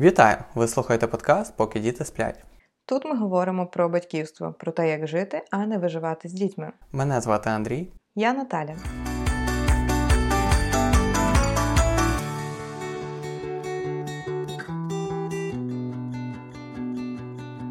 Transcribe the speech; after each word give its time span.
Вітаю! 0.00 0.36
Ви 0.54 0.68
слухаєте 0.68 1.06
подкаст, 1.06 1.56
поки 1.56 1.80
діти 1.80 2.04
сплять. 2.04 2.44
Тут 2.86 3.04
ми 3.04 3.16
говоримо 3.16 3.66
про 3.66 3.88
батьківство, 3.88 4.54
про 4.58 4.72
те, 4.72 4.88
як 4.88 5.06
жити, 5.06 5.42
а 5.50 5.66
не 5.66 5.78
виживати 5.78 6.28
з 6.28 6.32
дітьми. 6.32 6.72
Мене 6.92 7.20
звати 7.20 7.50
Андрій. 7.50 7.92
Я 8.14 8.32
Наталя. 8.32 8.76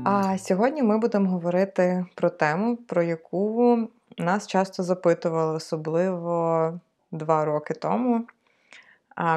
А 0.04 0.38
сьогодні 0.38 0.84
ми 0.84 0.98
будемо 0.98 1.30
говорити 1.30 2.05
про 2.16 2.30
тему, 2.30 2.77
про 2.77 3.04
яку 3.04 3.77
нас 4.18 4.48
часто 4.48 4.84
запитували, 4.84 5.55
особливо 5.55 6.73
два 7.11 7.46
роки 7.46 7.73
тому, 7.73 8.25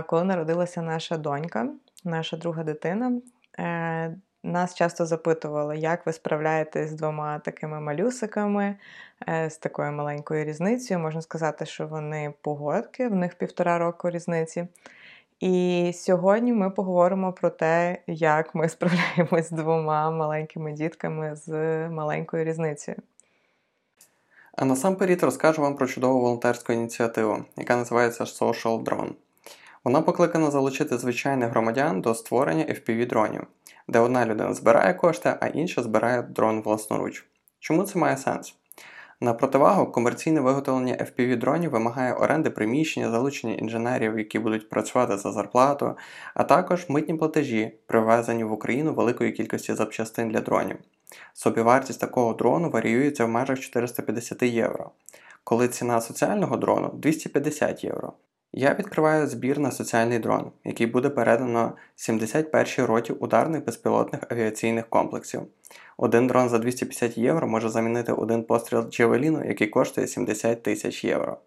коли 0.06 0.24
народилася 0.24 0.82
наша 0.82 1.16
донька, 1.16 1.68
наша 2.04 2.36
друга 2.36 2.64
дитина. 2.64 3.20
Е, 3.58 4.16
нас 4.42 4.74
часто 4.74 5.06
запитували, 5.06 5.78
як 5.78 6.06
ви 6.06 6.12
справляєтесь 6.12 6.90
з 6.90 6.92
двома 6.92 7.38
такими 7.38 7.80
малюсиками, 7.80 8.76
е, 9.28 9.50
з 9.50 9.56
такою 9.56 9.92
маленькою 9.92 10.44
різницею. 10.44 11.00
Можна 11.00 11.22
сказати, 11.22 11.66
що 11.66 11.86
вони 11.86 12.34
погодки, 12.40 13.08
в 13.08 13.14
них 13.14 13.34
півтора 13.34 13.78
року 13.78 14.10
різниці. 14.10 14.66
І 15.40 15.92
сьогодні 15.94 16.52
ми 16.52 16.70
поговоримо 16.70 17.32
про 17.32 17.50
те, 17.50 17.98
як 18.06 18.54
ми 18.54 18.68
справляємось 18.68 19.48
з 19.48 19.50
двома 19.50 20.10
маленькими 20.10 20.72
дітками 20.72 21.36
з 21.36 21.50
маленькою 21.88 22.44
різницею. 22.44 22.96
А 24.56 24.64
насамперед 24.64 25.22
розкажу 25.22 25.62
вам 25.62 25.76
про 25.76 25.86
чудову 25.86 26.20
волонтерську 26.20 26.72
ініціативу, 26.72 27.44
яка 27.56 27.76
називається 27.76 28.24
Social 28.24 28.84
Drone. 28.84 29.12
Вона 29.84 30.02
покликана 30.02 30.50
залучити 30.50 30.98
звичайних 30.98 31.50
громадян 31.50 32.00
до 32.00 32.14
створення 32.14 32.64
FPV-дронів, 32.64 33.42
де 33.88 33.98
одна 33.98 34.26
людина 34.26 34.54
збирає 34.54 34.94
кошти, 34.94 35.34
а 35.40 35.46
інша 35.46 35.82
збирає 35.82 36.22
дрон 36.22 36.62
власноруч. 36.62 37.26
Чому 37.60 37.82
це 37.82 37.98
має 37.98 38.16
сенс? 38.16 38.54
На 39.20 39.34
противагу, 39.34 39.86
комерційне 39.86 40.40
виготовлення 40.40 40.94
FPV-дронів 40.94 41.68
вимагає 41.68 42.12
оренди 42.12 42.50
приміщення, 42.50 43.10
залучення 43.10 43.54
інженерів, 43.54 44.18
які 44.18 44.38
будуть 44.38 44.68
працювати 44.68 45.18
за 45.18 45.32
зарплату, 45.32 45.96
а 46.34 46.44
також 46.44 46.88
митні 46.88 47.14
платежі, 47.14 47.78
привезені 47.86 48.44
в 48.44 48.52
Україну 48.52 48.94
великої 48.94 49.32
кількості 49.32 49.74
запчастин 49.74 50.28
для 50.28 50.40
дронів. 50.40 50.76
Собівартість 51.32 52.00
такого 52.00 52.34
дрону 52.34 52.70
варіюється 52.70 53.24
в 53.24 53.28
межах 53.28 53.60
450 53.60 54.42
євро, 54.42 54.90
коли 55.44 55.68
ціна 55.68 56.00
соціального 56.00 56.56
дрону 56.56 56.90
250 56.94 57.84
євро. 57.84 58.12
Я 58.54 58.74
відкриваю 58.74 59.26
збір 59.26 59.58
на 59.58 59.70
соціальний 59.70 60.18
дрон, 60.18 60.52
який 60.64 60.86
буде 60.86 61.08
передано 61.08 61.72
71-й 61.96 62.82
роті 62.82 63.12
ударних 63.12 63.64
безпілотних 63.64 64.22
авіаційних 64.28 64.88
комплексів. 64.88 65.42
Один 65.96 66.26
дрон 66.26 66.48
за 66.48 66.58
250 66.58 67.18
євро 67.18 67.48
може 67.48 67.68
замінити 67.68 68.12
один 68.12 68.42
постріл 68.42 68.90
Джевеліну, 68.90 69.44
який 69.44 69.66
коштує 69.66 70.06
70 70.06 70.62
тисяч 70.62 71.04
євро. 71.04 71.38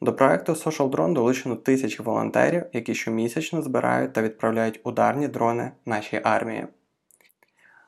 До 0.00 0.12
проекту 0.12 0.52
Social 0.52 0.90
Drone 0.90 1.12
долучено 1.12 1.56
тисячі 1.56 2.02
волонтерів, 2.02 2.64
які 2.72 2.94
щомісячно 2.94 3.62
збирають 3.62 4.12
та 4.12 4.22
відправляють 4.22 4.80
ударні 4.84 5.28
дрони 5.28 5.70
нашій 5.86 6.20
армії. 6.24 6.66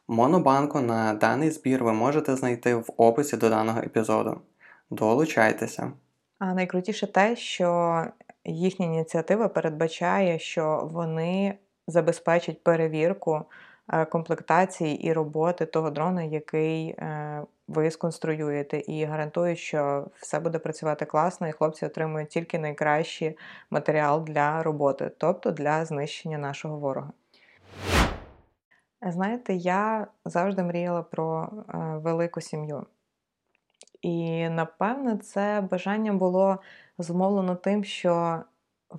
Монобанку 0.09 0.81
на 0.81 1.15
даний 1.15 1.51
збір 1.51 1.85
ви 1.85 1.93
можете 1.93 2.37
знайти 2.37 2.75
в 2.75 2.87
описі 2.97 3.37
до 3.37 3.49
даного 3.49 3.81
епізоду. 3.81 4.41
Долучайтеся! 4.91 5.93
А 6.39 6.55
найкрутіше 6.55 7.07
те, 7.07 7.37
що 7.37 8.05
їхня 8.47 8.87
ініціатива 8.87 9.49
передбачає, 9.49 10.39
що 10.39 10.89
вони 10.93 11.59
забезпечать 11.87 12.63
перевірку 12.65 13.43
е, 13.93 14.05
комплектації 14.05 15.07
і 15.07 15.13
роботи 15.13 15.67
того 15.67 15.91
дрона, 15.91 16.23
який 16.23 16.89
е, 16.89 17.43
ви 17.69 17.91
сконструюєте, 17.91 18.79
і 18.79 19.05
гарантують, 19.05 19.59
що 19.59 20.07
все 20.17 20.41
буде 20.41 20.59
працювати 20.59 21.05
класно, 21.05 21.49
і 21.49 21.53
хлопці 21.53 21.87
отримують 21.87 22.29
тільки 22.29 22.59
найкращий 22.59 23.39
матеріал 23.71 24.25
для 24.25 24.63
роботи, 24.63 25.11
тобто 25.19 25.51
для 25.51 25.85
знищення 25.85 26.39
нашого 26.39 26.79
ворога. 26.79 27.13
Знаєте, 29.03 29.55
я 29.55 30.07
завжди 30.25 30.63
мріяла 30.63 31.03
про 31.03 31.49
е, 31.69 31.79
велику 31.79 32.41
сім'ю. 32.41 32.87
І 34.03 34.49
напевне, 34.49 35.17
це 35.17 35.69
бажання 35.71 36.13
було 36.13 36.59
зумовлено 36.99 37.57
тим, 37.57 37.85
що 37.85 38.43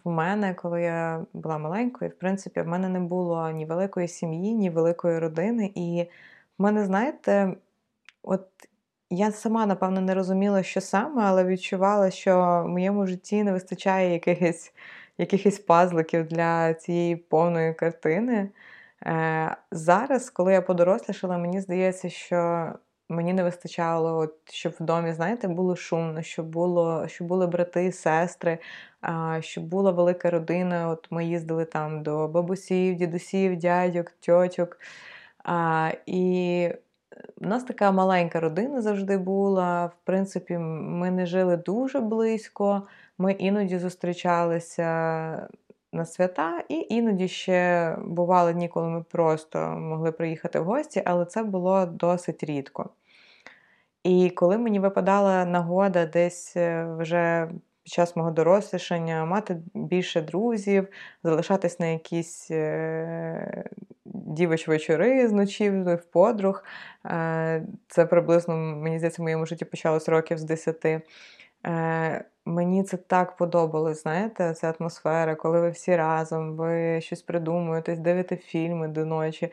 в 0.03 0.09
мене, 0.09 0.53
коли 0.53 0.81
я 0.81 1.25
була 1.33 1.57
маленькою, 1.57 2.11
в 2.11 2.13
принципі, 2.19 2.61
в 2.61 2.67
мене 2.67 2.89
не 2.89 2.99
було 2.99 3.51
ні 3.51 3.65
великої 3.65 4.07
сім'ї, 4.07 4.53
ні 4.53 4.69
великої 4.69 5.19
родини. 5.19 5.71
І 5.75 6.07
в 6.57 6.63
мене, 6.63 6.85
знаєте, 6.85 7.53
от 8.23 8.47
я 9.09 9.31
сама, 9.31 9.65
напевно, 9.65 10.01
не 10.01 10.13
розуміла, 10.13 10.63
що 10.63 10.81
саме, 10.81 11.23
але 11.23 11.43
відчувала, 11.43 12.11
що 12.11 12.63
в 12.65 12.69
моєму 12.69 13.07
житті 13.07 13.43
не 13.43 13.51
вистачає 13.51 14.13
якихось 14.13 14.73
якихось 15.17 15.59
пазликів 15.59 16.27
для 16.27 16.73
цієї 16.73 17.15
повної 17.15 17.73
картини. 17.73 18.49
Е, 19.05 19.57
Зараз, 19.71 20.29
коли 20.29 20.53
я 20.53 20.61
подорослішала, 20.61 21.37
мені 21.37 21.61
здається, 21.61 22.09
що 22.09 22.71
Мені 23.09 23.33
не 23.33 23.43
вистачало, 23.43 24.17
от, 24.17 24.33
щоб 24.51 24.73
в 24.79 24.83
домі, 24.83 25.13
знаєте, 25.13 25.47
було 25.47 25.75
шумно, 25.75 26.21
щоб 26.21 26.45
було, 26.45 27.07
щоб 27.07 27.27
були 27.27 27.47
брати, 27.47 27.91
сестри, 27.91 28.59
а, 29.01 29.37
щоб 29.41 29.63
була 29.63 29.91
велика 29.91 30.29
родина. 30.29 30.89
От 30.89 31.07
Ми 31.11 31.25
їздили 31.25 31.65
там 31.65 32.03
до 32.03 32.27
бабусів, 32.27 32.95
дідусів, 32.95 33.57
дядьок, 33.57 34.11
тьотьок. 34.19 34.79
А, 35.43 35.91
І 36.05 36.71
в 37.37 37.47
нас 37.47 37.63
така 37.63 37.91
маленька 37.91 38.39
родина 38.39 38.81
завжди 38.81 39.17
була. 39.17 39.85
В 39.85 39.95
принципі, 40.03 40.57
ми 40.57 41.11
не 41.11 41.25
жили 41.25 41.57
дуже 41.57 41.99
близько, 41.99 42.87
ми 43.17 43.31
іноді 43.33 43.79
зустрічалися 43.79 45.47
на 45.97 46.05
свята, 46.05 46.63
і 46.69 46.87
іноді 46.89 47.27
ще 47.27 47.95
бували 48.05 48.53
дні, 48.53 48.67
коли 48.67 48.89
ми 48.89 49.03
просто 49.03 49.59
могли 49.69 50.11
приїхати 50.11 50.59
в 50.59 50.63
гості, 50.63 51.01
але 51.05 51.25
це 51.25 51.43
було 51.43 51.85
досить 51.85 52.43
рідко. 52.43 52.89
І 54.03 54.29
коли 54.29 54.57
мені 54.57 54.79
випадала 54.79 55.45
нагода 55.45 56.05
десь 56.05 56.57
е, 56.57 56.95
вже 56.99 57.49
під 57.83 57.93
час 57.93 58.15
мого 58.15 58.31
дорослішання 58.31 59.25
мати 59.25 59.61
більше 59.73 60.21
друзів, 60.21 60.87
залишатись 61.23 61.79
на 61.79 61.85
якісь 61.85 62.51
е, 62.51 63.63
дівич 64.05 64.67
вечори 64.67 65.27
з 65.27 65.31
ночів 65.31 65.95
в 65.95 66.03
подруг, 66.11 66.63
е, 67.05 67.63
це 67.87 68.05
приблизно, 68.05 68.57
мені 68.57 68.97
здається, 68.97 69.21
в 69.21 69.23
моєму 69.23 69.45
житті 69.45 69.65
почалось 69.65 70.09
років 70.09 70.37
з 70.37 70.43
10. 70.43 70.85
Мені 72.47 72.83
це 72.83 72.97
так 72.97 73.35
подобалось, 73.37 74.01
знаєте, 74.01 74.53
ця 74.53 74.73
атмосфера, 74.79 75.35
коли 75.35 75.61
ви 75.61 75.69
всі 75.69 75.95
разом, 75.95 76.55
ви 76.55 77.01
щось 77.01 77.21
придумуєте, 77.21 77.95
дивите 77.95 78.37
фільми 78.37 78.87
до 78.87 79.05
ночі. 79.05 79.51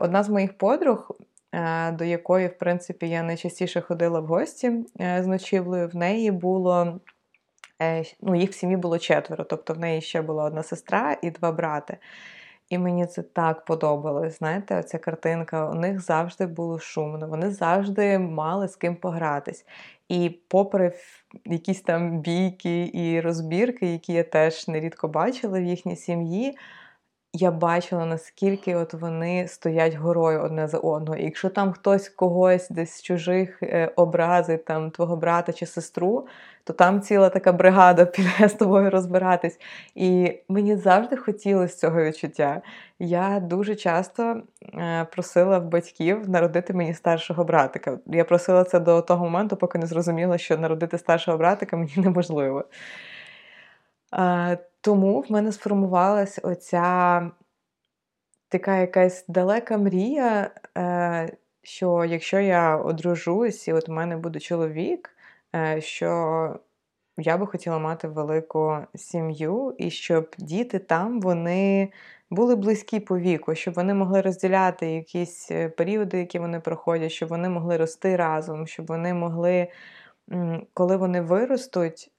Одна 0.00 0.22
з 0.22 0.28
моїх 0.28 0.58
подруг 0.58 1.16
Е, 1.52 1.92
до 1.92 2.04
якої, 2.04 2.46
в 2.46 2.58
принципі, 2.58 3.08
я 3.08 3.22
найчастіше 3.22 3.80
ходила 3.80 4.20
в 4.20 4.26
гості 4.26 4.72
е, 5.00 5.22
з 5.22 5.26
ночівлею. 5.26 5.88
В 5.88 5.96
неї 5.96 6.30
було 6.30 7.00
е, 7.82 8.04
ну, 8.20 8.34
їх 8.34 8.50
в 8.50 8.54
сім'ї 8.54 8.76
було 8.76 8.98
четверо, 8.98 9.44
тобто 9.44 9.74
в 9.74 9.78
неї 9.78 10.00
ще 10.00 10.22
була 10.22 10.44
одна 10.44 10.62
сестра 10.62 11.16
і 11.22 11.30
два 11.30 11.52
брати. 11.52 11.96
І 12.68 12.78
мені 12.78 13.06
це 13.06 13.22
так 13.22 13.64
подобалось. 13.64 14.38
Знаєте, 14.38 14.78
оця 14.78 14.98
картинка, 14.98 15.70
у 15.70 15.74
них 15.74 16.00
завжди 16.00 16.46
було 16.46 16.78
шумно, 16.78 17.28
вони 17.28 17.50
завжди 17.50 18.18
мали 18.18 18.68
з 18.68 18.76
ким 18.76 18.96
погратись. 18.96 19.66
І 20.08 20.30
попри 20.48 20.92
якісь 21.44 21.80
там 21.80 22.20
бійки 22.20 22.90
і 22.94 23.20
розбірки, 23.20 23.86
які 23.86 24.12
я 24.12 24.22
теж 24.22 24.68
нерідко 24.68 25.08
бачила 25.08 25.60
в 25.60 25.62
їхній 25.62 25.96
сім'ї, 25.96 26.56
я 27.32 27.50
бачила, 27.50 28.06
наскільки 28.06 28.74
от 28.74 28.94
вони 28.94 29.48
стоять 29.48 29.94
горою 29.94 30.42
одне 30.42 30.68
за 30.68 30.78
одного. 30.78 31.16
І 31.16 31.24
якщо 31.24 31.48
там 31.48 31.72
хтось 31.72 32.08
когось 32.08 32.70
десь 32.70 32.90
з 32.90 33.02
чужих 33.02 33.62
е, 33.62 33.92
образить, 33.96 34.64
там 34.64 34.90
твого 34.90 35.16
брата 35.16 35.52
чи 35.52 35.66
сестру, 35.66 36.26
то 36.64 36.72
там 36.72 37.00
ціла 37.00 37.28
така 37.28 37.52
бригада 37.52 38.04
піде 38.04 38.48
з 38.48 38.52
тобою 38.52 38.90
розбиратись. 38.90 39.58
І 39.94 40.32
мені 40.48 40.76
завжди 40.76 41.16
хотілося 41.16 41.76
цього 41.76 42.02
відчуття. 42.02 42.62
Я 42.98 43.40
дуже 43.40 43.74
часто 43.74 44.42
е, 44.74 45.06
просила 45.12 45.58
в 45.58 45.64
батьків 45.64 46.28
народити 46.28 46.74
мені 46.74 46.94
старшого 46.94 47.44
братика. 47.44 47.98
Я 48.06 48.24
просила 48.24 48.64
це 48.64 48.80
до 48.80 49.02
того 49.02 49.24
моменту, 49.24 49.56
поки 49.56 49.78
не 49.78 49.86
зрозуміла, 49.86 50.38
що 50.38 50.58
народити 50.58 50.98
старшого 50.98 51.38
братика 51.38 51.76
мені 51.76 51.92
неможливо. 51.96 52.64
Тому 54.80 55.20
в 55.20 55.32
мене 55.32 55.52
сформувалась 55.52 56.40
оця 56.42 57.30
така 58.48 58.76
якась 58.76 59.24
далека 59.28 59.78
мрія, 59.78 60.50
е, 60.78 61.36
що 61.62 62.04
якщо 62.04 62.40
я 62.40 62.76
одружусь, 62.76 63.68
і 63.68 63.72
от 63.72 63.88
у 63.88 63.92
мене 63.92 64.16
буде 64.16 64.40
чоловік, 64.40 65.10
е, 65.54 65.80
що 65.80 66.60
я 67.18 67.38
би 67.38 67.46
хотіла 67.46 67.78
мати 67.78 68.08
велику 68.08 68.76
сім'ю, 68.94 69.74
і 69.78 69.90
щоб 69.90 70.34
діти 70.38 70.78
там 70.78 71.20
вони 71.20 71.92
були 72.30 72.56
близькі 72.56 73.00
по 73.00 73.18
віку, 73.18 73.54
щоб 73.54 73.74
вони 73.74 73.94
могли 73.94 74.20
розділяти 74.20 74.86
якісь 74.86 75.50
е, 75.50 75.68
періоди, 75.68 76.18
які 76.18 76.38
вони 76.38 76.60
проходять, 76.60 77.12
щоб 77.12 77.28
вони 77.28 77.48
могли 77.48 77.76
рости 77.76 78.16
разом, 78.16 78.66
щоб 78.66 78.86
вони 78.86 79.14
могли, 79.14 79.68
коли 80.74 80.96
вони 80.96 81.20
виростуть, 81.20 82.10
е, 82.10 82.17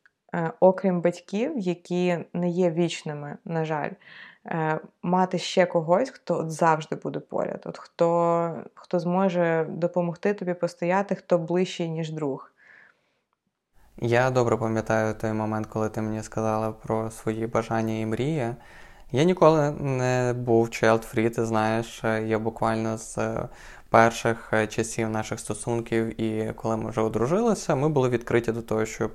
окрім 0.60 1.02
батьків, 1.02 1.58
які 1.58 2.18
не 2.34 2.50
є 2.50 2.72
вічними, 2.72 3.38
на 3.46 3.66
жаль. 3.66 3.92
Е, 4.46 4.80
мати 5.04 5.38
ще 5.38 5.66
когось, 5.66 6.10
хто 6.10 6.38
от 6.38 6.52
завжди 6.52 6.96
буде 6.96 7.20
поряд, 7.20 7.62
от 7.66 7.78
хто 7.78 8.64
хто 8.74 9.00
зможе 9.00 9.66
допомогти 9.70 10.34
тобі 10.34 10.54
постояти, 10.54 11.16
хто 11.16 11.38
ближчий, 11.38 11.90
ніж 11.90 12.12
друг. 12.12 12.52
Я 13.98 14.30
добре 14.30 14.58
пам'ятаю 14.58 15.14
той 15.14 15.34
момент, 15.34 15.68
коли 15.68 15.90
ти 15.90 16.02
мені 16.02 16.24
сказала 16.24 16.72
про 16.72 17.12
свої 17.12 17.48
бажання 17.48 17.94
і 17.94 18.06
мрії. 18.06 18.56
Я 19.12 19.24
ніколи 19.24 19.72
не 19.72 20.34
був 20.38 20.68
child-free, 20.68 21.30
ти 21.30 21.46
знаєш, 21.46 22.04
я 22.04 22.40
буквально 22.40 22.98
з 22.98 23.20
перших 23.90 24.54
часів 24.70 25.10
наших 25.10 25.40
стосунків, 25.40 26.22
і 26.22 26.54
коли 26.54 26.78
ми 26.78 26.90
вже 26.90 27.02
одружилися, 27.02 27.76
ми 27.76 27.90
були 27.90 28.10
відкриті 28.10 28.52
до 28.52 28.62
того, 28.62 28.86
щоб 28.86 29.12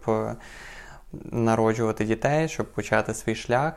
народжувати 1.24 2.04
дітей, 2.04 2.48
щоб 2.48 2.72
почати 2.72 3.14
свій 3.14 3.34
шлях. 3.34 3.72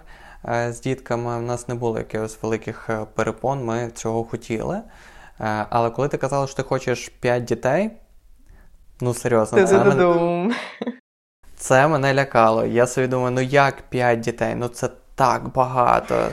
Е, 0.46 0.74
з 0.74 0.82
дітками. 0.82 1.38
У 1.38 1.42
нас 1.42 1.68
не 1.68 1.76
було 1.76 1.98
якихось 1.98 2.38
великих 2.42 2.90
е, 2.90 3.06
перепон, 3.16 3.66
ми 3.66 3.92
цього 3.94 4.24
хотіли. 4.24 4.82
Е, 5.40 5.66
але 5.70 5.90
коли 5.90 6.08
ти 6.08 6.18
казала, 6.18 6.48
що 6.48 6.56
ти 6.56 6.64
хочеш 6.64 7.10
5 7.10 7.44
дітей, 7.44 7.92
ну 9.02 9.14
серйозно, 9.14 9.68
це 9.68 9.84
мене... 9.84 10.56
це 11.56 11.88
мене 11.88 12.14
лякало. 12.14 12.66
Я 12.66 12.88
собі 12.88 13.08
думаю, 13.08 13.32
ну 13.32 13.42
як 13.42 13.82
5 13.82 14.20
дітей? 14.20 14.56
Ну 14.56 14.68
це 14.68 14.90
так 15.16 15.54
багато. 15.54 16.28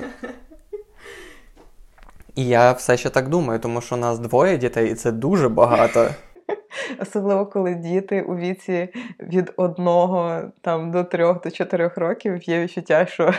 І 2.35 2.47
я 2.47 2.73
все 2.73 2.97
ще 2.97 3.11
так 3.11 3.29
думаю, 3.29 3.61
тому 3.61 3.81
що 3.81 3.95
у 3.95 3.99
нас 3.99 4.19
двоє 4.19 4.59
дітей, 4.59 4.93
і 4.93 4.95
це 4.95 5.13
дуже 5.13 5.49
багато. 5.49 6.11
Особливо, 6.99 7.47
коли 7.47 7.75
діти 7.75 8.23
у 8.23 8.37
віці 8.37 8.89
від 9.21 9.53
одного 9.57 10.43
там 10.61 10.91
до 10.91 11.05
трьох 11.05 11.43
до 11.43 11.51
чотирьох 11.51 11.97
років 11.97 12.49
є 12.49 12.63
відчуття, 12.63 13.07
що 13.07 13.33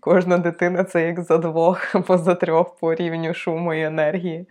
кожна 0.00 0.38
дитина 0.38 0.84
це 0.84 1.06
як 1.06 1.22
за 1.22 1.38
двох 1.38 1.94
або 1.94 2.18
за 2.18 2.34
трьох 2.34 2.76
по 2.76 2.94
рівню 2.94 3.34
шуму 3.34 3.74
і 3.74 3.82
енергії. 3.82 4.46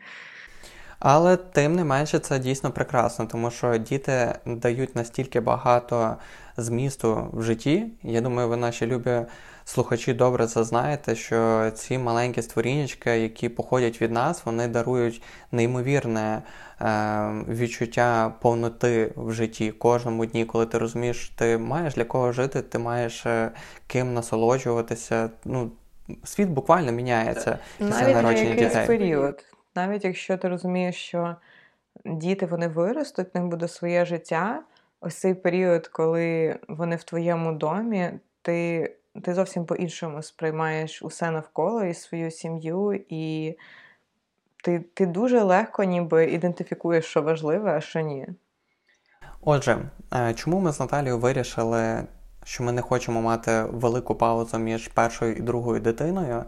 Але 0.99 1.37
тим 1.37 1.75
не 1.75 1.83
менше 1.83 2.19
це 2.19 2.39
дійсно 2.39 2.71
прекрасно, 2.71 3.25
тому 3.25 3.51
що 3.51 3.77
діти 3.77 4.35
дають 4.45 4.95
настільки 4.95 5.39
багато 5.39 6.15
змісту 6.57 7.29
в 7.33 7.43
житті. 7.43 7.85
Я 8.03 8.21
думаю, 8.21 8.49
ви 8.49 8.57
наші 8.57 8.85
любі 8.85 9.21
слухачі 9.63 10.13
добре 10.13 10.47
це 10.47 10.63
знаєте, 10.63 11.15
що 11.15 11.71
ці 11.75 11.97
маленькі 11.97 12.41
створіннячки, 12.41 13.19
які 13.19 13.49
походять 13.49 14.01
від 14.01 14.11
нас, 14.11 14.45
вони 14.45 14.67
дарують 14.67 15.21
неймовірне 15.51 16.41
е, 16.81 17.43
відчуття 17.47 18.33
повноти 18.41 19.13
в 19.15 19.31
житті 19.31 19.71
кожному 19.71 20.25
дні, 20.25 20.45
коли 20.45 20.65
ти 20.65 20.77
розумієш, 20.77 21.29
ти 21.29 21.57
маєш 21.57 21.93
для 21.93 22.03
кого 22.03 22.31
жити, 22.31 22.61
ти 22.61 22.79
маєш 22.79 23.25
е, 23.25 23.51
ким 23.87 24.13
насолоджуватися. 24.13 25.29
Ну, 25.45 25.71
Світ 26.23 26.49
буквально 26.49 26.91
міняється 26.91 27.59
після 27.77 28.01
Навіть 28.01 28.15
народження 28.15 28.55
дітей. 28.55 28.87
період. 28.87 29.45
Навіть 29.75 30.05
якщо 30.05 30.37
ти 30.37 30.47
розумієш, 30.47 30.95
що 30.95 31.35
діти 32.05 32.45
вони 32.45 32.67
виростуть, 32.67 33.27
в 33.33 33.37
них 33.37 33.47
буде 33.47 33.67
своє 33.67 34.05
життя. 34.05 34.63
Ось 35.01 35.15
цей 35.15 35.33
період, 35.33 35.87
коли 35.87 36.59
вони 36.67 36.95
в 36.95 37.03
твоєму 37.03 37.51
домі, 37.51 38.11
ти 38.41 38.91
ти 39.23 39.33
зовсім 39.33 39.65
по-іншому 39.65 40.21
сприймаєш 40.21 41.01
усе 41.01 41.31
навколо 41.31 41.83
і 41.83 41.93
свою 41.93 42.31
сім'ю, 42.31 43.05
і 43.09 43.57
ти, 44.63 44.79
ти 44.93 45.05
дуже 45.05 45.41
легко 45.41 45.83
ніби 45.83 46.25
ідентифікуєш, 46.25 47.05
що 47.05 47.21
важливе, 47.21 47.71
а 47.71 47.81
що 47.81 47.99
ні. 47.99 48.27
Отже, 49.41 49.89
е, 50.13 50.33
чому 50.33 50.59
ми 50.59 50.71
з 50.71 50.79
Наталією 50.79 51.19
вирішили, 51.19 52.03
що 52.43 52.63
ми 52.63 52.71
не 52.71 52.81
хочемо 52.81 53.21
мати 53.21 53.63
велику 53.63 54.15
паузу 54.15 54.57
між 54.57 54.87
першою 54.87 55.35
і 55.35 55.41
другою 55.41 55.79
дитиною? 55.81 56.43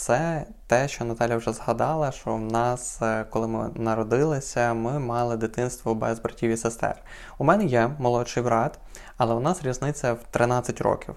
Це 0.00 0.46
те, 0.66 0.88
що 0.88 1.04
Наталя 1.04 1.36
вже 1.36 1.52
згадала, 1.52 2.12
що 2.12 2.34
в 2.34 2.40
нас, 2.40 3.02
е, 3.02 3.24
коли 3.30 3.48
ми 3.48 3.70
народилися, 3.74 4.74
ми 4.74 4.98
мали 4.98 5.36
дитинство 5.36 5.94
без 5.94 6.20
братів 6.20 6.50
і 6.50 6.56
сестер. 6.56 6.94
У 7.38 7.44
мене 7.44 7.64
є 7.64 7.90
молодший 7.98 8.42
брат, 8.42 8.78
але 9.16 9.34
у 9.34 9.40
нас 9.40 9.62
різниця 9.62 10.12
в 10.12 10.18
13 10.30 10.80
років. 10.80 11.14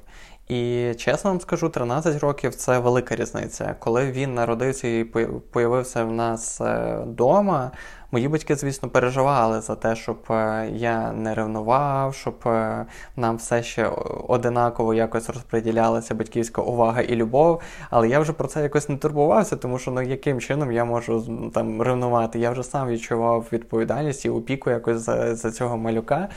І 0.47 0.93
чесно 0.97 1.29
вам 1.29 1.41
скажу, 1.41 1.69
13 1.69 2.19
років 2.19 2.55
це 2.55 2.79
велика 2.79 3.15
різниця. 3.15 3.75
Коли 3.79 4.11
він 4.11 4.33
народився 4.33 4.87
і 4.87 5.03
появився 5.51 6.03
в 6.03 6.11
нас 6.11 6.61
вдома, 7.03 7.71
е, 7.73 7.77
мої 8.11 8.27
батьки, 8.27 8.55
звісно, 8.55 8.89
переживали 8.89 9.61
за 9.61 9.75
те, 9.75 9.95
щоб 9.95 10.17
е, 10.29 10.69
я 10.73 11.11
не 11.11 11.33
ревнував, 11.33 12.15
щоб 12.15 12.35
е, 12.45 12.85
нам 13.15 13.37
все 13.37 13.63
ще 13.63 13.87
одинаково 14.27 14.93
якось 14.93 15.29
розподілялася 15.29 16.15
батьківська 16.15 16.61
увага 16.61 17.01
і 17.01 17.15
любов. 17.15 17.61
Але 17.89 18.09
я 18.09 18.19
вже 18.19 18.33
про 18.33 18.47
це 18.47 18.63
якось 18.63 18.89
не 18.89 18.97
турбувався, 18.97 19.55
тому 19.55 19.79
що 19.79 19.91
ну 19.91 20.01
яким 20.01 20.39
чином 20.41 20.71
я 20.71 20.85
можу 20.85 21.49
там 21.53 21.81
ревнувати? 21.81 22.39
Я 22.39 22.51
вже 22.51 22.63
сам 22.63 22.87
відчував 22.87 23.47
відповідальність 23.51 24.25
і 24.25 24.29
опіку 24.29 24.69
якось 24.69 25.01
за, 25.01 25.35
за 25.35 25.51
цього 25.51 25.77
малюка 25.77 26.29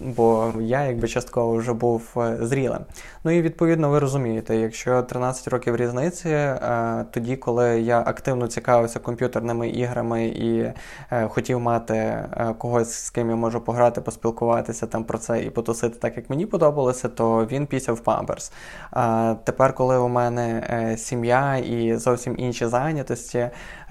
бо 0.00 0.52
я 0.60 0.84
якби 0.84 1.08
частково 1.08 1.56
вже 1.56 1.72
був 1.72 2.02
е, 2.16 2.36
зрілим. 2.40 2.80
Ну 3.24 3.30
і 3.30 3.42
відповідно 3.42 3.90
ви 3.90 3.98
розумієте, 3.98 4.56
якщо 4.56 5.02
13 5.02 5.48
років 5.48 5.76
різниці, 5.76 6.28
е, 6.28 7.04
тоді, 7.10 7.36
коли 7.36 7.80
я 7.80 8.00
активно 8.00 8.46
цікавився 8.46 8.98
комп'ютерними 8.98 9.68
іграми 9.68 10.26
і 10.26 10.72
е, 11.10 11.28
хотів 11.28 11.60
мати 11.60 12.24
когось, 12.58 12.92
з 12.92 13.10
ким 13.10 13.30
я 13.30 13.36
можу 13.36 13.60
пограти, 13.60 14.00
поспілкуватися 14.00 14.86
там 14.86 15.04
про 15.04 15.18
це 15.18 15.42
і 15.42 15.50
потусити 15.50 15.98
так, 15.98 16.16
як 16.16 16.30
мені 16.30 16.46
подобалося, 16.46 17.08
то 17.08 17.46
він 17.46 17.66
пісяв 17.66 18.00
памперс. 18.00 18.52
А 18.90 19.34
тепер, 19.44 19.74
коли 19.74 19.98
у 19.98 20.08
мене 20.08 20.94
сім'я 20.98 21.56
і 21.56 21.96
зовсім 21.96 22.34
інші 22.38 22.66
зайнятості, 22.66 23.50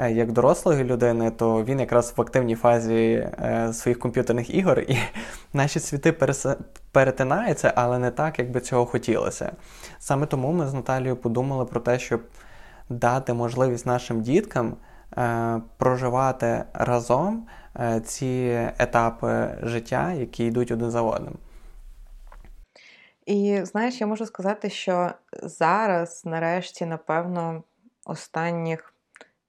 як 0.10 0.31
дорослої 0.31 0.84
людини, 0.84 1.31
то 1.31 1.63
він 1.63 1.80
якраз 1.80 2.13
в 2.18 2.22
активній 2.22 2.56
фазі 2.56 3.30
своїх 3.74 4.00
комп'ютерних 4.00 4.56
ігор 4.56 4.80
і 4.80 4.98
наші 5.54 5.80
світи 5.96 6.36
перетинаються, 6.92 7.74
але 7.76 8.00
не 8.00 8.12
так, 8.12 8.40
як 8.40 8.52
би 8.52 8.62
цього 8.62 8.86
хотілося. 8.86 9.52
Саме 10.00 10.26
тому 10.26 10.52
ми 10.52 10.68
з 10.68 10.74
Наталією 10.74 11.16
подумали 11.16 11.66
про 11.66 11.80
те, 11.80 12.00
щоб 12.00 12.22
дати 12.90 13.34
можливість 13.34 13.86
нашим 13.86 14.22
діткам 14.22 14.78
е, 15.18 15.62
проживати 15.78 16.64
разом 16.74 17.48
е, 17.80 18.02
ці 18.06 18.60
етапи 18.78 19.58
життя, 19.64 20.14
які 20.14 20.46
йдуть 20.46 20.72
один 20.72 20.92
за 20.92 21.02
одним. 21.02 21.38
І 23.25 23.60
знаєш, 23.64 24.02
я 24.02 24.08
можу 24.08 24.25
сказати, 24.25 24.70
що 24.70 25.12
зараз, 25.44 26.22
нарешті, 26.25 26.86
напевно, 26.86 27.64
останніх 28.06 28.94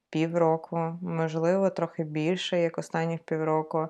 півроку, 0.09 0.77
можливо, 1.01 1.69
трохи 1.69 2.03
більше, 2.03 2.59
як 2.59 2.77
останніх 2.77 3.19
півроку, 3.19 3.87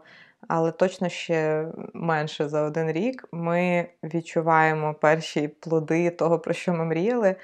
але 0.47 0.71
точно 0.71 1.09
ще 1.09 1.67
менше 1.93 2.49
за 2.49 2.61
один 2.61 2.91
рік 2.91 3.27
ми 3.31 3.87
відчуваємо 4.03 4.93
перші 4.93 5.47
плоди 5.47 6.09
того, 6.09 6.39
про 6.39 6.53
що 6.53 6.73
ми 6.73 6.85
мріяли. 6.85 7.35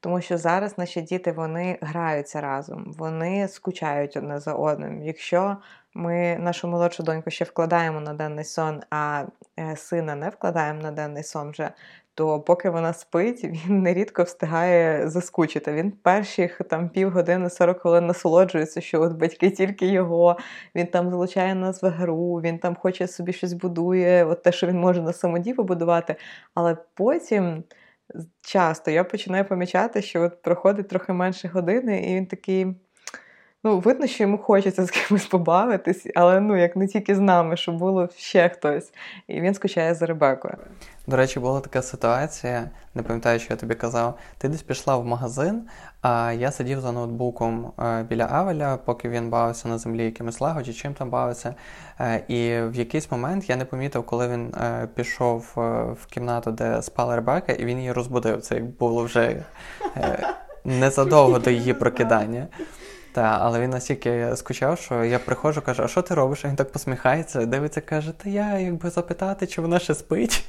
Тому 0.00 0.20
що 0.20 0.38
зараз 0.38 0.78
наші 0.78 1.00
діти 1.00 1.32
вони 1.32 1.78
граються 1.80 2.40
разом, 2.40 2.94
вони 2.98 3.48
скучають 3.48 4.16
одне 4.16 4.40
за 4.40 4.54
одним. 4.54 5.02
Якщо 5.02 5.56
ми 5.94 6.36
нашу 6.40 6.68
молодшу 6.68 7.02
доньку 7.02 7.30
ще 7.30 7.44
вкладаємо 7.44 8.00
на 8.00 8.14
денний 8.14 8.44
сон, 8.44 8.82
а 8.90 9.24
е, 9.58 9.76
сина 9.76 10.14
не 10.14 10.28
вкладаємо 10.28 10.82
на 10.82 10.90
денний 10.90 11.22
сон 11.22 11.50
вже, 11.50 11.70
то 12.14 12.40
поки 12.40 12.70
вона 12.70 12.92
спить, 12.92 13.44
він 13.44 13.82
нерідко 13.82 14.22
встигає 14.22 15.08
заскучити. 15.08 15.72
Він 15.72 15.90
перших 15.90 16.60
там 16.70 16.88
півгодини 16.88 17.50
40 17.50 17.80
хвилин 17.80 18.06
насолоджується, 18.06 18.80
що 18.80 19.02
от 19.02 19.12
батьки 19.12 19.50
тільки 19.50 19.86
його, 19.86 20.36
він 20.74 20.86
там 20.86 21.10
залучає 21.10 21.54
нас 21.54 21.82
в 21.82 21.88
гру, 21.88 22.34
він 22.34 22.58
там 22.58 22.76
хоче 22.76 23.08
собі 23.08 23.32
щось 23.32 23.52
будує, 23.52 24.24
от 24.24 24.42
те, 24.42 24.52
що 24.52 24.66
він 24.66 24.80
може 24.80 25.02
на 25.02 25.12
самоді 25.12 25.54
побудувати. 25.54 26.16
Але 26.54 26.76
потім. 26.94 27.64
Часто 28.40 28.90
я 28.90 29.04
починаю 29.04 29.44
помічати, 29.44 30.02
що 30.02 30.22
от 30.22 30.42
проходить 30.42 30.88
трохи 30.88 31.12
менше 31.12 31.48
години, 31.48 32.02
і 32.10 32.14
він 32.14 32.26
такий: 32.26 32.66
Ну, 33.64 33.78
видно, 33.78 34.06
що 34.06 34.24
йому 34.24 34.38
хочеться 34.38 34.84
з 34.84 34.90
кимось 34.90 35.26
побавитись, 35.26 36.06
але 36.14 36.40
ну 36.40 36.56
як 36.56 36.76
не 36.76 36.86
тільки 36.86 37.14
з 37.14 37.20
нами, 37.20 37.56
щоб 37.56 37.78
було 37.78 38.08
ще 38.16 38.48
хтось. 38.48 38.92
І 39.26 39.40
він 39.40 39.54
скучає 39.54 39.94
за 39.94 40.06
Ребекою. 40.06 40.54
До 41.06 41.16
речі, 41.16 41.40
була 41.40 41.60
така 41.60 41.82
ситуація, 41.82 42.70
не 42.94 43.02
пам'ятаю, 43.02 43.38
що 43.38 43.52
я 43.52 43.56
тобі 43.56 43.74
казав. 43.74 44.18
Ти 44.38 44.48
десь 44.48 44.62
пішла 44.62 44.96
в 44.96 45.04
магазин, 45.04 45.62
а 46.02 46.32
я 46.32 46.50
сидів 46.50 46.80
за 46.80 46.92
ноутбуком 46.92 47.72
е, 47.78 48.02
біля 48.02 48.28
Авеля, 48.30 48.76
поки 48.76 49.08
він 49.08 49.30
бавився 49.30 49.68
на 49.68 49.78
землі 49.78 50.04
якимось 50.04 50.40
лего 50.40 50.62
чи 50.62 50.72
чим 50.72 50.94
там 50.94 51.10
бавився. 51.10 51.54
Е, 52.00 52.22
і 52.28 52.68
в 52.70 52.74
якийсь 52.74 53.10
момент 53.10 53.50
я 53.50 53.56
не 53.56 53.64
помітив, 53.64 54.06
коли 54.06 54.28
він 54.28 54.54
е, 54.54 54.88
пішов 54.94 55.52
в 56.02 56.06
кімнату, 56.10 56.52
де 56.52 56.82
спала 56.82 57.16
Ребека, 57.16 57.52
і 57.52 57.64
він 57.64 57.78
її 57.78 57.92
розбудив. 57.92 58.42
Це 58.42 58.54
як 58.54 58.64
було 58.64 59.04
вже 59.04 59.44
незадовго 60.64 61.38
до 61.38 61.50
її 61.50 61.74
прокидання. 61.74 62.46
Та, 63.12 63.38
але 63.40 63.60
він 63.60 63.70
настільки 63.70 64.36
скучав, 64.36 64.78
що 64.78 65.04
я 65.04 65.18
приходжу, 65.18 65.62
кажу, 65.66 65.82
а 65.82 65.88
що 65.88 66.02
ти 66.02 66.14
робиш? 66.14 66.44
А 66.44 66.48
він 66.48 66.56
так 66.56 66.72
посміхається, 66.72 67.46
дивиться, 67.46 67.80
каже, 67.80 68.12
та 68.12 68.30
я 68.30 68.58
якби 68.58 68.90
запитати, 68.90 69.46
чи 69.46 69.60
вона 69.60 69.78
ще 69.78 69.94
спить. 69.94 70.44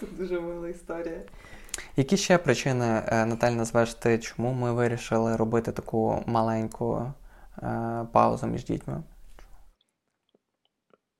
Це 0.00 0.06
дуже 0.18 0.40
мила 0.40 0.68
історія. 0.68 1.20
Які 1.96 2.16
ще 2.16 2.38
причини, 2.38 3.02
е, 3.06 3.26
Наталь, 3.26 3.52
назвеш 3.52 3.94
ти, 3.94 4.18
чому 4.18 4.52
ми 4.52 4.72
вирішили 4.72 5.36
робити 5.36 5.72
таку 5.72 6.22
маленьку 6.26 7.12
е, 7.62 8.06
паузу 8.12 8.46
між 8.46 8.64
дітьми? 8.64 9.02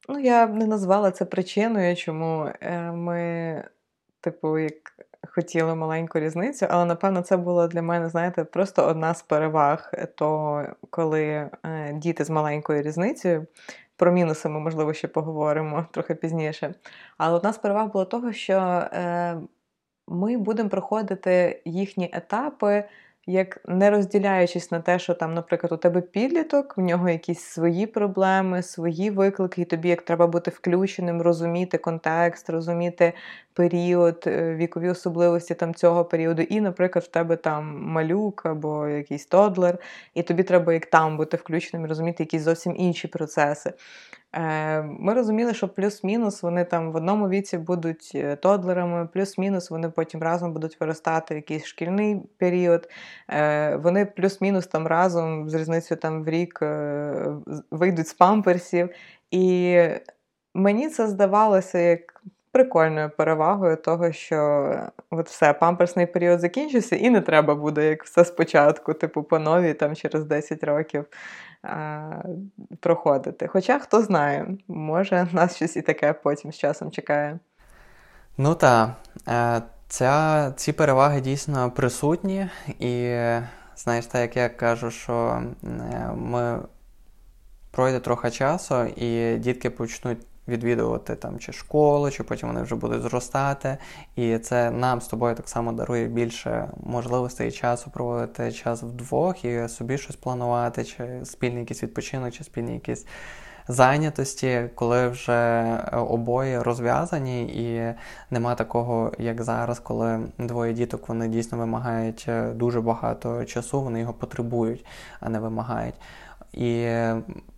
Ну, 0.08 0.18
я 0.18 0.46
б 0.46 0.54
не 0.54 0.66
назвала 0.66 1.10
це 1.10 1.24
причиною, 1.24 1.96
чому 1.96 2.50
е, 2.60 2.92
ми, 2.92 3.64
типу, 4.20 4.58
як 4.58 4.85
хотіли 5.28 5.74
маленьку 5.74 6.18
різницю, 6.18 6.66
але 6.70 6.84
напевно 6.84 7.22
це 7.22 7.36
було 7.36 7.68
для 7.68 7.82
мене, 7.82 8.08
знаєте, 8.08 8.44
просто 8.44 8.86
одна 8.86 9.14
з 9.14 9.22
переваг, 9.22 9.92
то 10.14 10.62
коли 10.90 11.24
е, 11.24 11.50
діти 11.94 12.24
з 12.24 12.30
маленькою 12.30 12.82
різницею. 12.82 13.46
Про 13.96 14.12
мінуси 14.12 14.48
ми, 14.48 14.60
можливо, 14.60 14.94
ще 14.94 15.08
поговоримо 15.08 15.86
трохи 15.90 16.14
пізніше. 16.14 16.74
Але 17.18 17.36
одна 17.36 17.52
з 17.52 17.58
переваг 17.58 17.92
було 17.92 18.04
того, 18.04 18.32
що 18.32 18.54
е, 18.58 19.36
ми 20.08 20.36
будемо 20.36 20.68
проходити 20.68 21.62
їхні 21.64 22.10
етапи 22.12 22.84
як 23.26 23.60
не 23.68 23.90
розділяючись 23.90 24.70
на 24.70 24.80
те, 24.80 24.98
що 24.98 25.14
там, 25.14 25.34
наприклад, 25.34 25.72
у 25.72 25.76
тебе 25.76 26.00
підліток, 26.00 26.76
в 26.76 26.80
нього 26.80 27.08
якісь 27.08 27.40
свої 27.40 27.86
проблеми, 27.86 28.62
свої 28.62 29.10
виклики, 29.10 29.62
і 29.62 29.64
тобі 29.64 29.88
як 29.88 30.02
треба 30.02 30.26
бути 30.26 30.50
включеним, 30.50 31.22
розуміти 31.22 31.78
контекст, 31.78 32.50
розуміти 32.50 33.12
період, 33.56 34.24
е, 34.26 34.54
вікові 34.54 34.88
особливості 34.88 35.54
там 35.54 35.74
цього 35.74 36.04
періоду. 36.04 36.42
І, 36.42 36.60
наприклад, 36.60 37.04
в 37.04 37.08
тебе 37.08 37.36
там 37.36 37.82
малюк 37.82 38.46
або 38.46 38.88
якийсь 38.88 39.26
тодлер, 39.26 39.78
і 40.14 40.22
тобі 40.22 40.42
треба 40.42 40.72
як 40.72 40.86
там 40.86 41.16
бути 41.16 41.36
включеним 41.36 41.86
і 41.86 41.88
розуміти 41.88 42.22
якісь 42.22 42.42
зовсім 42.42 42.74
інші 42.76 43.08
процеси. 43.08 43.72
Е, 44.32 44.82
ми 44.82 45.14
розуміли, 45.14 45.54
що 45.54 45.68
плюс-мінус 45.68 46.42
вони 46.42 46.64
там 46.64 46.92
в 46.92 46.96
одному 46.96 47.28
віці 47.28 47.58
будуть 47.58 48.12
е, 48.14 48.36
тодлерами, 48.36 49.08
плюс-мінус 49.12 49.70
вони 49.70 49.90
потім 49.90 50.22
разом 50.22 50.52
будуть 50.52 50.80
виростати 50.80 51.34
в 51.34 51.36
якийсь 51.36 51.64
шкільний 51.64 52.22
період. 52.38 52.88
Вони 53.82 54.06
плюс-мінус 54.16 54.66
там 54.66 54.86
разом 54.86 55.50
з 55.50 55.54
різницею 55.54 56.00
там 56.00 56.24
в 56.24 56.28
рік 56.28 56.60
вийдуть 57.70 58.08
з 58.08 58.14
памперсів. 58.14 58.90
І 59.30 59.78
мені 60.54 60.88
це 60.88 61.08
здавалося 61.08 61.78
як. 61.78 62.16
Прикольною 62.56 63.10
перевагою 63.10 63.76
того, 63.76 64.12
що 64.12 64.70
от 65.10 65.28
все, 65.28 65.52
памперсний 65.52 66.06
період 66.06 66.40
закінчився, 66.40 66.96
і 66.96 67.10
не 67.10 67.20
треба 67.20 67.54
буде 67.54 67.88
як 67.88 68.04
все 68.04 68.24
спочатку, 68.24 68.94
типу, 68.94 69.22
по 69.22 69.38
новій 69.38 69.74
там 69.74 69.94
через 69.94 70.24
10 70.24 70.64
років 70.64 71.04
проходити. 72.80 73.46
Хоча 73.46 73.78
хто 73.78 74.02
знає, 74.02 74.46
може 74.68 75.28
нас 75.32 75.56
щось 75.56 75.76
і 75.76 75.82
таке 75.82 76.12
потім 76.12 76.52
з 76.52 76.58
часом 76.58 76.90
чекає. 76.90 77.38
Ну 78.38 78.54
так, 78.54 78.90
е, 79.28 79.62
ця, 79.88 80.52
ці 80.56 80.72
переваги 80.72 81.20
дійсно 81.20 81.70
присутні, 81.70 82.48
і 82.78 83.20
знаєш, 83.76 84.06
так 84.06 84.20
як 84.20 84.36
я 84.36 84.48
кажу, 84.48 84.90
що 84.90 85.42
е, 85.64 86.10
ми 86.16 86.58
пройде 87.70 88.00
трохи 88.00 88.30
часу, 88.30 88.84
і 88.84 89.36
дітки 89.36 89.70
почнуть 89.70 90.18
відвідувати 90.48 91.16
там 91.16 91.38
чи 91.38 91.52
школу, 91.52 92.10
чи 92.10 92.22
потім 92.22 92.48
вони 92.48 92.62
вже 92.62 92.74
будуть 92.74 93.02
зростати. 93.02 93.76
І 94.16 94.38
це 94.38 94.70
нам 94.70 95.00
з 95.00 95.06
тобою 95.06 95.34
так 95.34 95.48
само 95.48 95.72
дарує 95.72 96.06
більше 96.06 96.68
можливостей 96.82 97.48
і 97.48 97.52
часу 97.52 97.90
проводити 97.90 98.52
час 98.52 98.82
вдвох 98.82 99.44
і 99.44 99.68
собі 99.68 99.98
щось 99.98 100.16
планувати, 100.16 100.84
чи 100.84 101.20
спільний 101.24 101.60
якийсь 101.60 101.82
відпочинок, 101.82 102.32
чи 102.32 102.44
спільні 102.44 102.74
якісь. 102.74 103.06
Зайнятості, 103.68 104.70
коли 104.74 105.08
вже 105.08 105.62
обоє 105.92 106.62
розв'язані, 106.62 107.42
і 107.42 107.94
нема 108.30 108.54
такого, 108.54 109.12
як 109.18 109.42
зараз, 109.42 109.78
коли 109.78 110.20
двоє 110.38 110.72
діток 110.72 111.08
вони 111.08 111.28
дійсно 111.28 111.58
вимагають 111.58 112.24
е, 112.28 112.50
дуже 112.50 112.80
багато 112.80 113.44
часу, 113.44 113.82
вони 113.82 114.00
його 114.00 114.12
потребують, 114.12 114.86
а 115.20 115.28
не 115.28 115.38
вимагають. 115.38 115.94
І 116.56 116.88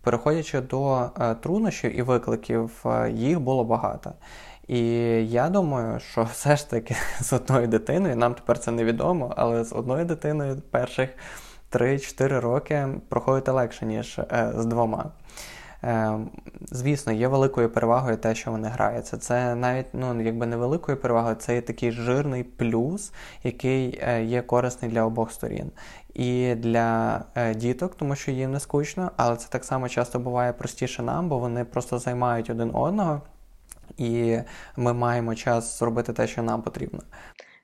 переходячи 0.01 0.61
до 0.61 1.09
е, 1.21 1.35
труднощів 1.35 1.99
і 1.99 2.01
викликів, 2.01 2.71
е, 2.85 3.11
їх 3.11 3.39
було 3.39 3.63
багато. 3.63 4.13
І 4.67 4.79
я 5.27 5.49
думаю, 5.49 5.99
що 5.99 6.23
все 6.31 6.55
ж 6.55 6.69
таки 6.69 6.95
з 7.19 7.33
одною 7.33 7.67
дитиною, 7.67 8.15
нам 8.15 8.33
тепер 8.33 8.59
це 8.59 8.71
невідомо, 8.71 9.33
але 9.37 9.63
з 9.63 9.73
одною 9.73 10.05
дитиною 10.05 10.61
перших 10.71 11.09
3-4 11.71 12.39
роки 12.39 12.87
проходити 13.09 13.51
легше, 13.51 13.85
ніж 13.85 14.19
е, 14.19 14.53
з 14.57 14.65
двома. 14.65 15.11
Звісно, 16.71 17.13
є 17.13 17.27
великою 17.27 17.69
перевагою 17.69 18.17
те, 18.17 18.35
що 18.35 18.51
вони 18.51 18.67
граються. 18.67 19.17
Це 19.17 19.55
навіть 19.55 19.85
ну, 19.93 20.21
якби 20.21 20.45
не 20.45 20.57
великою 20.57 20.97
перевагою, 20.97 21.35
це 21.35 21.55
є 21.55 21.61
такий 21.61 21.91
жирний 21.91 22.43
плюс, 22.43 23.13
який 23.43 24.01
є 24.23 24.41
корисний 24.41 24.91
для 24.91 25.03
обох 25.03 25.31
сторін 25.31 25.71
і 26.13 26.55
для 26.55 27.21
е, 27.35 27.55
діток, 27.55 27.95
тому 27.95 28.15
що 28.15 28.31
їм 28.31 28.51
не 28.51 28.59
скучно, 28.59 29.11
але 29.17 29.35
це 29.35 29.49
так 29.49 29.65
само 29.65 29.89
часто 29.89 30.19
буває 30.19 30.53
простіше 30.53 31.03
нам, 31.03 31.29
бо 31.29 31.39
вони 31.39 31.65
просто 31.65 31.99
займають 31.99 32.49
один 32.49 32.71
одного, 32.73 33.21
і 33.97 34.37
ми 34.77 34.93
маємо 34.93 35.35
час 35.35 35.79
зробити 35.79 36.13
те, 36.13 36.27
що 36.27 36.43
нам 36.43 36.61
потрібно. 36.61 36.99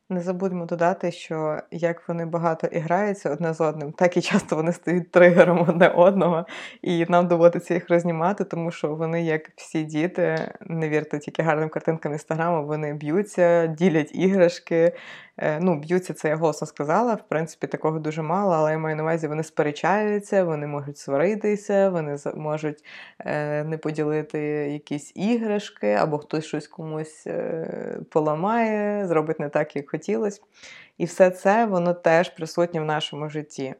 Не 0.09 0.21
забудемо 0.21 0.65
додати, 0.65 1.11
що 1.11 1.59
як 1.71 2.07
вони 2.07 2.25
багато 2.25 2.67
і 2.67 2.79
граються 2.79 3.29
одне 3.29 3.53
з 3.53 3.61
одним, 3.61 3.91
так 3.91 4.17
і 4.17 4.21
часто 4.21 4.55
вони 4.55 4.73
стають 4.73 5.11
тригером 5.11 5.65
одне 5.69 5.87
одного, 5.87 6.45
і 6.81 7.05
нам 7.09 7.27
доводиться 7.27 7.73
їх 7.73 7.89
рознімати, 7.89 8.43
тому 8.43 8.71
що 8.71 8.95
вони, 8.95 9.23
як 9.23 9.51
всі 9.55 9.83
діти, 9.83 10.51
не 10.61 10.89
вірте 10.89 11.19
тільки 11.19 11.43
гарним 11.43 11.69
картинкам 11.69 12.11
інстаграму, 12.11 12.67
вони 12.67 12.93
б'ються, 12.93 13.67
ділять 13.67 14.15
іграшки, 14.15 14.93
ну, 15.37 15.75
б'ються, 15.75 16.13
це 16.13 16.29
я 16.29 16.35
голосно 16.35 16.67
сказала. 16.67 17.13
В 17.13 17.27
принципі, 17.27 17.67
такого 17.67 17.99
дуже 17.99 18.21
мало, 18.21 18.53
але 18.53 18.71
я 18.71 18.77
маю 18.77 18.95
на 18.95 19.03
увазі, 19.03 19.27
вони 19.27 19.43
сперечаються, 19.43 20.43
вони 20.43 20.67
можуть 20.67 20.97
сваритися, 20.97 21.89
вони 21.89 22.17
можуть 22.35 22.83
е, 23.19 23.63
не 23.63 23.77
поділити 23.77 24.39
якісь 24.73 25.11
іграшки, 25.15 25.91
або 25.91 26.17
хтось 26.17 26.45
щось 26.45 26.67
комусь 26.67 27.27
е, 27.27 27.99
поламає, 28.11 29.07
зробить 29.07 29.39
не 29.39 29.49
так, 29.49 29.75
як 29.75 29.89
хотілося. 29.89 30.41
І 30.97 31.05
все 31.05 31.29
це 31.29 31.65
воно 31.65 31.93
теж 31.93 32.29
присутнє 32.29 32.79
в 32.79 32.85
нашому 32.85 33.29
житті. 33.29 33.75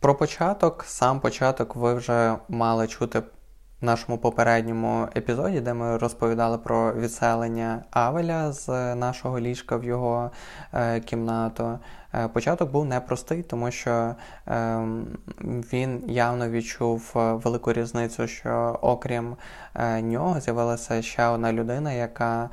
Про 0.00 0.14
початок, 0.14 0.84
сам 0.84 1.20
початок, 1.20 1.76
ви 1.76 1.94
вже 1.94 2.36
мали 2.48 2.86
чути 2.86 3.22
нашому 3.84 4.18
попередньому 4.18 5.08
епізоді, 5.16 5.60
де 5.60 5.74
ми 5.74 5.96
розповідали 5.96 6.58
про 6.58 6.92
відселення 6.92 7.84
Авеля 7.90 8.52
з 8.52 8.94
нашого 8.94 9.40
ліжка 9.40 9.76
в 9.76 9.84
його 9.84 10.30
е, 10.74 11.00
кімнату. 11.00 11.78
Е, 12.14 12.28
початок 12.28 12.70
був 12.70 12.84
непростий, 12.84 13.42
тому 13.42 13.70
що 13.70 14.14
е, 14.48 14.86
він 15.72 16.04
явно 16.06 16.48
відчув 16.48 17.12
е, 17.16 17.32
велику 17.32 17.72
різницю, 17.72 18.26
що 18.26 18.78
окрім 18.82 19.36
е, 19.74 20.02
нього 20.02 20.40
з'явилася 20.40 21.02
ще 21.02 21.26
одна 21.26 21.52
людина, 21.52 21.92
яка 21.92 22.50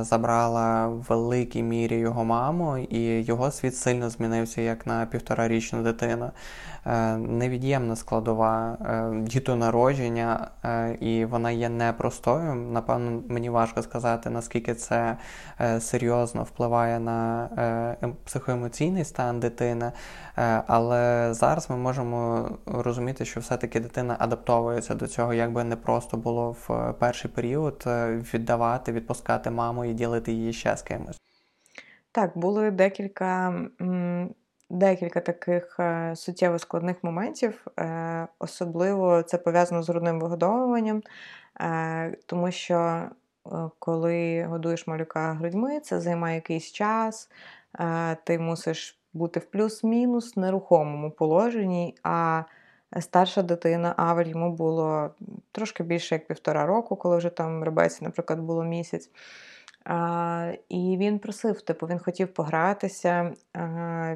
забрала 0.00 0.88
в 0.88 1.06
великій 1.08 1.62
мірі 1.62 1.96
його 1.96 2.24
маму, 2.24 2.78
і 2.78 3.22
його 3.22 3.50
світ 3.50 3.76
сильно 3.76 4.10
змінився 4.10 4.60
як 4.60 4.86
на 4.86 5.06
півторарічну 5.06 5.82
дитину. 5.82 6.30
Невід'ємна 7.16 7.96
складова 7.96 8.76
дітонародження, 9.22 10.48
і 11.00 11.24
вона 11.24 11.50
є 11.50 11.68
непростою. 11.68 12.54
Напевно, 12.54 13.22
мені 13.28 13.50
важко 13.50 13.82
сказати, 13.82 14.30
наскільки 14.30 14.74
це 14.74 15.16
серйозно 15.78 16.42
впливає 16.42 17.00
на 17.00 17.48
ем, 18.02 18.14
психоемоційний 18.90 19.04
стан 19.04 19.40
дитини. 19.40 19.92
Але 20.66 21.34
зараз 21.34 21.70
ми 21.70 21.76
можемо 21.76 22.48
розуміти, 22.66 23.24
що 23.24 23.40
все-таки 23.40 23.80
дитина 23.80 24.16
адаптовується 24.18 24.94
до 24.94 25.06
цього, 25.06 25.34
як 25.34 25.52
би 25.52 25.64
не 25.64 25.76
просто 25.76 26.16
було 26.16 26.50
в 26.50 26.94
перший 26.98 27.30
період 27.30 27.84
віддавати, 28.34 28.92
відпускати 28.92 29.50
маму 29.50 29.84
і 29.84 29.94
ділити 29.94 30.32
її 30.32 30.52
ще 30.52 30.76
з 30.76 30.82
кимось. 30.82 31.20
Так, 32.12 32.38
були 32.38 32.70
декілька 32.70 33.54
декілька 34.70 35.20
таких 35.20 35.76
е, 35.80 36.16
суттєво 36.16 36.58
складних 36.58 37.04
моментів, 37.04 37.66
е, 37.78 38.28
особливо 38.38 39.22
це 39.22 39.38
пов'язано 39.38 39.82
з 39.82 39.88
грудним 39.88 40.20
вигодовуванням, 40.20 41.02
е, 41.60 42.16
тому 42.26 42.50
що 42.50 43.08
коли 43.78 44.44
годуєш 44.44 44.86
малюка 44.86 45.32
грудьми, 45.32 45.80
це 45.80 46.00
займає 46.00 46.34
якийсь 46.34 46.72
час, 46.72 47.30
ти 48.24 48.38
мусиш 48.38 49.00
бути 49.12 49.40
в 49.40 49.44
плюс-мінус 49.44 50.36
нерухомому 50.36 51.10
положенні. 51.10 51.94
а 52.02 52.42
Старша 53.00 53.42
дитина, 53.42 53.94
Авель, 53.96 54.26
йому 54.26 54.52
було 54.52 55.10
трошки 55.52 55.82
більше 55.82 56.14
як 56.14 56.26
півтора 56.26 56.66
року, 56.66 56.96
коли 56.96 57.16
вже 57.16 57.28
там 57.28 57.64
Ребеці, 57.64 58.04
наприклад, 58.04 58.40
було 58.40 58.64
місяць. 58.64 59.10
І 60.68 60.96
він 61.00 61.18
просив, 61.18 61.62
типу, 61.62 61.86
він 61.86 61.98
хотів 61.98 62.34
погратися, 62.34 63.32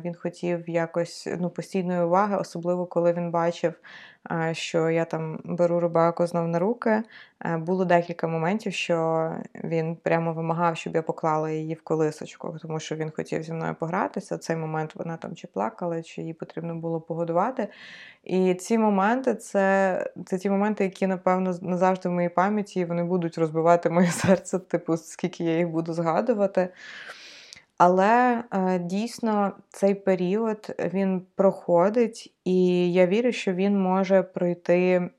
він 0.04 0.14
хотів 0.14 0.68
якось 0.68 1.28
ну, 1.40 1.50
постійної 1.50 2.00
уваги, 2.00 2.36
особливо 2.36 2.86
коли 2.86 3.12
він 3.12 3.30
бачив, 3.30 3.74
що 4.52 4.90
я 4.90 5.04
там 5.04 5.40
беру 5.44 5.80
рубаку 5.80 6.26
знов 6.26 6.48
на 6.48 6.58
руки. 6.58 7.02
А, 7.44 7.58
було 7.58 7.84
декілька 7.84 8.26
моментів, 8.28 8.72
що 8.72 9.30
він 9.64 9.96
прямо 9.96 10.32
вимагав, 10.32 10.76
щоб 10.76 10.94
я 10.94 11.02
поклала 11.02 11.50
її 11.50 11.74
в 11.74 11.82
колисочку, 11.82 12.56
тому 12.62 12.80
що 12.80 12.94
він 12.96 13.10
хотів 13.10 13.42
зі 13.42 13.52
мною 13.52 13.74
погратися. 13.80 14.36
В 14.36 14.38
цей 14.38 14.56
момент 14.56 14.94
вона 14.94 15.16
там 15.16 15.34
чи 15.36 15.46
плакала, 15.46 16.02
чи 16.02 16.22
їй 16.22 16.34
потрібно 16.34 16.74
було 16.74 17.00
погодувати. 17.00 17.68
І 18.22 18.54
ці 18.54 18.78
моменти 18.78 19.34
це 19.34 20.10
це 20.26 20.38
ті 20.38 20.50
моменти, 20.50 20.84
які, 20.84 21.06
напевно, 21.06 21.54
назавжди 21.62 22.08
в 22.08 22.12
моїй 22.12 22.28
пам'яті 22.28 22.84
вони 22.84 23.04
будуть 23.04 23.38
розбивати 23.38 23.90
моє 23.90 24.10
серце, 24.10 24.58
типу, 24.58 24.96
скільки 24.96 25.44
я 25.44 25.58
їх 25.58 25.68
буду 25.68 25.92
згадувати. 25.92 26.68
Але 27.78 28.44
е, 28.52 28.78
дійсно 28.78 29.52
цей 29.68 29.94
період 29.94 30.74
він 30.94 31.22
проходить, 31.34 32.34
і 32.44 32.92
я 32.92 33.06
вірю, 33.06 33.32
що 33.32 33.52
він 33.52 33.82
може 33.82 34.22
пройти 34.22 35.10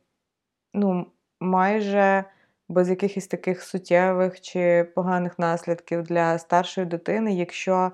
ну, 0.74 1.08
майже 1.39 2.24
без 2.70 2.89
якихось 2.89 3.27
таких 3.27 3.62
суттєвих 3.62 4.42
чи 4.42 4.92
поганих 4.96 5.39
наслідків 5.39 6.04
для 6.04 6.38
старшої 6.39 6.88
дитини, 6.88 7.34
якщо, 7.36 7.92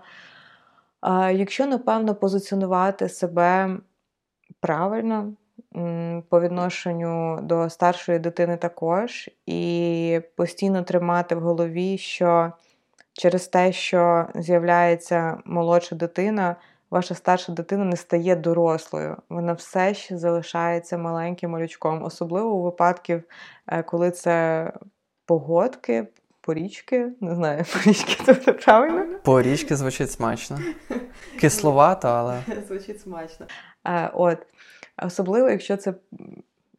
якщо 1.34 1.66
напевно, 1.66 2.16
позиціонувати 2.16 3.10
себе 3.10 3.78
правильно 4.60 5.34
по 6.30 6.42
відношенню 6.42 7.40
до 7.42 7.70
старшої 7.70 8.20
дитини 8.20 8.58
також, 8.58 9.30
і 9.46 10.22
постійно 10.36 10.84
тримати 10.84 11.36
в 11.36 11.40
голові, 11.40 11.98
що 11.98 12.52
через 13.14 13.48
те, 13.48 13.72
що 13.72 14.28
з'являється 14.36 15.38
молодша 15.46 15.96
дитина, 15.96 16.56
ваша 16.92 17.16
старша 17.16 17.52
дитина 17.52 17.86
не 17.86 17.96
стає 17.96 18.36
дорослою. 18.36 19.18
Вона 19.30 19.54
все 19.54 19.94
ще 19.94 20.18
залишається 20.18 20.98
маленьким 20.98 21.52
малючком, 21.52 22.04
особливо 22.04 22.50
у 22.54 22.64
випадків, 22.64 23.24
е, 23.68 23.84
коли 23.84 24.12
це 24.12 24.74
погодки. 25.26 26.08
Порічки, 26.44 27.08
не 27.22 27.36
знаю, 27.36 27.66
порічки 27.74 28.24
це 28.26 28.34
правильно? 28.34 29.06
Порічки 29.24 29.76
звучить 29.76 30.12
смачно. 30.12 30.60
Кисловато, 31.40 32.08
але. 32.08 32.42
Звучить 32.68 33.02
смачно. 33.02 33.46
Е, 33.88 34.12
От. 34.14 34.38
Особливо, 35.04 35.50
якщо 35.50 35.78
це. 35.78 35.94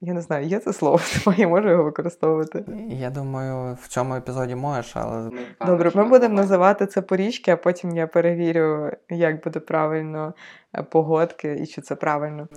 Я 0.05 0.13
не 0.15 0.21
знаю, 0.21 0.47
є 0.47 0.59
це 0.59 0.73
слово, 0.73 1.01
я 1.37 1.49
можу 1.49 1.69
його 1.71 1.85
використовувати. 1.85 2.65
Я 2.89 3.11
думаю, 3.11 3.79
в 3.83 3.89
цьому 3.89 4.15
епізоді 4.15 4.55
можеш, 4.55 4.97
але. 4.97 5.31
Добре, 5.67 5.91
ми 5.95 6.05
будемо 6.05 6.35
називати 6.35 6.87
це 6.87 7.03
порічки, 7.03 7.51
а 7.51 7.57
потім 7.57 7.97
я 7.97 8.07
перевірю, 8.07 8.91
як 9.11 9.45
буде 9.45 9.61
правильно 9.61 10.35
е, 10.75 10.83
погодки 10.83 11.57
і 11.63 11.67
чи 11.67 11.81
це 11.81 11.95
правильно. 11.95 12.49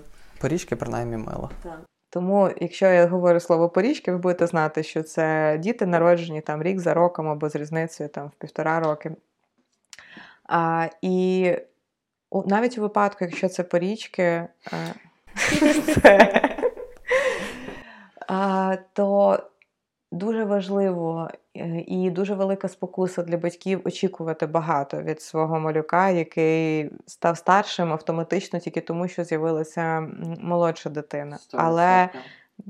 Порічки, 0.42 0.76
принаймні, 0.76 1.18
мило. 1.18 1.50
Так. 1.64 1.80
Тому, 2.10 2.50
якщо 2.62 2.86
я 2.86 3.08
говорю 3.08 3.40
слово 3.40 3.70
порічки, 3.70 4.12
ви 4.12 4.18
будете 4.18 4.48
знати, 4.48 4.84
що 4.84 5.04
це 5.04 5.58
діти 5.58 5.86
народжені 5.86 6.42
там 6.42 6.64
рік 6.64 6.80
за 6.80 6.94
роком 6.94 7.28
або 7.28 7.50
з 7.50 7.56
різницею 7.56 8.10
там 8.10 8.28
в 8.28 8.32
півтора 8.32 8.80
роки. 8.80 9.12
А, 10.44 10.88
І 11.02 11.52
навіть 12.46 12.78
у 12.78 12.82
випадку, 12.82 13.18
якщо 13.26 13.50
це 13.50 13.64
порічки. 13.64 14.24
Е, 14.24 14.48
то 18.94 19.40
дуже 20.12 20.44
важливо 20.44 21.30
е, 21.58 21.84
і 21.88 22.12
дуже 22.12 22.34
велика 22.34 22.68
спокуса 22.68 23.24
для 23.24 23.38
батьків 23.38 23.82
очікувати 23.86 24.46
багато 24.46 25.02
від 25.02 25.22
свого 25.22 25.60
малюка, 25.60 26.10
який 26.10 26.92
став 27.06 27.38
старшим 27.38 27.92
автоматично 27.92 28.60
тільки 28.60 28.82
тому, 28.82 29.08
що 29.08 29.24
з'явилася 29.24 30.08
молодша 30.40 30.90
дитина. 30.90 31.38
Але 31.54 32.10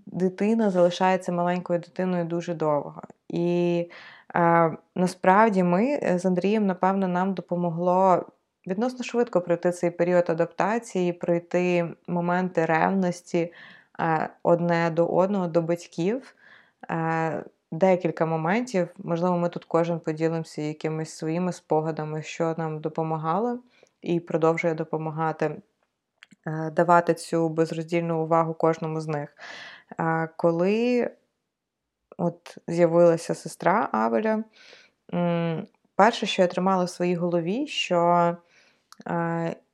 дитина 0.05 0.69
залишається 0.69 1.31
маленькою 1.31 1.79
дитиною 1.79 2.25
дуже 2.25 2.53
довго. 2.53 3.01
І 3.29 3.89
е, 4.35 4.71
насправді 4.95 5.63
ми 5.63 5.99
з 6.19 6.25
Андрієм, 6.25 6.65
напевно, 6.65 7.07
нам 7.07 7.33
допомогло 7.33 8.25
відносно 8.67 9.03
швидко 9.03 9.41
пройти 9.41 9.71
цей 9.71 9.91
період 9.91 10.29
адаптації, 10.29 11.13
пройти 11.13 11.93
моменти 12.07 12.65
ревності 12.65 13.39
е, 13.39 13.51
одне 14.43 14.89
до 14.89 15.07
одного, 15.07 15.47
до 15.47 15.61
батьків. 15.61 16.35
Декілька 17.71 18.25
моментів, 18.25 18.89
можливо, 18.97 19.37
ми 19.37 19.49
тут 19.49 19.65
кожен 19.65 19.99
поділимося 19.99 20.61
якимись 20.61 21.09
своїми 21.09 21.53
спогадами, 21.53 22.21
що 22.21 22.55
нам 22.57 22.79
допомагало 22.79 23.59
і 24.01 24.19
продовжує 24.19 24.73
допомагати 24.73 25.61
давати 26.71 27.13
цю 27.13 27.49
безроздільну 27.49 28.23
увагу 28.23 28.53
кожному 28.53 29.01
з 29.01 29.07
них. 29.07 29.37
Коли 30.37 31.09
от 32.17 32.57
з'явилася 32.67 33.35
сестра 33.35 33.89
Авеля, 33.91 34.43
перше, 35.95 36.25
що 36.25 36.41
я 36.41 36.47
тримала 36.47 36.83
в 36.83 36.89
своїй 36.89 37.15
голові, 37.15 37.67
що 37.67 38.37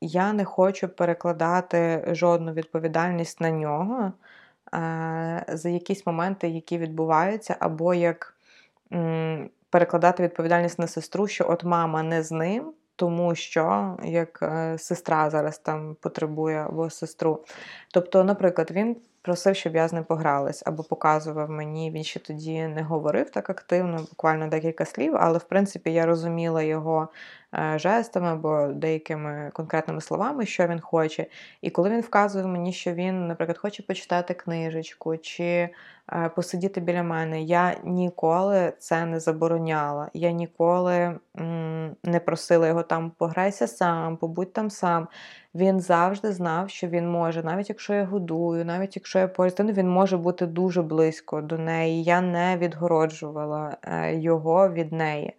я 0.01 0.33
не 0.33 0.45
хочу 0.45 0.89
перекладати 0.89 2.07
жодну 2.11 2.53
відповідальність 2.53 3.41
на 3.41 3.51
нього 3.51 4.11
е, 4.73 5.45
за 5.49 5.69
якісь 5.69 6.05
моменти, 6.05 6.49
які 6.49 6.77
відбуваються, 6.77 7.55
або 7.59 7.93
як 7.93 8.35
перекладати 9.69 10.23
відповідальність 10.23 10.79
на 10.79 10.87
сестру, 10.87 11.27
що 11.27 11.45
от 11.49 11.63
мама 11.63 12.03
не 12.03 12.23
з 12.23 12.31
ним, 12.31 12.73
тому 12.95 13.35
що 13.35 13.97
як 14.03 14.39
е, 14.41 14.77
сестра 14.77 15.29
зараз 15.29 15.57
там 15.57 15.95
потребує 16.01 16.57
або 16.57 16.89
сестру. 16.89 17.43
Тобто, 17.93 18.23
наприклад, 18.23 18.71
він 18.71 18.97
просив, 19.21 19.55
щоб 19.55 19.75
я 19.75 19.87
з 19.87 19.93
ним 19.93 20.03
погралась, 20.03 20.63
або 20.65 20.83
показував 20.83 21.49
мені. 21.49 21.91
Він 21.91 22.03
ще 22.03 22.19
тоді 22.19 22.67
не 22.67 22.81
говорив 22.81 23.29
так 23.29 23.49
активно, 23.49 23.97
буквально 23.97 24.47
декілька 24.47 24.85
слів, 24.85 25.15
але 25.19 25.37
в 25.37 25.43
принципі 25.43 25.93
я 25.93 26.05
розуміла 26.05 26.63
його 26.63 27.09
Е, 27.09 27.40
жестами 27.75 28.27
або 28.27 28.67
деякими 28.67 29.49
конкретними 29.53 30.01
словами, 30.01 30.45
що 30.45 30.67
він 30.67 30.79
хоче. 30.79 31.25
І 31.61 31.69
коли 31.69 31.89
він 31.89 32.01
вказував 32.01 32.47
мені, 32.47 32.73
що 32.73 32.93
він, 32.93 33.27
наприклад, 33.27 33.57
хоче 33.57 33.83
почитати 33.83 34.33
книжечку 34.33 35.17
чи 35.17 35.43
е, 35.43 35.69
посидіти 36.35 36.81
біля 36.81 37.03
мене, 37.03 37.41
я 37.41 37.75
ніколи 37.83 38.73
це 38.79 39.05
не 39.05 39.19
забороняла. 39.19 40.09
Я 40.13 40.31
ніколи 40.31 41.19
не 42.03 42.19
просила 42.25 42.67
його 42.67 42.83
там 42.83 43.11
пограйся 43.17 43.67
сам, 43.67 44.17
побудь 44.17 44.53
там 44.53 44.69
сам. 44.69 45.07
Він 45.55 45.79
завжди 45.79 46.31
знав, 46.31 46.69
що 46.69 46.87
він 46.87 47.09
може, 47.09 47.43
навіть 47.43 47.69
якщо 47.69 47.93
я 47.93 48.05
годую, 48.05 48.65
навіть 48.65 48.95
якщо 48.95 49.19
я 49.19 49.27
поряд, 49.27 49.59
він 49.59 49.89
може 49.89 50.17
бути 50.17 50.45
дуже 50.45 50.81
близько 50.81 51.41
до 51.41 51.57
неї. 51.57 52.03
Я 52.03 52.21
не 52.21 52.57
відгороджувала 52.57 53.77
е, 53.83 54.15
його 54.15 54.69
від 54.69 54.91
неї. 54.91 55.33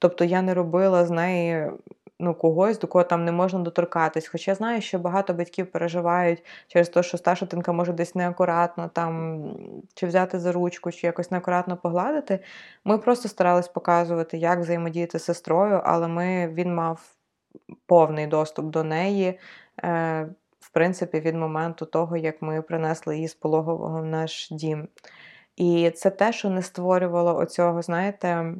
Тобто 0.00 0.24
я 0.24 0.42
не 0.42 0.54
робила 0.54 1.04
з 1.06 1.10
неї 1.10 1.70
ну, 2.18 2.34
когось, 2.34 2.78
до 2.78 2.86
кого 2.86 3.04
там 3.04 3.24
не 3.24 3.32
можна 3.32 3.58
доторкатись. 3.58 4.28
Хоча 4.28 4.50
я 4.50 4.54
знаю, 4.54 4.80
що 4.80 4.98
багато 4.98 5.34
батьків 5.34 5.70
переживають 5.70 6.44
через 6.68 6.88
те, 6.88 7.02
що 7.02 7.18
старша 7.18 7.46
тинка 7.46 7.72
може 7.72 7.92
десь 7.92 8.14
неакуратно 8.14 8.90
там 8.92 9.42
чи 9.94 10.06
взяти 10.06 10.38
за 10.38 10.52
ручку, 10.52 10.92
чи 10.92 11.06
якось 11.06 11.30
неакуратно 11.30 11.76
погладити. 11.76 12.38
Ми 12.84 12.98
просто 12.98 13.28
старались 13.28 13.68
показувати, 13.68 14.38
як 14.38 14.58
взаємодіяти 14.58 15.18
з 15.18 15.24
сестрою, 15.24 15.80
але 15.84 16.08
ми, 16.08 16.48
він 16.48 16.74
мав 16.74 17.00
повний 17.86 18.26
доступ 18.26 18.66
до 18.66 18.84
неї. 18.84 19.38
Е, 19.84 20.28
в 20.60 20.70
принципі, 20.70 21.20
від 21.20 21.34
моменту 21.34 21.86
того, 21.86 22.16
як 22.16 22.42
ми 22.42 22.62
принесли 22.62 23.16
її 23.16 23.28
з 23.28 23.34
пологового 23.34 24.00
в 24.00 24.06
наш 24.06 24.48
дім. 24.50 24.88
І 25.56 25.90
це 25.90 26.10
те, 26.10 26.32
що 26.32 26.50
не 26.50 26.62
створювало 26.62 27.36
оцього, 27.36 27.82
знаєте, 27.82 28.54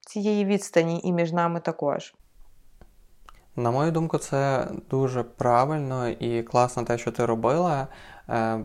цієї 0.00 0.44
відстані 0.44 1.00
і 1.04 1.12
між 1.12 1.32
нами 1.32 1.60
також. 1.60 2.14
На 3.56 3.70
мою 3.70 3.92
думку, 3.92 4.18
це 4.18 4.68
дуже 4.90 5.22
правильно 5.22 6.08
і 6.08 6.42
класно 6.42 6.84
те, 6.84 6.98
що 6.98 7.12
ти 7.12 7.26
робила. 7.26 7.86
Е, 8.28 8.64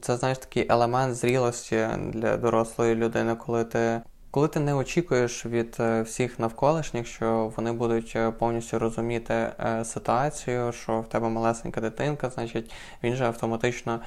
це, 0.00 0.16
знаєш, 0.16 0.38
такий 0.38 0.66
елемент 0.70 1.14
зрілості 1.14 1.86
для 2.12 2.36
дорослої 2.36 2.94
людини, 2.94 3.34
коли 3.34 3.64
ти 3.64 4.00
коли 4.32 4.48
ти 4.48 4.60
не 4.60 4.74
очікуєш 4.74 5.46
від 5.46 5.76
е, 5.80 6.02
всіх 6.02 6.38
навколишніх, 6.38 7.06
що 7.06 7.52
вони 7.56 7.72
будуть 7.72 8.12
е, 8.16 8.30
повністю 8.30 8.78
розуміти 8.78 9.52
ситуацію, 9.84 10.72
що 10.72 11.00
в 11.00 11.08
тебе 11.08 11.28
малесенька 11.28 11.80
дитинка, 11.80 12.30
значить 12.30 12.72
він 13.02 13.14
же 13.14 13.24
автоматично 13.24 14.00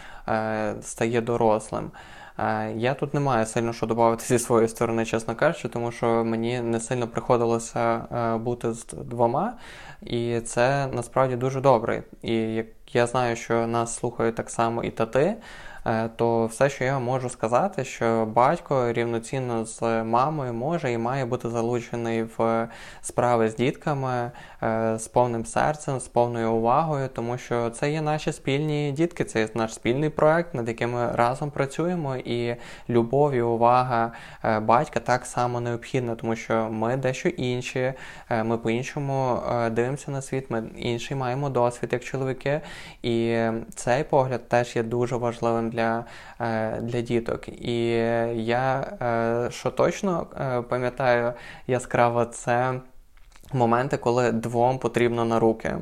стає 0.82 1.22
дорослим. 1.22 1.92
Я 2.76 2.94
тут 3.00 3.14
не 3.14 3.20
маю 3.20 3.46
сильно 3.46 3.74
що 3.74 3.86
додати 3.86 4.26
зі 4.26 4.40
своєї 4.40 4.70
сторони, 4.70 5.06
чесно 5.06 5.36
кажучи, 5.36 5.70
тому 5.70 5.92
що 5.92 6.24
мені 6.26 6.62
не 6.62 6.80
сильно 6.80 7.08
приходилося 7.08 7.98
бути 8.44 8.74
з 8.74 8.86
двома, 8.86 9.54
і 10.02 10.40
це 10.40 10.88
насправді 10.88 11.36
дуже 11.36 11.62
добре. 11.62 12.04
І 12.22 12.34
як 12.34 12.68
я 12.94 13.08
знаю, 13.08 13.36
що 13.36 13.68
нас 13.68 13.96
слухають 13.96 14.36
так 14.36 14.50
само 14.50 14.84
і 14.84 14.90
тати. 14.92 15.36
Е, 15.86 16.10
то 16.16 16.46
все, 16.46 16.70
що 16.70 16.84
я 16.84 17.00
можу 17.00 17.30
сказати, 17.30 17.84
що 17.84 18.26
батько 18.26 18.94
рівноцінно 18.94 19.66
з 19.66 20.04
мамою 20.04 20.54
може 20.54 20.92
і 20.92 20.98
має 20.98 21.26
бути 21.26 21.50
залучений 21.50 22.24
в 22.38 22.68
справи 23.02 23.50
з 23.50 23.56
дітками 23.56 24.32
е, 24.64 25.00
з 25.00 25.08
повним 25.08 25.46
серцем, 25.46 26.00
з 26.00 26.08
повною 26.08 26.52
увагою, 26.52 27.10
тому 27.14 27.38
що 27.38 27.70
це 27.70 27.92
є 27.92 28.02
наші 28.02 28.32
спільні 28.32 28.92
дітки, 28.92 29.24
це 29.24 29.40
є 29.40 29.50
наш 29.54 29.74
спільний 29.74 30.10
проект, 30.10 30.54
над 30.54 30.68
яким 30.68 30.92
ми 30.92 31.12
разом 31.12 31.52
працюємо, 31.52 32.16
і 32.16 32.56
любов 32.90 33.34
і 33.34 33.42
увага 33.42 34.12
е, 34.44 34.60
батька 34.60 35.00
так 35.00 35.26
само 35.26 35.62
необхідна, 35.62 36.16
тому 36.16 36.36
що 36.36 36.70
ми 36.72 36.98
дещо 36.98 37.30
інші, 37.30 37.94
ми 38.44 38.58
по-іншому 38.58 39.40
дивимося 39.72 40.12
на 40.12 40.22
світ, 40.22 40.52
ми 40.52 40.64
інший 40.78 41.18
маємо 41.18 41.50
досвід 41.50 41.90
як 41.94 42.04
чоловіки, 42.04 42.62
і 43.02 43.38
цей 43.76 44.04
погляд 44.04 44.50
теж 44.50 44.76
є 44.76 44.84
дуже 44.84 45.16
важливим 45.16 45.73
для 45.74 46.06
е, 46.42 46.82
для 46.82 47.02
діток. 47.02 47.50
І 47.50 47.88
я 48.34 48.80
е, 49.02 49.52
що 49.52 49.72
точно 49.72 50.28
е, 50.42 50.62
пам'ятаю 50.62 51.34
яскраво, 51.68 52.26
це 52.26 52.74
моменти, 53.54 53.98
коли 53.98 54.32
двом 54.32 54.80
потрібно 54.80 55.26
на 55.26 55.40
руки. 55.40 55.76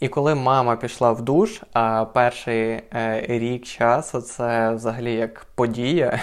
І 0.00 0.08
коли 0.08 0.34
мама 0.34 0.76
пішла 0.76 1.12
в 1.12 1.22
душ, 1.22 1.62
а 1.72 2.04
перший 2.04 2.82
рік 3.28 3.64
часу 3.64 4.20
це 4.20 4.74
взагалі 4.74 5.14
як 5.14 5.46
подія. 5.54 6.20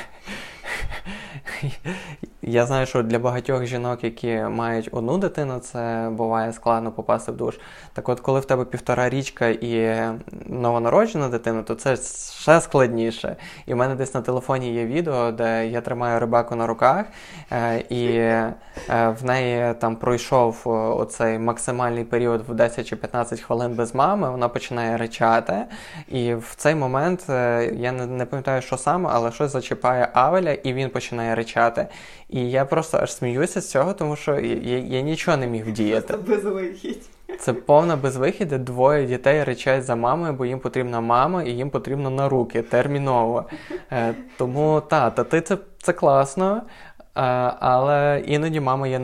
Я 2.42 2.66
знаю, 2.66 2.86
що 2.86 3.04
для 3.04 3.20
багатьох 3.20 3.66
жінок, 3.66 4.04
які 4.04 4.38
мають 4.38 4.90
одну 4.92 5.18
дитину, 5.18 5.60
це 5.60 6.10
буває 6.12 6.54
складно 6.54 6.92
попасти 6.92 7.32
в 7.32 7.38
душ. 7.38 7.60
Так 7.94 8.10
от, 8.10 8.20
коли 8.20 8.40
в 8.40 8.46
тебе 8.46 8.66
півтора 8.66 9.10
річка 9.10 9.48
і 9.48 9.98
новонароджена 10.46 11.30
дитина, 11.30 11.64
то 11.64 11.76
це 11.76 11.96
ще 12.42 12.62
складніше. 12.62 13.36
І 13.66 13.74
в 13.74 13.78
мене 13.78 13.96
десь 13.96 14.14
на 14.14 14.22
телефоні 14.22 14.74
є 14.74 14.86
відео, 14.86 15.32
де 15.32 15.68
я 15.68 15.82
тримаю 15.82 16.20
рибаку 16.20 16.56
на 16.56 16.68
руках, 16.68 17.06
е, 17.52 17.84
і 17.90 18.06
е, 18.08 18.54
в 18.90 19.26
неї 19.26 19.74
там 19.74 19.96
пройшов 19.96 20.62
оцей 21.00 21.40
максимальний 21.40 22.04
період 22.04 22.42
в 22.50 22.54
10 22.54 22.88
чи 22.88 22.96
15 22.96 23.42
хвилин 23.42 23.76
без 23.76 23.96
мами, 23.96 24.32
вона 24.32 24.50
починає 24.50 24.98
речати. 24.98 25.66
І 26.08 26.34
в 26.34 26.54
цей 26.56 26.76
момент 26.76 27.26
е, 27.30 27.72
я 27.76 27.92
не 27.92 28.26
пам'ятаю, 28.26 28.62
що 28.62 28.78
саме, 28.78 29.10
але 29.14 29.32
щось 29.32 29.52
зачіпає 29.52 30.10
Авеля, 30.14 30.52
і 30.64 30.74
він 30.74 30.90
починає 30.90 31.36
речати. 31.36 31.88
І 32.30 32.52
я 32.52 32.66
просто 32.66 32.98
аж 32.98 33.14
сміюся 33.14 33.62
з 33.62 33.70
цього, 33.70 33.94
тому 33.94 34.16
що 34.16 34.40
я, 34.40 34.78
я 34.78 35.02
нічого 35.02 35.38
не 35.38 35.48
міг 35.48 35.68
вдіяти. 35.68 36.08
Просто 36.08 36.32
безвихідь. 36.32 37.10
Це 37.40 37.54
повна 37.54 37.96
безвихідь, 37.96 38.48
де 38.48 38.58
двоє 38.58 39.06
дітей 39.06 39.44
речать 39.44 39.84
за 39.84 39.96
мамою, 39.96 40.34
бо 40.34 40.46
їм 40.46 40.60
потрібна 40.60 41.02
мама 41.02 41.44
і 41.44 41.50
їм 41.50 41.70
потрібно 41.70 42.10
на 42.10 42.30
руки 42.30 42.62
терміново. 42.62 43.46
Е, 43.92 44.16
тому 44.38 44.82
та, 44.82 45.10
ти 45.10 45.42
це 45.42 45.58
це 45.78 45.94
класно, 45.94 46.58
е, 46.58 47.22
але 47.60 48.24
іноді 48.26 48.60
мама 48.60 48.88
є 48.88 49.00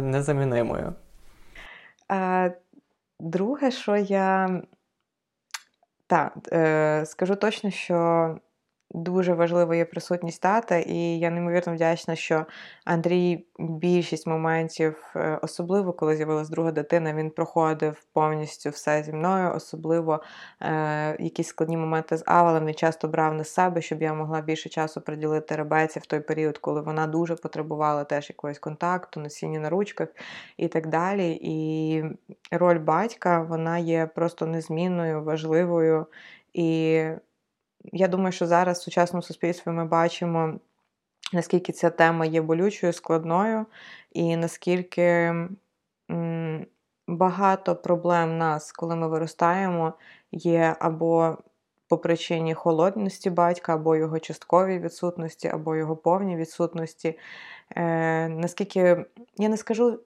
незамінимою. 0.00 0.84
Не, 0.84 0.90
не 0.90 2.54
Друге, 3.20 3.70
що 3.70 3.96
я 3.96 4.60
так, 6.06 6.32
е, 6.52 7.02
скажу 7.06 7.36
точно, 7.36 7.70
що 7.70 8.36
Дуже 8.94 9.34
важлива 9.34 9.76
є 9.76 9.84
присутність 9.84 10.42
тата, 10.42 10.76
і 10.78 11.18
я 11.18 11.30
неймовірно 11.30 11.74
вдячна, 11.74 12.16
що 12.16 12.46
Андрій 12.84 13.46
більшість 13.58 14.26
моментів, 14.26 15.12
е, 15.16 15.38
особливо 15.42 15.92
коли 15.92 16.16
з'явилася 16.16 16.50
друга 16.50 16.72
дитина, 16.72 17.14
він 17.14 17.30
проходив 17.30 18.04
повністю 18.12 18.70
все 18.70 19.02
зі 19.02 19.12
мною, 19.12 19.52
особливо 19.54 20.22
е, 20.60 21.16
якісь 21.22 21.48
складні 21.48 21.76
моменти 21.76 22.16
з 22.16 22.22
Авелем 22.26 22.66
він 22.66 22.74
часто 22.74 23.08
брав 23.08 23.34
на 23.34 23.44
себе, 23.44 23.82
щоб 23.82 24.02
я 24.02 24.14
могла 24.14 24.40
більше 24.40 24.68
часу 24.68 25.00
приділити 25.00 25.56
ребеці 25.56 25.98
в 25.98 26.06
той 26.06 26.20
період, 26.20 26.58
коли 26.58 26.80
вона 26.80 27.06
дуже 27.06 27.36
потребувала 27.36 28.04
теж 28.04 28.30
якогось 28.30 28.58
контакту, 28.58 29.20
носіння 29.20 29.60
на 29.60 29.70
ручках 29.70 30.08
і 30.56 30.68
так 30.68 30.86
далі. 30.86 31.38
І 31.42 32.04
роль 32.50 32.78
батька 32.78 33.42
вона 33.42 33.78
є 33.78 34.06
просто 34.14 34.46
незмінною, 34.46 35.24
важливою. 35.24 36.06
І 36.52 37.02
я 37.84 38.08
думаю, 38.08 38.32
що 38.32 38.46
зараз 38.46 38.78
в 38.78 38.82
сучасному 38.82 39.22
суспільстві 39.22 39.70
ми 39.70 39.84
бачимо, 39.84 40.54
наскільки 41.32 41.72
ця 41.72 41.90
тема 41.90 42.26
є 42.26 42.42
болючою, 42.42 42.92
складною, 42.92 43.66
і 44.12 44.36
наскільки 44.36 45.34
багато 47.08 47.76
проблем 47.76 48.38
нас, 48.38 48.72
коли 48.72 48.96
ми 48.96 49.08
виростаємо, 49.08 49.94
є 50.32 50.76
або 50.80 51.38
по 51.88 51.98
причині 51.98 52.54
холодності 52.54 53.30
батька, 53.30 53.74
або 53.74 53.96
його 53.96 54.18
частковій 54.18 54.78
відсутності, 54.78 55.48
або 55.48 55.76
його 55.76 55.96
повній 55.96 56.36
відсутності. 56.36 57.18
Е, 57.76 58.28
Наскільки 58.28 59.04
я 59.36 59.48
не 59.48 59.56
скажу 59.56 60.00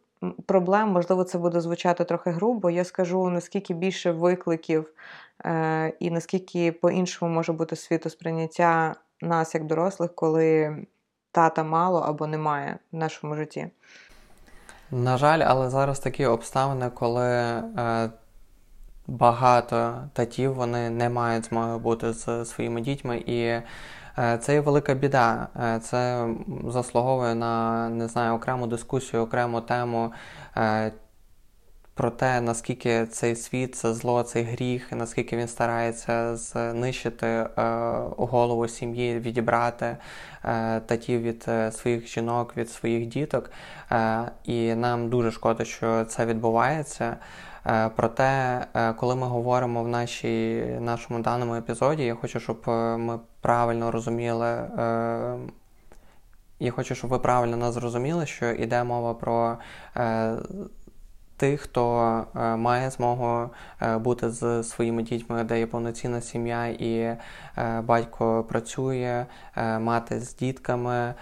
проблем, 0.46 0.88
можливо, 0.88 1.24
це 1.24 1.38
буде 1.38 1.60
звучати 1.60 2.04
трохи 2.04 2.30
грубо, 2.30 2.70
я 2.70 2.84
скажу, 2.84 3.28
наскільки 3.28 3.74
більше 3.74 4.12
викликів 4.12 4.92
і 6.00 6.10
наскільки 6.10 6.72
по-іншому 6.72 7.34
може 7.34 7.52
бути 7.52 7.76
світосприйняття 7.76 8.94
нас 9.20 9.54
як 9.54 9.64
дорослих, 9.64 10.14
коли 10.14 10.76
тата 11.32 11.64
мало 11.64 12.00
або 12.00 12.26
немає 12.26 12.78
в 12.92 12.96
нашому 12.96 13.34
житті. 13.34 13.68
На 14.90 15.18
жаль, 15.18 15.38
але 15.46 15.70
зараз 15.70 15.98
такі 15.98 16.26
обставини, 16.26 16.90
коли 16.90 17.26
е, 17.26 18.10
багато 19.06 19.94
татів 20.12 20.54
вони 20.54 20.90
не 20.90 21.08
мають 21.08 21.44
змоги 21.44 21.78
бути 21.78 22.12
з 22.12 22.44
своїми 22.44 22.80
дітьми 22.80 23.18
і. 23.18 23.60
Е, 24.18 24.38
це 24.38 24.54
є 24.54 24.60
велика 24.60 24.94
біда. 24.94 25.48
Е, 25.62 25.78
це 25.78 26.28
заслуговує 26.68 27.34
на 27.34 27.88
не 27.88 28.08
знаю, 28.08 28.34
окрему 28.34 28.66
дискусію, 28.66 29.22
окрему 29.22 29.60
тему. 29.60 30.12
Е, 30.56 30.92
про 31.94 32.10
те, 32.10 32.40
наскільки 32.40 33.06
цей 33.06 33.36
світ, 33.36 33.74
це 33.74 33.94
зло, 33.94 34.22
цей 34.22 34.42
гріх, 34.42 34.92
наскільки 34.92 35.36
він 35.36 35.48
старається 35.48 36.36
знищити 36.36 37.26
е, 37.26 37.48
голову 38.16 38.68
сім'ї, 38.68 39.18
відібрати 39.18 39.96
е, 40.44 40.80
татів 40.80 41.22
від 41.22 41.48
своїх 41.74 42.06
жінок, 42.06 42.56
від 42.56 42.70
своїх 42.70 43.06
діток. 43.06 43.50
Е, 43.92 44.30
і 44.44 44.74
нам 44.74 45.08
дуже 45.08 45.30
шкода, 45.30 45.64
що 45.64 46.04
це 46.04 46.26
відбувається. 46.26 47.16
Е, 47.66 47.90
проте, 47.96 48.66
е, 48.74 48.92
коли 48.92 49.16
ми 49.16 49.26
говоримо 49.26 49.82
в 49.82 49.88
нашій, 49.88 50.64
нашому 50.80 51.20
даному 51.20 51.54
епізоді, 51.54 52.04
я 52.04 52.14
хочу, 52.14 52.40
щоб 52.40 52.64
е, 52.68 52.96
ми 52.96 53.18
правильно 53.40 53.90
розуміли. 53.90 54.68
Я 56.60 56.70
хочу, 56.70 56.94
щоб 56.94 57.10
ви 57.10 57.18
правильно 57.18 57.56
нас 57.56 57.74
зрозуміли, 57.74 58.26
що 58.26 58.50
йде 58.50 58.84
мова 58.84 59.14
про 59.14 59.58
тих, 61.36 61.60
хто 61.60 62.24
е, 62.36 62.56
має 62.56 62.90
змогу 62.90 63.50
е, 63.82 63.98
бути 63.98 64.30
з 64.30 64.62
своїми 64.62 65.02
дітьми, 65.02 65.44
де 65.44 65.58
є 65.58 65.66
повноцінна 65.66 66.20
сім'я, 66.20 66.66
і 66.66 66.98
е, 66.98 67.18
батько 67.84 68.44
працює, 68.44 69.26
мати 69.56 70.20
з 70.20 70.36
дітками. 70.36 71.14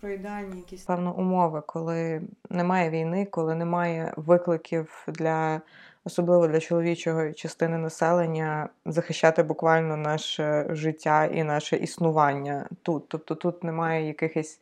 Про 0.00 0.10
ідеальні 0.10 0.56
якісь 0.56 0.82
певно 0.82 1.14
умови, 1.14 1.62
коли 1.66 2.22
немає 2.50 2.90
війни, 2.90 3.26
коли 3.30 3.54
немає 3.54 4.12
викликів 4.16 5.06
для. 5.08 5.60
Особливо 6.04 6.48
для 6.48 6.60
чоловічої 6.60 7.34
частини 7.34 7.78
населення 7.78 8.68
захищати 8.86 9.42
буквально 9.42 9.96
наше 9.96 10.66
життя 10.70 11.24
і 11.24 11.42
наше 11.44 11.76
існування 11.76 12.68
тут. 12.82 13.08
Тобто 13.08 13.34
тут 13.34 13.64
немає 13.64 14.06
якихось 14.06 14.60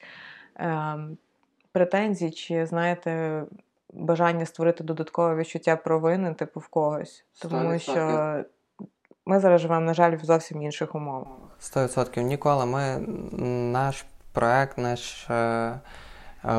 е, 0.56 0.96
претензій, 1.72 2.30
чи, 2.30 2.66
знаєте, 2.66 3.42
бажання 3.92 4.46
створити 4.46 4.84
додаткове 4.84 5.36
відчуття 5.36 5.76
провини, 5.76 6.34
типу, 6.34 6.60
в 6.60 6.68
когось. 6.68 7.24
Тому 7.42 7.70
100%. 7.70 7.78
що 7.78 8.44
ми 9.26 9.40
зараз 9.40 9.60
живемо, 9.60 9.80
на 9.80 9.94
жаль, 9.94 10.16
в 10.16 10.24
зовсім 10.24 10.62
інших 10.62 10.94
умовах. 10.94 11.28
Сто 11.58 11.84
відсотків. 11.84 12.22
Ніколи 12.22 12.66
ми 12.66 12.98
наш 13.72 14.04
проект, 14.32 14.78
наш. 14.78 15.30
Е, 15.30 15.80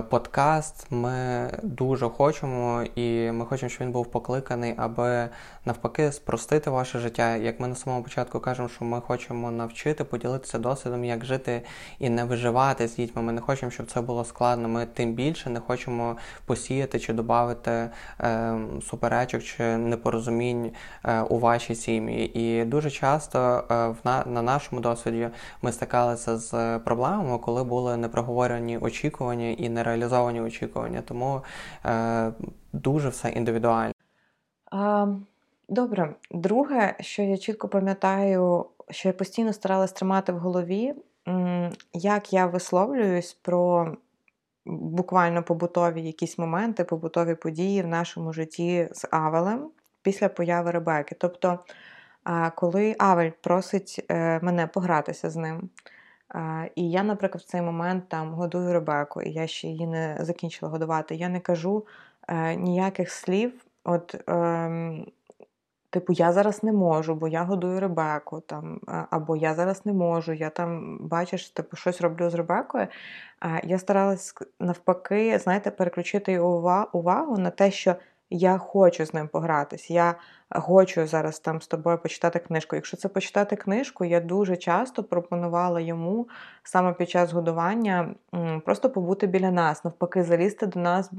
подкаст. 0.10 0.88
Ми 0.89 1.50
дуже 1.63 2.10
хочемо, 2.10 2.84
і 2.96 3.32
ми 3.32 3.46
хочемо, 3.46 3.70
щоб 3.70 3.82
він 3.82 3.92
був 3.92 4.12
покликаний, 4.12 4.74
аби 4.78 5.30
навпаки 5.65 6.12
спростити 6.12 6.70
ваше 6.70 7.00
життя. 7.00 7.36
Як 7.36 7.60
ми 7.60 7.68
на 7.68 7.76
самому 7.76 8.04
початку 8.04 8.39
кажемо, 8.39 8.70
що 8.70 8.86
ми 8.86 9.02
хочемо 9.02 9.52
навчити, 9.52 10.04
поділитися 10.04 10.60
досвідом, 10.60 11.06
як 11.06 11.26
жити 11.26 11.62
і 12.00 12.10
не 12.10 12.26
виживати 12.26 12.88
з 12.88 12.96
дітьми. 12.96 13.22
Ми 13.22 13.32
не 13.32 13.42
хочемо, 13.42 13.72
щоб 13.72 13.92
це 13.92 14.02
було 14.02 14.26
складно. 14.26 14.70
Ми 14.70 14.86
тим 14.86 15.13
більше 15.13 15.50
не 15.50 15.60
хочемо 15.60 16.18
посіяти 16.46 17.00
чи 17.00 17.13
додати 17.13 17.89
е, 18.22 18.58
суперечок 18.89 19.44
чи 19.44 19.78
непорозумінь 19.78 20.72
е, 21.06 21.22
у 21.22 21.39
вашій 21.39 21.76
сім'ї. 21.76 22.39
І 22.39 22.65
дуже 22.65 22.92
часто 22.92 23.39
е, 23.72 23.88
в 23.88 23.98
на, 24.04 24.24
на 24.26 24.42
нашому 24.42 24.82
досвіді 24.82 25.30
ми 25.62 25.72
стикалися 25.72 26.38
з 26.38 26.80
проблемами, 26.80 27.38
коли 27.38 27.63
були 27.63 27.98
непроговорені 27.98 28.78
очікування 28.78 29.50
і 29.50 29.68
нереалізовані 29.69 30.41
очікування. 30.41 31.01
Тому 31.01 31.41
е, 31.86 32.32
дуже 32.73 33.10
все 33.10 33.29
індивідуально. 33.29 33.93
А, 34.71 35.08
Добре, 35.69 36.15
друге, 36.32 36.95
що 36.99 37.21
я 37.21 37.38
чітко 37.38 37.67
пам'ятаю, 37.67 38.65
що 38.89 39.10
я 39.10 39.13
постійно 39.13 39.53
старалась 39.53 39.91
тримати 39.91 40.32
в 40.32 40.38
голові, 40.38 40.93
як 41.93 42.34
я 42.34 42.45
висловлююсь 42.45 43.34
про 43.34 43.95
буквально 44.65 45.43
побутові 45.43 46.01
якісь 46.01 46.38
моменти, 46.38 46.84
побутові 46.84 47.36
події 47.36 47.82
в 47.82 47.88
нашому 47.88 48.34
житті 48.34 48.89
з 48.91 49.08
Авелем 49.12 49.69
після 50.01 50.29
появи 50.29 50.71
Ребеки. 50.71 51.15
Тобто, 51.19 51.60
коли 52.55 52.95
Авель 52.99 53.32
просить 53.41 54.05
е, 54.12 54.39
мене 54.43 54.67
погратися 54.67 55.29
з 55.29 55.36
ним, 55.36 55.69
і 56.76 56.92
я, 56.92 57.04
наприклад, 57.04 57.44
в 57.44 57.48
цей 57.48 57.62
момент 57.62 58.10
там 58.10 58.34
годую 58.34 58.74
Ребеку, 58.74 59.22
і 59.22 59.32
я 59.32 59.48
ще 59.48 59.68
її 59.68 59.88
не 59.88 60.18
закінчила 60.20 60.72
годувати, 60.72 61.15
я 61.15 61.30
не 61.30 61.39
кажу 61.39 61.86
е, 62.28 62.56
ніяких 62.56 63.12
слів. 63.12 63.65
От 63.84 64.24
ем, 64.28 65.06
Типу, 65.92 66.13
я 66.13 66.32
зараз 66.32 66.63
не 66.63 66.72
можу, 66.72 67.15
бо 67.15 67.28
я 67.28 67.44
годую 67.44 67.80
Ребеку, 67.80 68.39
там, 68.39 68.80
або 69.10 69.36
я 69.36 69.54
зараз 69.54 69.86
не 69.86 69.94
можу, 69.94 70.34
я 70.34 70.50
там, 70.50 70.98
бачиш, 71.02 71.50
типу, 71.50 71.78
щось 71.78 72.02
роблю 72.02 72.30
з 72.30 72.34
Ребекою. 72.34 72.88
Я 73.63 73.80
старалась 73.80 74.34
навпаки, 74.60 75.39
знаєте, 75.39 75.72
переключити 75.72 76.39
увагу 76.94 77.38
на 77.38 77.50
те, 77.50 77.72
що 77.72 77.96
я 78.30 78.58
хочу 78.58 79.06
з 79.06 79.13
ним 79.13 79.28
погратись. 79.28 79.89
Я 79.92 80.15
хочу 80.51 81.07
зараз 81.07 81.39
там 81.39 81.62
з 81.62 81.67
тобою 81.67 81.97
почитати 81.97 82.39
книжку. 82.39 82.75
Якщо 82.75 82.97
це 82.97 83.07
почитати 83.09 83.55
книжку, 83.55 84.05
я 84.05 84.19
дуже 84.19 84.57
часто 84.57 85.03
пропонувала 85.03 85.79
йому 85.79 86.27
саме 86.63 86.93
під 86.93 87.09
час 87.09 87.33
годування 87.33 88.15
просто 88.65 88.89
побути 88.89 89.27
біля 89.27 89.51
нас, 89.51 89.83
навпаки, 89.83 90.23
залізти 90.23 90.67
до 90.67 90.79
нас 90.79 91.12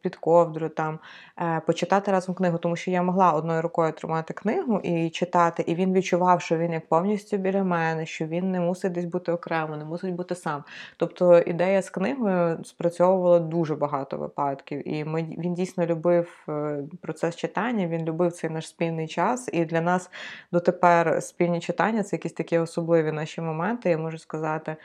під 0.00 0.16
ковдру, 0.16 0.68
там, 0.68 0.98
е, 1.38 1.60
почитати 1.66 2.12
разом 2.12 2.34
книгу, 2.34 2.58
тому 2.58 2.76
що 2.76 2.90
я 2.90 3.02
могла 3.02 3.32
одною 3.32 3.62
рукою 3.62 3.92
тримати 3.92 4.34
книгу 4.34 4.80
і 4.82 5.10
читати, 5.10 5.64
і 5.66 5.74
він 5.74 5.92
відчував, 5.92 6.40
що 6.40 6.58
він 6.58 6.72
як 6.72 6.88
повністю 6.88 7.36
біля 7.36 7.64
мене, 7.64 8.06
що 8.06 8.26
він 8.26 8.50
не 8.50 8.60
мусить 8.60 8.92
десь 8.92 9.04
бути 9.04 9.32
окремо, 9.32 9.76
не 9.76 9.84
мусить 9.84 10.14
бути 10.14 10.34
сам. 10.34 10.64
Тобто 10.96 11.38
ідея 11.38 11.82
з 11.82 11.90
книгою 11.90 12.64
спрацьовувала 12.64 13.38
дуже 13.38 13.74
багато 13.74 14.16
випадків, 14.16 14.88
і 14.88 15.04
ми, 15.04 15.22
він 15.22 15.54
дійсно 15.54 15.86
любив 15.86 16.44
е, 16.48 16.82
процес 17.00 17.36
читання, 17.36 17.86
він 17.86 18.04
любив 18.04 18.32
цей 18.32 18.50
наш 18.50 18.68
спільний 18.78 19.08
час. 19.08 19.48
І 19.52 19.64
для 19.64 19.80
нас 19.80 20.10
дотепер 20.52 21.22
спільні 21.22 21.60
читання 21.60 22.02
це 22.02 22.16
якісь 22.16 22.32
такі 22.32 22.58
особливі 22.58 23.12
наші 23.12 23.40
моменти, 23.40 23.90
я 23.90 23.98
можу 23.98 24.18
сказати. 24.18 24.76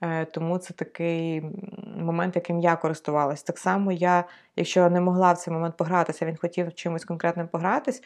Е, 0.00 0.24
тому 0.24 0.58
це 0.58 0.74
такий 0.74 1.42
момент, 1.96 2.36
яким 2.36 2.60
я 2.60 2.76
користувалась. 2.76 3.42
Так 3.42 3.58
само 3.58 3.92
я, 3.92 4.24
якщо 4.56 4.90
не 4.90 5.00
могла 5.00 5.32
в 5.32 5.38
цей 5.38 5.54
момент 5.54 5.76
погратися, 5.76 6.26
він 6.26 6.36
хотів 6.36 6.74
чимось 6.74 7.04
конкретним 7.04 7.48
погратись, 7.48 8.02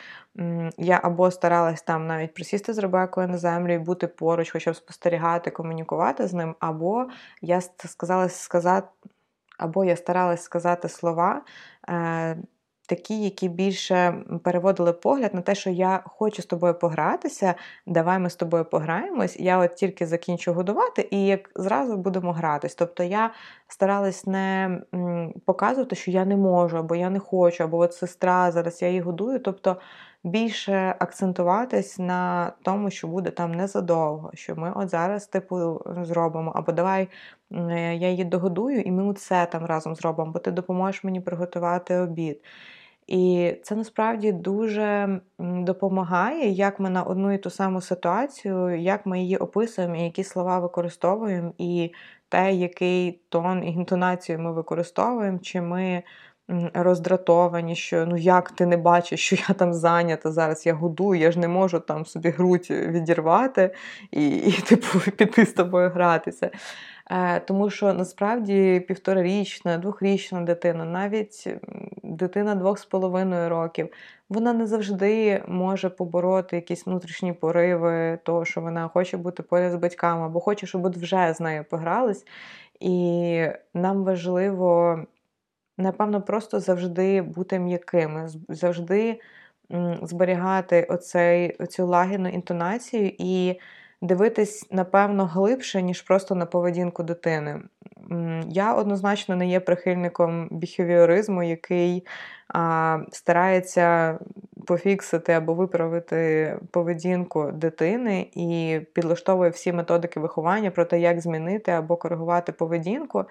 я 0.78 1.00
або 1.02 1.30
старалась 1.30 1.82
там 1.82 2.06
навіть 2.06 2.34
присісти 2.34 2.72
з 2.72 2.78
Ребекою 2.78 3.28
на 3.28 3.38
землю 3.38 3.72
і 3.72 3.78
бути 3.78 4.06
поруч, 4.06 4.50
хоча 4.50 4.72
б 4.72 4.76
спостерігати, 4.76 5.50
комунікувати 5.50 6.26
з 6.26 6.34
ним, 6.34 6.54
або 6.60 7.06
я 7.42 7.60
сказала 7.60 8.28
сказати, 8.28 8.88
або 9.58 9.84
я 9.84 9.96
старалась 9.96 10.42
сказати 10.42 10.88
слова. 10.88 11.42
Такі, 12.86 13.24
які 13.24 13.48
більше 13.48 14.14
переводили 14.42 14.92
погляд 14.92 15.34
на 15.34 15.40
те, 15.40 15.54
що 15.54 15.70
я 15.70 16.02
хочу 16.06 16.42
з 16.42 16.46
тобою 16.46 16.74
погратися, 16.74 17.54
давай 17.86 18.18
ми 18.18 18.30
з 18.30 18.34
тобою 18.34 18.64
пограємось. 18.64 19.40
Я 19.40 19.58
от 19.58 19.74
тільки 19.74 20.06
закінчу 20.06 20.52
годувати, 20.52 21.08
і 21.10 21.26
як 21.26 21.50
зразу 21.54 21.96
будемо 21.96 22.32
гратись. 22.32 22.74
Тобто 22.74 23.02
я 23.02 23.30
старалась 23.68 24.26
не 24.26 24.78
показувати, 25.44 25.96
що 25.96 26.10
я 26.10 26.24
не 26.24 26.36
можу, 26.36 26.78
або 26.78 26.96
я 26.96 27.10
не 27.10 27.18
хочу, 27.18 27.64
або 27.64 27.78
от 27.78 27.94
сестра, 27.94 28.50
зараз 28.50 28.82
я 28.82 28.88
її 28.88 29.00
годую. 29.00 29.38
Тобто 29.38 29.76
більше 30.26 30.94
акцентуватись 30.98 31.98
на 31.98 32.52
тому, 32.62 32.90
що 32.90 33.08
буде 33.08 33.30
там 33.30 33.54
незадовго, 33.54 34.30
що 34.34 34.56
ми 34.56 34.72
от 34.76 34.88
зараз, 34.88 35.26
типу, 35.26 35.80
зробимо, 36.02 36.52
або 36.54 36.72
давай 36.72 37.08
я 37.50 38.10
її 38.10 38.24
догодую, 38.24 38.80
і 38.80 38.90
ми 38.90 39.14
це 39.14 39.46
там 39.46 39.64
разом 39.64 39.94
зробимо, 39.94 40.32
бо 40.32 40.38
ти 40.38 40.50
допоможеш 40.50 41.04
мені 41.04 41.20
приготувати 41.20 41.98
обід. 41.98 42.40
І 43.06 43.54
це 43.62 43.74
насправді 43.74 44.32
дуже 44.32 45.20
допомагає, 45.38 46.50
як 46.50 46.80
ми 46.80 46.90
на 46.90 47.02
одну 47.02 47.32
і 47.32 47.38
ту 47.38 47.50
саму 47.50 47.80
ситуацію, 47.80 48.76
як 48.76 49.06
ми 49.06 49.20
її 49.20 49.36
описуємо, 49.36 49.96
і 49.96 50.02
які 50.02 50.24
слова 50.24 50.58
використовуємо, 50.58 51.52
і 51.58 51.92
те, 52.28 52.52
який 52.52 53.20
тон 53.28 53.64
і 53.64 53.72
інтонацію 53.72 54.38
ми 54.38 54.52
використовуємо, 54.52 55.38
чи 55.38 55.60
ми 55.60 56.02
роздратовані, 56.74 57.76
що 57.76 58.06
ну 58.06 58.16
як 58.16 58.50
ти 58.50 58.66
не 58.66 58.76
бачиш, 58.76 59.20
що 59.20 59.36
я 59.48 59.54
там 59.54 59.74
зайнята 59.74 60.32
зараз, 60.32 60.66
я 60.66 60.74
годую, 60.74 61.20
я 61.20 61.32
ж 61.32 61.38
не 61.38 61.48
можу 61.48 61.80
там 61.80 62.06
собі 62.06 62.30
грудь 62.30 62.66
відірвати 62.70 63.74
і, 64.10 64.36
і 64.36 64.52
типу, 64.68 65.10
піти 65.16 65.46
з 65.46 65.52
тобою 65.52 65.90
гратися. 65.90 66.50
Е, 67.10 67.40
тому 67.40 67.70
що 67.70 67.92
насправді 67.92 68.84
півторарічна, 68.88 69.78
двохрічна 69.78 70.40
дитина, 70.40 70.84
навіть 70.84 71.48
дитина 72.02 72.54
двох 72.54 72.78
з 72.78 72.84
половиною 72.84 73.48
років, 73.48 73.88
вона 74.28 74.52
не 74.52 74.66
завжди 74.66 75.42
може 75.48 75.88
побороти 75.88 76.56
якісь 76.56 76.86
внутрішні 76.86 77.32
пориви, 77.32 78.18
того, 78.24 78.44
що 78.44 78.60
вона 78.60 78.88
хоче 78.88 79.16
бути 79.16 79.42
поряд 79.42 79.72
з 79.72 79.76
батьками, 79.76 80.26
або 80.26 80.40
хоче, 80.40 80.66
щоб 80.66 80.84
от 80.84 80.96
вже 80.96 81.34
з 81.34 81.40
нею 81.40 81.64
погрались. 81.70 82.24
І 82.80 83.46
нам 83.74 84.04
важливо, 84.04 84.98
напевно, 85.78 86.22
просто 86.22 86.60
завжди 86.60 87.22
бути 87.22 87.58
м'якими, 87.58 88.28
завжди 88.48 89.20
зберігати 90.02 90.82
оцей, 90.82 91.56
оцю 91.58 91.86
лагідну 91.86 92.28
інтонацію. 92.28 93.12
І 93.18 93.60
дивитись, 94.02 94.66
напевно, 94.70 95.26
глибше, 95.26 95.82
ніж 95.82 96.02
просто 96.02 96.34
на 96.34 96.46
поведінку 96.46 97.02
дитини. 97.02 97.62
Я 98.48 98.74
однозначно 98.74 99.36
не 99.36 99.48
є 99.48 99.60
прихильником 99.60 100.48
біхевіоризму, 100.50 101.42
який 101.42 102.06
а, 102.48 102.98
старається 103.12 104.18
пофіксити 104.66 105.32
або 105.32 105.54
виправити 105.54 106.58
поведінку 106.70 107.50
дитини 107.52 108.30
і 108.34 108.80
підлаштовує 108.92 109.50
всі 109.50 109.72
методики 109.72 110.20
виховання 110.20 110.70
про 110.70 110.84
те, 110.84 111.00
як 111.00 111.20
змінити 111.20 111.72
або 111.72 111.96
коригувати 111.96 112.52
поведінку. 112.52 113.24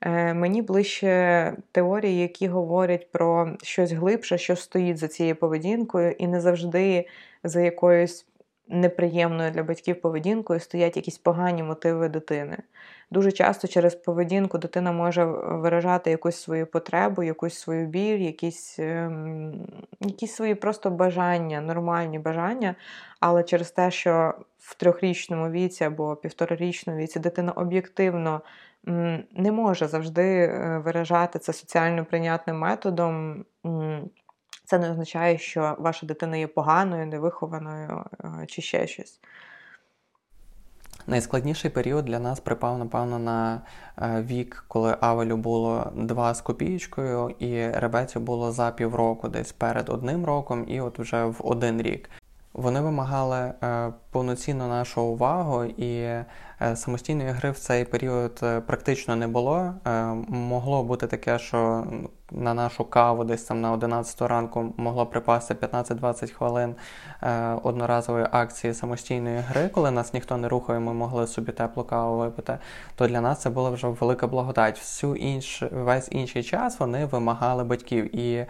Е, 0.00 0.34
Мені 0.34 0.62
ближче 0.62 1.52
теорії, 1.72 2.20
які 2.20 2.48
говорять 2.48 3.12
про 3.12 3.56
щось 3.62 3.92
глибше, 3.92 4.38
що 4.38 4.56
стоїть 4.56 4.98
за 4.98 5.08
цією 5.08 5.36
поведінкою, 5.36 6.12
і 6.12 6.26
не 6.26 6.40
завжди 6.40 7.06
за 7.44 7.60
якоюсь 7.60 8.26
неприємною 8.68 9.50
для 9.50 9.62
батьків 9.62 10.00
поведінкою 10.00 10.60
стоять 10.60 10.96
якісь 10.96 11.18
погані 11.18 11.62
мотиви 11.62 12.08
дитини. 12.08 12.56
Дуже 13.10 13.32
часто 13.32 13.68
через 13.68 13.94
поведінку 13.94 14.58
дитина 14.58 14.92
може 14.92 15.24
виражати 15.24 16.10
якусь 16.10 16.36
свою 16.36 16.66
потребу, 16.66 17.22
якусь 17.22 17.58
свою 17.58 17.86
біль, 17.86 18.18
якісь 18.18 18.78
ем, 18.78 19.66
якісь 20.00 20.34
свої 20.34 20.54
просто 20.54 20.90
бажання, 20.90 21.60
нормальні 21.60 22.18
бажання. 22.18 22.74
Але 23.20 23.42
через 23.42 23.70
те, 23.70 23.90
що 23.90 24.34
в 24.58 24.74
трьохрічному 24.74 25.50
віці 25.50 25.84
або 25.84 26.16
півторарічному 26.16 26.98
віці 26.98 27.20
дитина 27.20 27.52
об'єктивно 27.52 28.40
не 29.32 29.52
може 29.52 29.88
завжди 29.88 30.22
е, 30.22 30.82
виражати 30.84 31.38
це 31.38 31.52
соціально 31.52 32.04
прийнятним 32.04 32.58
методом. 32.58 33.44
Це 34.68 34.78
не 34.78 34.90
означає, 34.90 35.38
що 35.38 35.76
ваша 35.78 36.06
дитина 36.06 36.36
є 36.36 36.46
поганою, 36.46 37.06
невихованою 37.06 38.04
е, 38.24 38.46
чи 38.46 38.62
ще 38.62 38.86
щось. 38.86 39.20
Найскладніший 41.06 41.70
період 41.70 42.04
для 42.04 42.18
нас 42.18 42.40
припав, 42.40 42.78
напевно, 42.78 43.18
на 43.18 43.62
е, 43.98 44.22
вік, 44.22 44.64
коли 44.68 44.96
Авелю 45.00 45.36
було 45.36 45.92
два 45.96 46.34
з 46.34 46.40
копієчкою, 46.40 47.34
і 47.38 47.70
Ребеці 47.70 48.18
було 48.18 48.52
за 48.52 48.70
півроку, 48.70 49.28
десь 49.28 49.52
перед 49.52 49.88
одним 49.88 50.24
роком, 50.24 50.64
і 50.68 50.80
от 50.80 50.98
вже 50.98 51.24
в 51.24 51.40
один 51.44 51.82
рік. 51.82 52.10
Вони 52.58 52.80
вимагали 52.80 53.36
е, 53.38 53.92
повноцінно 54.10 54.68
нашу 54.68 55.02
увагу, 55.02 55.64
і 55.64 56.08
Е, 56.60 56.76
самостійної 56.76 57.30
гри 57.30 57.50
в 57.50 57.58
цей 57.58 57.84
період 57.84 58.40
е, 58.42 58.60
практично 58.60 59.16
не 59.16 59.26
було. 59.26 59.74
Могло 60.28 60.82
бути 60.84 61.06
таке, 61.06 61.38
що 61.38 61.84
на 62.30 62.54
нашу 62.54 62.84
каву 62.84 63.24
десь 63.24 63.44
там 63.44 63.60
на 63.60 63.72
11 63.72 64.22
ранку 64.22 64.74
могло 64.76 65.06
припасти 65.06 65.54
15-20 65.54 66.32
хвилин 66.32 66.74
одноразової 67.62 68.26
акції 68.32 68.74
самостійної 68.74 69.38
гри, 69.38 69.68
коли 69.68 69.90
нас 69.90 70.14
ніхто 70.14 70.36
не 70.36 70.48
рухає, 70.48 70.80
ми 70.80 70.92
могли 70.92 71.26
собі 71.26 71.52
теплу 71.52 71.84
каву 71.84 72.18
випити. 72.18 72.58
То 72.96 73.08
для 73.08 73.20
нас 73.20 73.40
це 73.40 73.50
була 73.50 73.70
вже 73.70 73.88
велика 73.88 74.26
благодать. 74.26 74.78
Всю 74.78 75.16
інш, 75.16 75.62
весь 75.72 76.08
інший 76.10 76.42
час 76.42 76.80
вони 76.80 77.04
вимагали 77.04 77.64
батьків. 77.64 78.16
І 78.16 78.46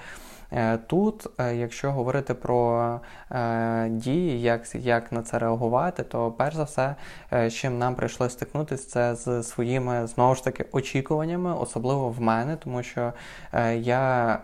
тут, 0.86 1.26
е, 1.38 1.56
якщо 1.56 1.92
говорити 1.92 2.34
про 2.34 3.00
е, 3.30 3.88
дії, 3.88 4.42
як 4.42 4.74
як 4.74 5.12
на 5.12 5.22
це 5.22 5.38
реагувати, 5.38 6.02
то 6.02 6.30
перш 6.30 6.56
за 6.56 6.62
все, 6.62 6.94
з 7.32 7.50
чим 7.50 7.78
нам 7.78 7.94
прийшлося 7.94 8.32
стикнутися, 8.32 8.88
це 8.88 9.14
з 9.14 9.42
своїми 9.42 10.06
знову 10.06 10.34
ж 10.34 10.44
таки 10.44 10.64
очікуваннями, 10.72 11.54
особливо 11.54 12.08
в 12.08 12.20
мене, 12.20 12.56
тому 12.56 12.82
що 12.82 13.12
я 13.74 14.38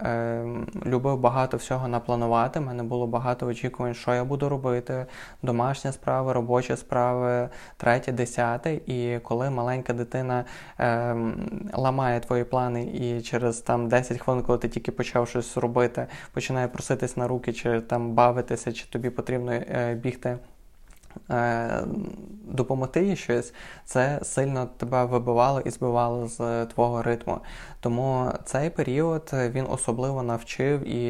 любив 0.86 1.18
багато 1.18 1.56
всього 1.56 1.88
напланувати. 1.88 2.60
У 2.60 2.62
мене 2.62 2.82
було 2.82 3.06
багато 3.06 3.46
очікувань, 3.46 3.94
що 3.94 4.14
я 4.14 4.24
буду 4.24 4.48
робити, 4.48 5.06
домашні 5.42 5.92
справи, 5.92 6.32
робочі 6.32 6.76
справи, 6.76 7.48
третє, 7.76 8.12
десяте. 8.12 8.74
І 8.74 9.18
коли 9.22 9.50
маленька 9.50 9.92
дитина 9.92 10.44
ламає 11.74 12.20
твої 12.20 12.44
плани, 12.44 12.84
і 12.84 13.20
через 13.22 13.58
там 13.58 13.88
10 13.88 14.20
хвилин, 14.20 14.42
коли 14.42 14.58
ти 14.58 14.68
тільки 14.68 14.92
почав 14.92 15.28
щось 15.28 15.56
робити 15.56 15.93
робити, 15.96 16.14
починає 16.33 16.68
проситись 16.68 17.16
на 17.16 17.28
руки, 17.28 17.52
чи 17.52 17.80
там 17.80 18.12
бавитися, 18.14 18.72
чи 18.72 18.87
тобі 18.87 19.11
потрібно 19.11 19.52
е, 19.52 19.94
бігти. 20.02 20.38
Е, 21.31 21.85
допомогти 22.44 23.05
їй 23.05 23.16
щось, 23.16 23.55
це 23.85 24.20
сильно 24.22 24.68
тебе 24.77 25.05
вибивало 25.05 25.61
і 25.61 25.70
збивало 25.70 26.29
з 26.29 26.66
твого 26.66 27.03
ритму. 27.03 27.38
Тому 27.81 28.31
цей 28.44 28.70
період 28.70 29.31
він 29.33 29.66
особливо 29.70 30.22
навчив 30.22 30.88
і 30.88 31.09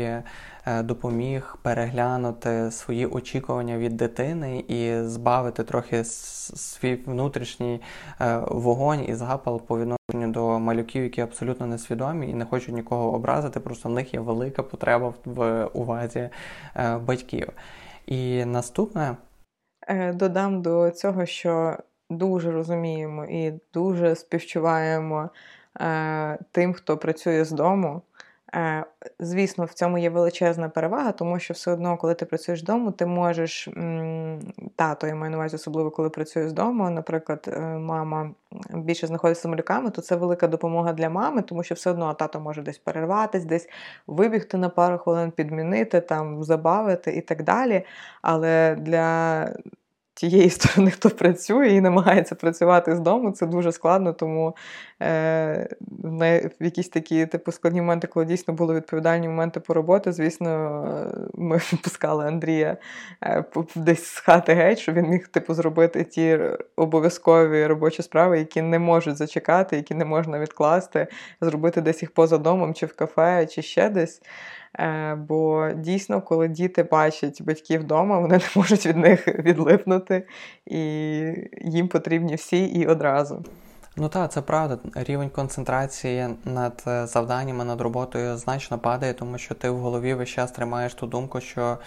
е, 0.67 0.83
допоміг 0.83 1.57
переглянути 1.63 2.71
свої 2.71 3.07
очікування 3.07 3.79
від 3.79 3.97
дитини 3.97 4.65
і 4.69 5.03
збавити 5.03 5.65
трохи 5.65 6.05
свій 6.05 6.95
внутрішній 6.95 7.81
вогонь 8.49 9.05
і 9.09 9.15
запал 9.15 9.61
по 9.61 9.79
відношенню 9.79 10.33
до 10.33 10.59
малюків, 10.59 11.03
які 11.03 11.21
абсолютно 11.21 11.67
несвідомі 11.67 12.31
і 12.31 12.35
не 12.35 12.45
хочуть 12.45 12.75
нікого 12.75 13.15
образити, 13.15 13.61
просто 13.61 13.89
в 13.89 13.93
них 13.93 14.15
є 14.15 14.21
велика 14.21 14.63
потреба 14.63 15.15
в 15.25 15.65
увазі 15.73 16.31
е, 16.77 16.99
батьків. 16.99 17.49
І 18.07 18.45
наступне 18.45 19.03
е, 19.11 19.17
додам 20.15 20.63
до 20.63 20.91
цього, 20.91 21.27
що 21.27 21.77
дуже 22.11 22.51
розуміємо 22.51 23.25
і 23.25 23.53
дуже 23.75 24.15
співчуваємо 24.15 25.31
е, 25.81 26.39
тим, 26.53 26.73
хто 26.73 26.97
працює 26.97 27.45
з 27.45 27.51
дому. 27.51 28.03
Е, 28.55 28.85
звісно, 29.21 29.65
в 29.65 29.73
цьому 29.73 29.99
є 29.99 30.11
величезна 30.11 30.69
перевага, 30.69 31.13
тому 31.13 31.39
що 31.39 31.55
все 31.55 31.73
одно, 31.73 31.97
коли 31.97 32.15
ти 32.15 32.25
працюєш 32.25 32.63
вдома, 32.63 32.93
ти 32.93 33.07
можеш 33.07 33.69
тато, 34.77 35.07
я 35.07 35.15
маю 35.15 35.31
на 35.31 35.37
увазі, 35.37 35.57
особливо 35.57 35.91
коли 35.91 36.11
працюєш 36.11 36.49
з 36.51 36.53
дому. 36.53 36.91
Наприклад, 36.91 37.49
е, 37.49 37.61
мама 37.61 38.31
більше 38.75 39.07
знаходиться 39.07 39.43
з 39.43 39.47
малюками, 39.51 39.91
то 39.91 40.03
це 40.03 40.17
велика 40.17 40.49
допомога 40.49 40.93
для 40.93 41.11
мами, 41.11 41.43
тому 41.43 41.63
що 41.63 41.75
все 41.75 41.91
одно 41.91 42.15
тато 42.15 42.41
може 42.41 42.63
десь 42.63 42.79
перерватися, 42.79 43.47
десь 43.47 43.69
вибігти 44.07 44.57
на 44.57 44.69
пару 44.69 44.99
хвилин, 44.99 45.31
підмінити, 45.31 46.01
там, 46.01 46.45
забавити 46.45 47.13
і 47.13 47.21
так 47.21 47.43
далі. 47.43 47.85
Але 48.23 48.77
для 48.81 49.49
тієї 50.15 50.51
сторони, 50.51 50.91
хто 50.91 51.11
працює 51.11 51.69
і 51.69 51.81
намагається 51.81 52.35
працювати 52.35 52.97
з 52.97 53.01
дому, 53.01 53.31
це 53.31 53.47
дуже 53.47 53.73
складно, 53.73 54.13
тому 54.13 54.57
е, 55.03 55.69
в 56.61 56.65
якісь 56.65 56.89
такі 56.89 57.27
типу 57.27 57.53
складні 57.53 57.81
моменти, 57.81 58.07
коли 58.07 58.27
дійсно 58.27 58.55
були 58.55 58.75
відповідальні 58.75 59.29
моменти 59.29 59.61
по 59.61 59.75
роботі, 59.75 60.13
звісно, 60.13 60.85
ми 61.35 61.61
пускали 61.83 62.27
Андрія 62.27 62.77
е, 63.23 63.45
десь 63.75 64.07
з 64.07 64.19
хати 64.19 64.55
геть, 64.55 64.79
щоб 64.79 64.95
він 64.95 65.07
міг 65.07 65.29
типу, 65.29 65.55
зробити 65.55 66.05
ті 66.05 66.41
обов'язкові 66.77 67.67
робочі 67.67 68.03
справи, 68.03 68.39
які 68.39 68.63
не 68.63 68.79
можуть 68.79 69.17
зачекати, 69.17 69.77
які 69.77 69.95
не 69.95 70.05
можна 70.05 70.39
відкласти, 70.39 71.07
зробити 71.41 71.81
десь 71.81 72.03
їх 72.03 72.11
поза 72.15 72.39
домом, 72.39 72.75
чи 72.75 72.87
в 72.87 72.97
кафе, 72.97 73.47
чи 73.47 73.63
ще 73.63 73.89
десь. 73.89 74.21
Е, 74.79 75.15
бо 75.15 75.71
дійсно, 75.77 76.23
коли 76.23 76.49
діти 76.49 76.83
бачать 76.83 77.43
батьків 77.43 77.81
вдома, 77.81 78.19
вони 78.19 78.35
не 78.39 78.45
можуть 78.57 78.87
від 78.87 78.97
них 78.97 79.29
відлипнути, 79.39 80.27
і 80.67 80.81
їм 81.63 81.89
потрібні 81.89 82.35
всі 82.35 82.65
і 82.65 82.87
одразу. 82.87 83.45
Ну 83.97 84.09
так, 84.09 84.33
це 84.33 84.43
правда. 84.43 84.79
Рівень 84.95 85.29
концентрації 85.29 86.27
над 86.45 86.83
е, 86.87 87.07
завданнями, 87.07 87.65
над 87.65 87.81
роботою 87.81 88.37
значно 88.37 88.79
падає, 88.79 89.13
тому 89.13 89.39
що 89.39 89.55
ти 89.55 89.71
в 89.71 89.79
голові 89.79 90.15
весь 90.15 90.29
час 90.29 90.53
тримаєш 90.53 90.95
ту 90.95 91.07
думку, 91.07 91.41
що 91.41 91.79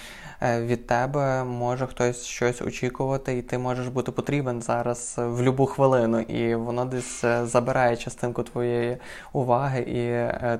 е, 0.41 0.61
від 0.61 0.87
тебе 0.87 1.43
може 1.43 1.87
хтось 1.87 2.25
щось 2.25 2.61
очікувати, 2.61 3.37
і 3.37 3.41
ти 3.41 3.57
можеш 3.57 3.87
бути 3.87 4.11
потрібен 4.11 4.61
зараз 4.61 5.15
в 5.17 5.37
будь-яку 5.37 5.65
хвилину, 5.65 6.19
і 6.19 6.55
воно 6.55 6.85
десь 6.85 7.23
е, 7.23 7.45
забирає 7.45 7.97
частинку 7.97 8.43
твоєї 8.43 8.97
уваги 9.33 9.79
і 9.79 10.07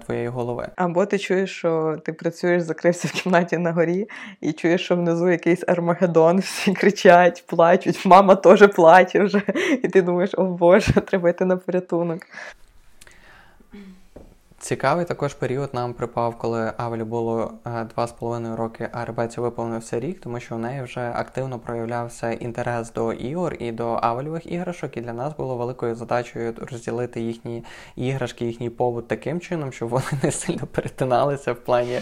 твоєї 0.05 0.27
голови. 0.27 0.67
Або 0.75 1.05
ти 1.05 1.17
чуєш, 1.19 1.51
що 1.51 1.97
ти 2.05 2.13
працюєш, 2.13 2.63
закрився 2.63 3.07
в 3.07 3.11
кімнаті 3.11 3.57
на 3.57 3.71
горі, 3.71 4.09
і 4.41 4.53
чуєш, 4.53 4.85
що 4.85 4.95
внизу 4.95 5.29
якийсь 5.29 5.63
армагеддон, 5.67 6.39
всі 6.39 6.73
кричать, 6.73 7.43
плачуть, 7.47 8.05
мама 8.05 8.35
теж 8.35 8.67
плаче 8.67 9.23
вже, 9.23 9.41
і 9.83 9.87
ти 9.87 10.01
думаєш, 10.01 10.31
о 10.37 10.43
Боже, 10.43 10.93
треба 10.93 11.36
йти 11.37 11.45
на 11.45 11.57
порятунок. 11.57 12.21
Цікавий 14.59 15.05
також 15.05 15.33
період 15.33 15.73
нам 15.73 15.93
припав, 15.93 16.37
коли 16.37 16.73
Авелі 16.77 17.03
було 17.03 17.53
е, 17.65 17.83
два 17.95 18.07
з 18.07 18.11
половиною 18.11 18.55
роки, 18.55 18.89
а 18.91 19.05
Ребеці 19.05 19.41
виповнився 19.41 19.99
рік, 19.99 20.19
тому 20.19 20.39
що 20.39 20.55
в 20.55 20.59
неї 20.59 20.81
вже 20.81 21.11
активно 21.15 21.59
проявлявся 21.59 22.31
інтерес 22.31 22.93
до 22.93 23.13
ігор 23.13 23.55
і 23.59 23.71
до 23.71 23.99
Авелівих 24.01 24.51
іграшок. 24.51 24.97
І 24.97 25.01
для 25.01 25.13
нас 25.13 25.33
було 25.37 25.57
великою 25.57 25.95
задачею 25.95 26.53
розділити 26.71 27.21
їхні 27.21 27.63
іграшки, 27.95 28.45
їхній 28.45 28.69
побут 28.69 29.07
таким 29.07 29.39
чином, 29.39 29.71
щоб 29.71 29.89
вони 29.89 30.05
не 30.23 30.31
сильно 30.31 30.67
перетиналися 30.71 31.53
в 31.53 31.55
плані 31.55 31.99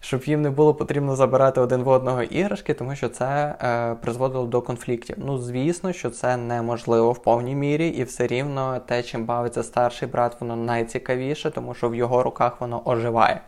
щоб 0.00 0.24
їм 0.24 0.42
не 0.42 0.50
було 0.50 0.74
потрібно 0.74 1.16
забирати 1.16 1.60
один 1.60 1.82
в 1.82 1.88
одного 1.88 2.22
іграшки, 2.22 2.74
тому 2.74 2.96
що 2.96 3.08
це 3.08 3.54
е, 3.62 3.94
призводило 3.94 4.46
до 4.46 4.62
конфліктів. 4.62 5.16
Ну, 5.18 5.38
звісно, 5.38 5.92
що 5.92 6.10
це 6.10 6.36
неможливо 6.36 7.12
в 7.12 7.22
повній 7.22 7.54
мірі, 7.54 7.88
і 7.88 8.04
все 8.04 8.26
рівно 8.26 8.80
те, 8.86 9.02
чим 9.02 9.24
бавиться 9.24 9.62
старший 9.62 10.08
брат, 10.08 10.36
воно 10.40 10.56
найцікавіше, 10.56 11.50
тому 11.50 11.74
що 11.74 11.88
в 11.88 11.94
його 11.94 12.22
руках 12.22 12.60
воно 12.60 12.82
оживає. 12.84 13.40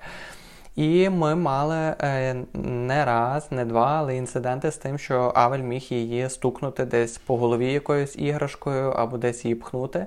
І 0.77 1.09
ми 1.09 1.35
мали 1.35 1.77
е, 1.77 2.35
не 2.55 3.05
раз, 3.05 3.47
не 3.51 3.65
два, 3.65 3.99
але 3.99 4.17
інциденти 4.17 4.71
з 4.71 4.77
тим, 4.77 4.99
що 4.99 5.33
Авель 5.35 5.59
міг 5.59 5.87
її 5.91 6.31
стукнути 6.31 6.85
десь 6.85 7.19
по 7.19 7.37
голові 7.37 7.73
якоюсь 7.73 8.17
іграшкою 8.17 8.91
або 8.91 9.19
десь 9.19 9.45
її 9.45 9.55
пхнути. 9.55 10.07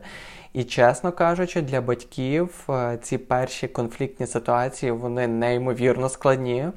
І, 0.55 0.63
чесно 0.63 1.11
кажучи, 1.11 1.61
для 1.61 1.81
батьків 1.81 2.67
е, 2.69 2.97
ці 3.01 3.17
перші 3.17 3.67
конфліктні 3.67 4.27
ситуації 4.27 4.91
вони 4.91 5.27
неймовірно 5.27 6.09
складні 6.09 6.67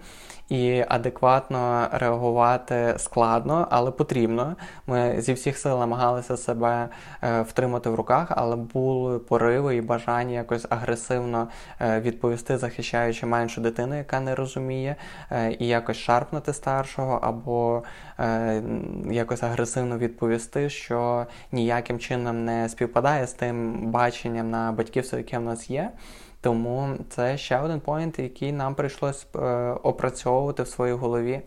і 0.49 0.85
адекватно 0.89 1.89
реагувати 1.93 2.95
складно, 2.99 3.69
але 3.71 3.91
потрібно. 3.91 4.57
Ми 4.87 5.21
зі 5.21 5.33
всіх 5.33 5.59
сил 5.59 5.79
намагалися 5.79 6.37
себе 6.37 6.89
е, 7.23 7.43
втримати 7.43 7.91
в 7.91 7.95
руках, 7.95 8.29
але 8.31 8.57
були 8.57 9.19
пориви 9.19 9.77
і 9.77 9.81
бажання 9.81 10.35
якось 10.35 10.67
агресивно 10.71 11.49
е, 11.81 12.01
відповісти, 12.01 12.59
захищаючи 12.59 13.27
меншу 13.27 13.61
дитину, 13.61 13.97
яка 13.97 14.21
не 14.21 14.35
розуміє, 14.35 14.97
е, 15.31 15.57
і 15.59 15.67
якось 15.67 15.97
шарпнути 15.97 16.53
старшого, 16.53 17.19
або 17.23 17.83
якось 19.11 19.43
агресивно 19.43 19.99
відповісти, 19.99 20.71
що 20.71 21.27
ніяким 21.53 21.99
чином 21.99 22.45
не 22.45 22.69
співпадає 22.69 23.27
з 23.27 23.33
тим 23.33 23.87
баченням 23.91 24.51
на 24.51 24.73
батьківство, 24.73 25.19
яке 25.19 25.39
в 25.39 25.43
нас 25.43 25.71
є. 25.71 25.91
Тому 26.41 26.97
це 27.11 27.39
ще 27.39 27.59
один 27.59 27.81
поінт, 27.81 28.19
який 28.19 28.53
нам 28.53 28.75
прийшлось 28.75 29.27
е, 29.35 29.39
опрацьовувати 29.83 30.63
в 30.63 30.69
своїй 30.69 30.95
голові. 30.95 31.41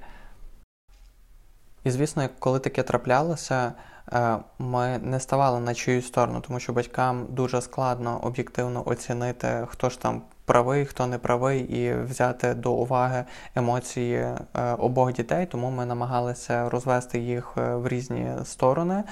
І, 1.83 1.91
звісно, 1.91 2.29
коли 2.39 2.59
таке 2.59 2.83
траплялося, 2.83 3.73
е, 4.13 4.37
ми 4.59 4.99
не 5.03 5.19
ставали 5.19 5.59
на 5.59 5.73
чиюсь 5.73 6.07
сторону, 6.07 6.41
тому 6.47 6.59
що 6.59 6.73
батькам 6.73 7.25
дуже 7.29 7.61
складно 7.61 8.19
об'єктивно 8.23 8.83
оцінити, 8.85 9.67
хто 9.67 9.89
ж 9.89 10.01
там 10.01 10.21
правий, 10.45 10.85
хто 10.85 11.07
не 11.07 11.17
правий, 11.17 11.59
і 11.61 11.93
взяти 11.93 12.53
до 12.53 12.73
уваги 12.73 13.25
емоції 13.55 14.15
е, 14.15 14.37
обох 14.77 15.13
дітей. 15.13 15.45
Тому 15.45 15.69
ми 15.69 15.85
намагалися 15.85 16.69
розвести 16.69 17.19
їх 17.19 17.51
в 17.55 17.87
різні 17.87 18.27
сторони. 18.43 19.03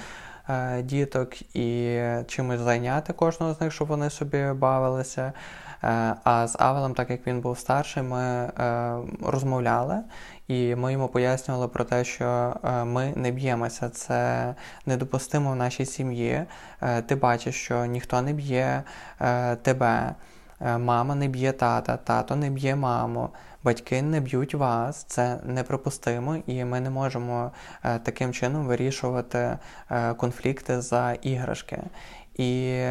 Діток 0.82 1.56
і 1.56 2.00
чимось 2.26 2.60
зайняти 2.60 3.12
кожного 3.12 3.54
з 3.54 3.60
них, 3.60 3.72
щоб 3.72 3.88
вони 3.88 4.10
собі 4.10 4.46
бавилися. 4.54 5.32
А 6.24 6.46
з 6.46 6.56
Авелем, 6.58 6.94
так 6.94 7.10
як 7.10 7.26
він 7.26 7.40
був 7.40 7.58
старший, 7.58 8.02
ми 8.02 8.50
розмовляли. 9.22 9.98
І 10.48 10.74
ми 10.74 10.92
йому 10.92 11.08
пояснювали 11.08 11.68
про 11.68 11.84
те, 11.84 12.04
що 12.04 12.56
ми 12.84 13.12
не 13.16 13.30
б'ємося, 13.30 13.88
це 13.88 14.54
недопустимо 14.86 15.52
в 15.52 15.56
нашій 15.56 15.86
сім'ї. 15.86 16.44
Ти 17.06 17.14
бачиш, 17.14 17.54
що 17.54 17.84
ніхто 17.84 18.22
не 18.22 18.32
б'є 18.32 18.82
тебе, 19.62 20.14
мама 20.60 21.14
не 21.14 21.28
б'є 21.28 21.52
тата, 21.52 21.96
тато 21.96 22.36
не 22.36 22.50
б'є 22.50 22.76
маму 22.76 23.30
батьки 23.64 24.02
не 24.02 24.20
б'ють 24.20 24.54
вас, 24.54 25.04
це 25.04 25.38
неприпустимо, 25.44 26.36
і 26.46 26.64
ми 26.64 26.80
не 26.80 26.90
можемо 26.90 27.52
е, 27.84 27.98
таким 27.98 28.32
чином 28.32 28.66
вирішувати 28.66 29.58
е, 29.90 30.14
конфлікти 30.14 30.80
за 30.80 31.12
іграшки. 31.12 31.78
І 32.36 32.82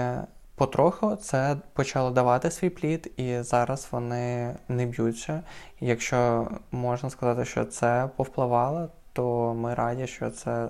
потроху 0.60 1.16
це 1.16 1.58
почало 1.74 2.12
давати 2.12 2.52
свій 2.52 2.70
плід, 2.70 3.12
і 3.18 3.42
зараз 3.42 3.88
вони 3.92 4.56
не 4.68 4.86
б'ються. 4.86 5.44
якщо 5.80 6.48
можна 6.72 7.10
сказати, 7.10 7.46
що 7.46 7.66
це 7.66 8.10
повпливало, 8.16 8.90
то 9.14 9.54
ми 9.54 9.74
раді, 9.74 10.08
що 10.08 10.30
це 10.30 10.70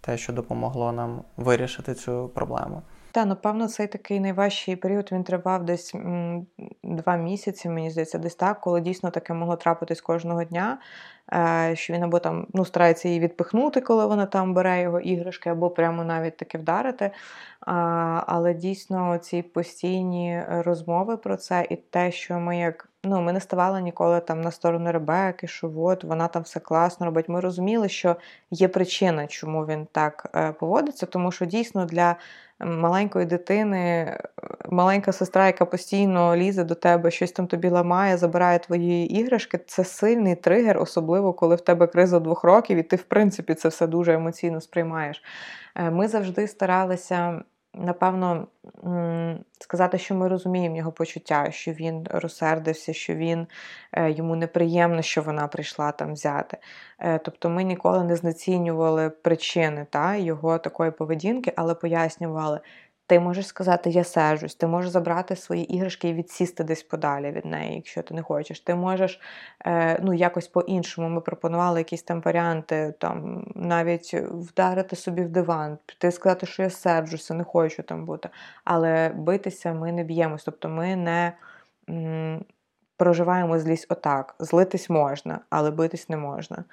те, 0.00 0.18
що 0.18 0.32
допомогло 0.32 0.92
нам 0.92 1.22
вирішити 1.36 1.94
цю 1.94 2.30
проблему. 2.34 2.82
Та, 3.12 3.24
напевно, 3.24 3.68
цей 3.68 3.86
такий 3.86 4.20
найважчий 4.20 4.76
період 4.76 5.08
він 5.12 5.24
тривав 5.24 5.64
десь 5.64 5.94
м, 5.94 6.46
два 6.82 7.16
місяці, 7.16 7.68
мені 7.68 7.90
здається, 7.90 8.18
десь 8.18 8.34
так, 8.34 8.60
коли 8.60 8.80
дійсно 8.80 9.10
таке 9.10 9.34
могло 9.34 9.56
трапитись 9.56 10.00
кожного 10.00 10.44
дня. 10.44 10.78
Е, 11.32 11.76
що 11.76 11.92
він 11.92 12.02
або 12.02 12.18
там 12.18 12.46
ну, 12.54 12.64
старається 12.64 13.08
її 13.08 13.20
відпихнути, 13.20 13.80
коли 13.80 14.06
вона 14.06 14.26
там 14.26 14.54
бере 14.54 14.80
його 14.80 15.00
іграшки, 15.00 15.50
або 15.50 15.70
прямо 15.70 16.04
навіть 16.04 16.36
таки 16.36 16.58
вдарити. 16.58 17.10
Але 18.26 18.54
дійсно 18.54 19.18
ці 19.18 19.42
постійні 19.42 20.42
розмови 20.48 21.16
про 21.16 21.36
це, 21.36 21.66
і 21.70 21.76
те, 21.76 22.12
що 22.12 22.40
ми 22.40 22.58
як 22.58 22.88
ну, 23.08 23.20
ми 23.20 23.32
не 23.32 23.40
ставали 23.40 23.82
ніколи 23.82 24.20
там 24.20 24.40
на 24.40 24.50
сторону 24.50 24.92
Ребеки, 24.92 25.46
що 25.46 25.72
от 25.76 26.04
вона 26.04 26.28
там 26.28 26.42
все 26.42 26.60
класно 26.60 27.06
робить. 27.06 27.28
Ми 27.28 27.40
розуміли, 27.40 27.88
що 27.88 28.16
є 28.50 28.68
причина, 28.68 29.26
чому 29.26 29.66
він 29.66 29.86
так 29.92 30.30
е, 30.34 30.52
поводиться, 30.52 31.06
тому 31.06 31.32
що 31.32 31.44
дійсно 31.44 31.84
для 31.84 32.16
маленької 32.60 33.26
дитини, 33.26 33.78
е, 33.78 34.20
маленька 34.70 35.12
сестра, 35.12 35.46
яка 35.46 35.64
постійно 35.64 36.36
лізе 36.36 36.64
до 36.64 36.74
тебе, 36.74 37.10
щось 37.10 37.32
там 37.32 37.46
тобі 37.46 37.68
ламає, 37.68 38.16
забирає 38.16 38.58
твої 38.58 39.20
іграшки, 39.20 39.60
це 39.66 39.84
сильний 39.84 40.34
тригер, 40.34 40.78
особливо 40.78 41.32
коли 41.32 41.56
в 41.56 41.60
тебе 41.60 41.86
криза 41.86 42.20
двох 42.20 42.44
років, 42.44 42.78
і 42.78 42.82
ти, 42.82 42.96
в 42.96 43.02
принципі, 43.02 43.54
це 43.54 43.68
все 43.68 43.86
дуже 43.86 44.14
емоційно 44.14 44.60
сприймаєш. 44.60 45.22
Е, 45.76 45.90
ми 45.90 46.08
завжди 46.08 46.48
старалися 46.48 47.42
напевно, 47.78 48.46
сказати, 49.60 49.98
що 49.98 50.14
ми 50.14 50.28
розуміємо 50.28 50.76
його 50.76 50.92
почуття, 50.92 51.50
що 51.50 51.72
він 51.72 52.06
розсердився, 52.10 52.92
що 52.92 53.14
він 53.14 53.46
е, 53.92 54.10
йому 54.10 54.36
неприємно, 54.36 55.02
що 55.02 55.22
вона 55.22 55.48
прийшла 55.48 55.92
там 55.92 56.12
взяти. 56.12 56.58
Е, 56.98 57.18
тобто 57.18 57.48
ми 57.50 57.64
ніколи 57.64 58.04
не 58.04 58.16
знецінювали 58.16 59.10
причини 59.10 59.86
та, 59.90 60.16
його 60.16 60.58
такої 60.58 60.90
поведінки, 60.90 61.52
але 61.56 61.74
пояснювали, 61.74 62.60
ти 63.08 63.20
можеш 63.20 63.46
сказати, 63.46 63.90
я 63.90 64.04
сержусь, 64.04 64.54
ти 64.54 64.66
можеш 64.66 64.90
забрати 64.90 65.36
свої 65.36 65.74
іграшки 65.74 66.08
і 66.08 66.14
відсісти 66.14 66.64
десь 66.64 66.82
подалі 66.82 67.30
від 67.30 67.44
неї, 67.44 67.74
якщо 67.74 68.02
ти 68.02 68.14
не 68.14 68.22
хочеш. 68.22 68.60
Ти 68.60 68.74
можеш 68.74 69.20
е, 69.66 69.98
ну, 70.02 70.14
якось 70.14 70.48
по-іншому. 70.48 71.08
Ми 71.08 71.20
пропонували 71.20 71.80
якісь 71.80 72.02
там 72.02 72.20
варіанти, 72.20 72.94
там 72.98 73.44
навіть 73.54 74.14
вдарити 74.14 74.96
собі 74.96 75.22
в 75.22 75.28
диван, 75.28 75.78
піти 75.86 76.12
сказати, 76.12 76.46
що 76.46 76.62
я 76.62 76.70
сержуся, 76.70 77.34
не 77.34 77.44
хочу 77.44 77.82
там 77.82 78.06
бути. 78.06 78.28
Але 78.64 79.08
битися 79.08 79.72
ми 79.72 79.92
не 79.92 80.04
б'ємось. 80.04 80.44
Тобто 80.44 80.68
ми 80.68 80.96
не 80.96 81.32
м, 81.88 82.44
проживаємо 82.96 83.58
злість 83.58 83.86
отак. 83.88 84.34
Злитись 84.38 84.90
можна, 84.90 85.40
але 85.50 85.70
битись 85.70 86.08
не 86.08 86.16
можна. 86.16 86.64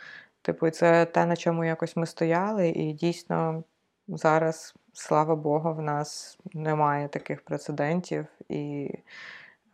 Типу, 0.41 0.69
це 0.69 1.05
те, 1.05 1.25
на 1.25 1.36
чому 1.36 1.65
якось 1.65 1.95
ми 1.95 2.05
стояли, 2.05 2.69
і 2.69 2.93
дійсно 2.93 3.63
зараз 4.07 4.75
слава 4.96 5.36
Богу, 5.36 5.74
в 5.74 5.82
нас 5.82 6.38
немає 6.54 7.08
таких 7.08 7.46
прецедентів, 7.46 8.26
і 8.50 8.91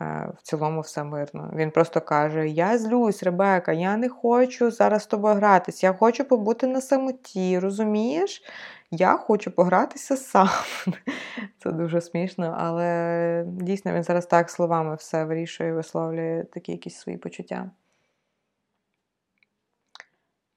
е, 0.02 0.32
в 0.38 0.42
цілому 0.42 0.82
все 0.82 1.04
мирно. 1.04 1.52
Він 1.56 1.72
просто 1.72 2.02
каже: 2.02 2.48
Я 2.48 2.78
злюсь, 2.78 3.24
Ребека, 3.24 3.72
я 3.72 3.98
не 3.98 4.10
хочу 4.10 4.72
зараз 4.72 5.04
з 5.04 5.08
тобою 5.08 5.36
гратись, 5.36 5.84
я 5.84 5.94
хочу 5.94 6.26
побути 6.26 6.68
на 6.68 6.82
самоті, 6.82 7.60
розумієш? 7.60 8.44
Я 8.92 9.18
хочу 9.18 9.52
погратися 9.52 10.18
сам. 10.18 10.50
Це 11.64 11.72
дуже 11.72 12.02
смішно, 12.02 12.56
але 12.60 13.44
дійсно 13.48 13.94
він 13.94 14.04
зараз 14.04 14.26
так 14.26 14.50
словами 14.50 14.96
все 14.96 15.26
вирішує, 15.26 15.70
і 15.70 15.74
висловлює 15.74 16.46
такі 16.54 16.72
якісь 16.72 16.96
свої 16.96 17.18
почуття. 17.18 17.72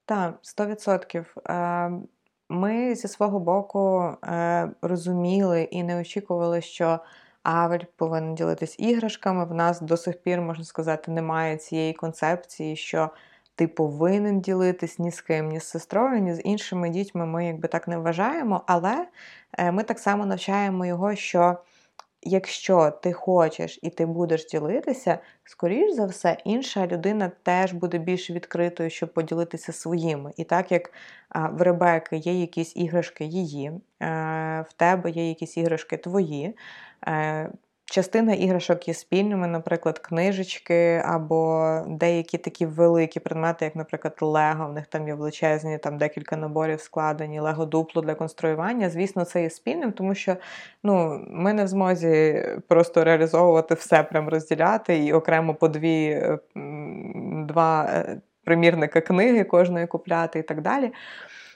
Так, 0.06 0.38
100%. 0.42 2.06
Ми 2.48 2.94
зі 2.94 3.08
свого 3.08 3.40
боку 3.40 4.14
е, 4.24 4.70
розуміли 4.82 5.62
і 5.62 5.82
не 5.82 6.00
очікували, 6.00 6.60
що 6.60 7.00
Авель 7.42 7.84
повинен 7.96 8.34
ділитись 8.34 8.76
іграшками. 8.78 9.44
В 9.44 9.54
нас 9.54 9.80
до 9.80 9.96
сих 9.96 10.22
пір, 10.22 10.40
можна 10.40 10.64
сказати, 10.64 11.10
немає 11.10 11.56
цієї 11.56 11.92
концепції, 11.92 12.76
що 12.76 13.10
ти 13.54 13.68
повинен 13.68 14.40
ділитись 14.40 14.98
ні 14.98 15.10
з 15.10 15.20
ким, 15.20 15.48
ні 15.48 15.60
з 15.60 15.64
сестрою, 15.64 16.20
ні 16.20 16.34
з 16.34 16.40
іншими 16.44 16.88
дітьми. 16.88 17.26
Ми 17.26 17.46
якби 17.46 17.68
так 17.68 17.88
не 17.88 17.98
вважаємо, 17.98 18.62
але 18.66 19.06
е, 19.58 19.72
ми 19.72 19.82
так 19.82 19.98
само 19.98 20.26
навчаємо 20.26 20.86
його, 20.86 21.14
що 21.14 21.56
якщо 22.24 22.90
ти 22.90 23.12
хочеш 23.12 23.78
і 23.82 23.90
ти 23.90 24.06
будеш 24.06 24.46
ділитися, 24.46 25.18
скоріш 25.44 25.92
за 25.92 26.06
все, 26.06 26.36
інша 26.44 26.86
людина 26.86 27.30
теж 27.42 27.72
буде 27.72 27.98
більш 27.98 28.30
відкритою, 28.30 28.90
щоб 28.90 29.12
поділитися 29.12 29.72
своїми. 29.72 30.32
І 30.36 30.44
так 30.44 30.72
як 30.72 30.92
в 31.34 31.62
Ребеки 31.62 32.16
є 32.16 32.40
якісь 32.40 32.76
іграшки 32.76 33.24
її, 33.24 33.66
е, 33.66 33.74
в 34.68 34.72
тебе 34.76 35.10
є 35.10 35.28
якісь 35.28 35.56
іграшки 35.56 35.96
твої. 35.96 36.56
Частина 37.86 38.34
іграшок 38.34 38.88
є 38.88 38.94
спільними, 38.94 39.46
наприклад, 39.46 39.98
книжечки 39.98 41.02
або 41.04 41.78
деякі 41.86 42.38
такі 42.38 42.66
великі 42.66 43.20
предмети, 43.20 43.64
як, 43.64 43.76
наприклад, 43.76 44.18
Лего. 44.20 44.66
В 44.66 44.72
них 44.72 44.86
там 44.86 45.08
є 45.08 45.14
величезні, 45.14 45.78
там 45.78 45.98
декілька 45.98 46.36
наборів 46.36 46.80
складені, 46.80 47.40
Лего 47.40 47.64
дупло 47.66 48.02
для 48.02 48.14
конструювання. 48.14 48.90
Звісно, 48.90 49.24
це 49.24 49.42
є 49.42 49.50
спільним, 49.50 49.92
тому 49.92 50.14
що 50.14 50.36
ну, 50.82 51.24
ми 51.28 51.52
не 51.52 51.64
в 51.64 51.68
змозі 51.68 52.44
просто 52.68 53.04
реалізовувати 53.04 53.74
все, 53.74 54.02
прям 54.02 54.28
розділяти 54.28 54.98
і 54.98 55.12
окремо 55.12 55.54
по 55.54 55.68
дві 55.68 56.04
е, 56.06 56.38
два 57.46 57.84
е, 57.84 58.20
примірника 58.44 59.00
книги 59.00 59.44
кожної 59.44 59.86
купляти 59.86 60.38
і 60.38 60.42
так 60.42 60.60
далі. 60.60 60.92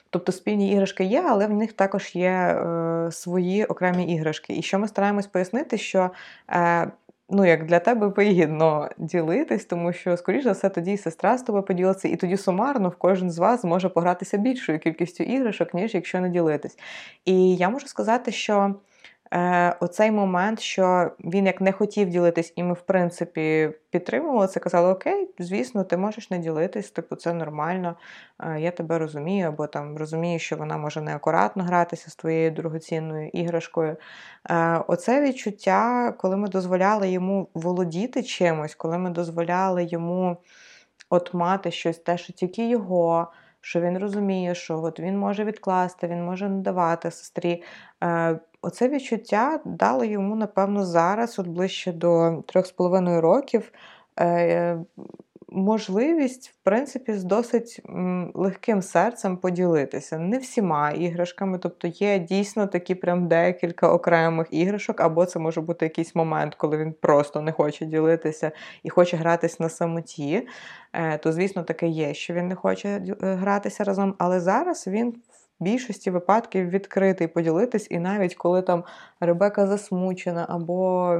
Тобто 0.09 0.31
спільні 0.31 0.71
іграшки 0.71 1.03
є, 1.03 1.25
але 1.29 1.47
в 1.47 1.53
них 1.53 1.73
також 1.73 2.15
є 2.15 2.29
е, 2.29 3.11
свої 3.11 3.65
окремі 3.65 4.15
іграшки. 4.15 4.53
І 4.53 4.61
що 4.61 4.79
ми 4.79 4.87
стараємось 4.87 5.27
пояснити, 5.27 5.77
що 5.77 6.09
е, 6.49 6.91
ну, 7.29 7.45
як 7.45 7.65
для 7.65 7.79
тебе 7.79 8.07
вигідно 8.07 8.89
ділитись, 8.97 9.65
тому 9.65 9.93
що, 9.93 10.17
скоріш 10.17 10.43
за 10.43 10.51
все, 10.51 10.69
тоді 10.69 10.97
сестра 10.97 11.37
з 11.37 11.43
тобою 11.43 11.63
поділиться, 11.63 12.07
і 12.07 12.15
тоді 12.15 12.37
сумарно 12.37 12.89
в 12.89 12.95
кожен 12.95 13.31
з 13.31 13.37
вас 13.37 13.61
зможе 13.61 13.89
погратися 13.89 14.37
більшою 14.37 14.79
кількістю 14.79 15.23
іграшок, 15.23 15.73
ніж 15.73 15.93
якщо 15.93 16.21
не 16.21 16.29
ділитись. 16.29 16.77
І 17.25 17.55
я 17.55 17.69
можу 17.69 17.87
сказати, 17.87 18.31
що 18.31 18.75
е, 19.33 19.75
оцей 19.79 20.11
момент, 20.11 20.59
що 20.59 21.11
він 21.19 21.45
як 21.45 21.61
не 21.61 21.71
хотів 21.71 22.09
ділитись, 22.09 22.53
і 22.55 22.63
ми, 22.63 22.73
в 22.73 22.81
принципі, 22.81 23.71
підтримували 23.89 24.47
це, 24.47 24.59
казали: 24.59 24.91
Окей, 24.93 25.29
звісно, 25.39 25.83
ти 25.83 25.97
можеш 25.97 26.31
не 26.31 26.39
ділитись, 26.39 26.91
типу, 26.91 27.15
це 27.15 27.33
нормально, 27.33 27.95
е, 28.39 28.59
я 28.59 28.71
тебе 28.71 28.99
розумію, 28.99 29.47
або 29.47 29.67
там 29.67 29.97
розумію, 29.97 30.39
що 30.39 30.55
вона 30.55 30.77
може 30.77 31.01
неакуратно 31.01 31.63
гратися 31.63 32.09
з 32.09 32.15
твоєю 32.15 32.51
дорогоцінною 32.51 33.29
іграшкою. 33.29 33.97
Е, 34.49 34.83
оце 34.87 35.21
відчуття, 35.21 36.13
коли 36.17 36.37
ми 36.37 36.47
дозволяли 36.47 37.09
йому 37.09 37.49
володіти 37.53 38.23
чимось, 38.23 38.75
коли 38.75 38.97
ми 38.97 39.09
дозволяли 39.09 39.83
йому 39.83 40.37
от 41.09 41.33
мати 41.33 41.71
щось, 41.71 41.97
те, 41.97 42.17
що 42.17 42.33
тільки 42.33 42.69
його. 42.69 43.31
Що 43.61 43.81
він 43.81 43.97
розуміє, 43.97 44.55
що 44.55 44.81
от 44.83 44.99
він 44.99 45.17
може 45.17 45.43
відкласти, 45.43 46.07
він 46.07 46.25
може 46.25 46.49
надавати 46.49 47.11
сестрі. 47.11 47.63
Е, 48.03 48.39
Оце 48.61 48.89
відчуття 48.89 49.59
дало 49.65 50.03
йому, 50.03 50.35
напевно, 50.35 50.85
зараз, 50.85 51.39
от 51.39 51.47
ближче 51.47 51.91
до 51.91 52.43
трьох 52.47 52.65
з 52.65 52.71
половиною 52.71 53.21
років, 53.21 53.71
е, 54.19 54.77
можливість, 55.51 56.49
в 56.49 56.55
принципі, 56.63 57.13
з 57.13 57.23
досить 57.23 57.81
легким 58.33 58.81
серцем 58.81 59.37
поділитися. 59.37 60.17
Не 60.17 60.37
всіма 60.37 60.91
іграшками, 60.91 61.57
тобто 61.57 61.87
є 61.87 62.19
дійсно 62.19 62.67
такі 62.67 62.95
прям 62.95 63.27
декілька 63.27 63.93
окремих 63.93 64.47
іграшок, 64.51 65.01
або 65.01 65.25
це 65.25 65.39
може 65.39 65.61
бути 65.61 65.85
якийсь 65.85 66.15
момент, 66.15 66.55
коли 66.55 66.77
він 66.77 66.93
просто 67.01 67.41
не 67.41 67.51
хоче 67.51 67.85
ділитися 67.85 68.51
і 68.83 68.89
хоче 68.89 69.17
гратись 69.17 69.59
на 69.59 69.69
самоті. 69.69 70.47
Е, 70.93 71.17
то, 71.17 71.31
звісно, 71.31 71.63
таке 71.63 71.87
є, 71.87 72.13
що 72.13 72.33
він 72.33 72.47
не 72.47 72.55
хоче 72.55 72.89
е, 72.89 73.15
гратися 73.21 73.83
разом, 73.83 74.15
але 74.17 74.39
зараз 74.39 74.87
він 74.87 75.15
більшості 75.59 76.11
випадків 76.11 76.69
відкритий 76.69 77.27
поділитись, 77.27 77.87
і 77.89 77.99
навіть 77.99 78.35
коли 78.35 78.61
там 78.61 78.83
Ребека 79.19 79.67
засмучена 79.67 80.45
або 80.49 81.13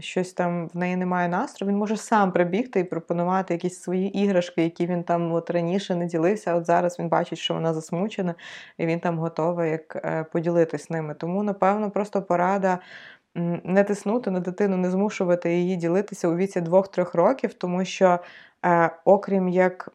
щось 0.00 0.32
там 0.32 0.68
в 0.68 0.76
неї 0.76 0.96
немає 0.96 1.28
настрою, 1.28 1.72
він 1.72 1.78
може 1.78 1.96
сам 1.96 2.32
прибігти 2.32 2.80
і 2.80 2.84
пропонувати 2.84 3.54
якісь 3.54 3.80
свої 3.80 4.18
іграшки, 4.18 4.62
які 4.62 4.86
він 4.86 5.02
там 5.02 5.32
от 5.32 5.50
раніше 5.50 5.94
не 5.94 6.06
ділився. 6.06 6.54
От 6.54 6.66
зараз 6.66 6.98
він 6.98 7.08
бачить, 7.08 7.38
що 7.38 7.54
вона 7.54 7.74
засмучена, 7.74 8.34
і 8.78 8.86
він 8.86 9.00
там 9.00 9.18
готовий 9.18 9.70
як 9.70 9.96
е, 9.96 10.24
поділитись 10.32 10.90
ними. 10.90 11.14
Тому, 11.14 11.42
напевно, 11.42 11.90
просто 11.90 12.22
порада. 12.22 12.78
Не 13.64 13.84
тиснути 13.84 14.30
на 14.30 14.40
дитину, 14.40 14.76
не 14.76 14.90
змушувати 14.90 15.54
її 15.54 15.76
ділитися 15.76 16.28
у 16.28 16.36
віці 16.36 16.60
2-3 16.60 17.16
років, 17.16 17.54
тому 17.54 17.84
що, 17.84 18.18
е, 18.64 18.90
окрім 19.04 19.48
як 19.48 19.92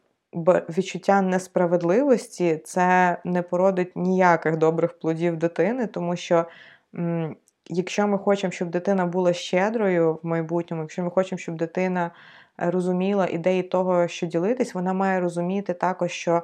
відчуття 0.78 1.22
несправедливості 1.22 2.62
це 2.66 3.18
не 3.24 3.42
породить 3.42 3.92
ніяких 3.96 4.58
добрих 4.58 5.00
плодів 5.00 5.38
дитини, 5.38 5.88
тому 5.88 6.16
що. 6.16 6.46
Якщо 7.70 8.08
ми 8.08 8.18
хочемо, 8.18 8.52
щоб 8.52 8.70
дитина 8.70 9.06
була 9.06 9.34
щедрою 9.34 10.20
в 10.24 10.28
майбутньому, 10.28 10.84
якщо 10.84 11.04
ми 11.04 11.10
хочемо, 11.10 11.40
щоб 11.40 11.56
дитина 11.56 12.12
е, 12.60 12.72
розуміла 12.72 13.28
ідеї 13.28 13.64
того, 13.64 14.08
що 14.08 14.26
ділитись, 14.26 14.74
вона 14.74 14.94
має 14.94 15.20
розуміти 15.20 15.74
також, 15.74 16.12
що 16.12 16.44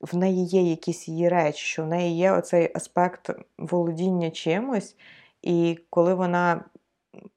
в 0.00 0.16
неї 0.16 0.44
є 0.44 0.62
якісь 0.62 1.08
її 1.08 1.28
речі, 1.28 1.66
що 1.66 1.82
в 1.82 1.86
неї 1.86 2.16
є 2.16 2.32
оцей 2.32 2.70
аспект 2.74 3.30
володіння 3.58 4.30
чимось, 4.30 4.96
і 5.42 5.78
коли 5.90 6.14
вона 6.14 6.64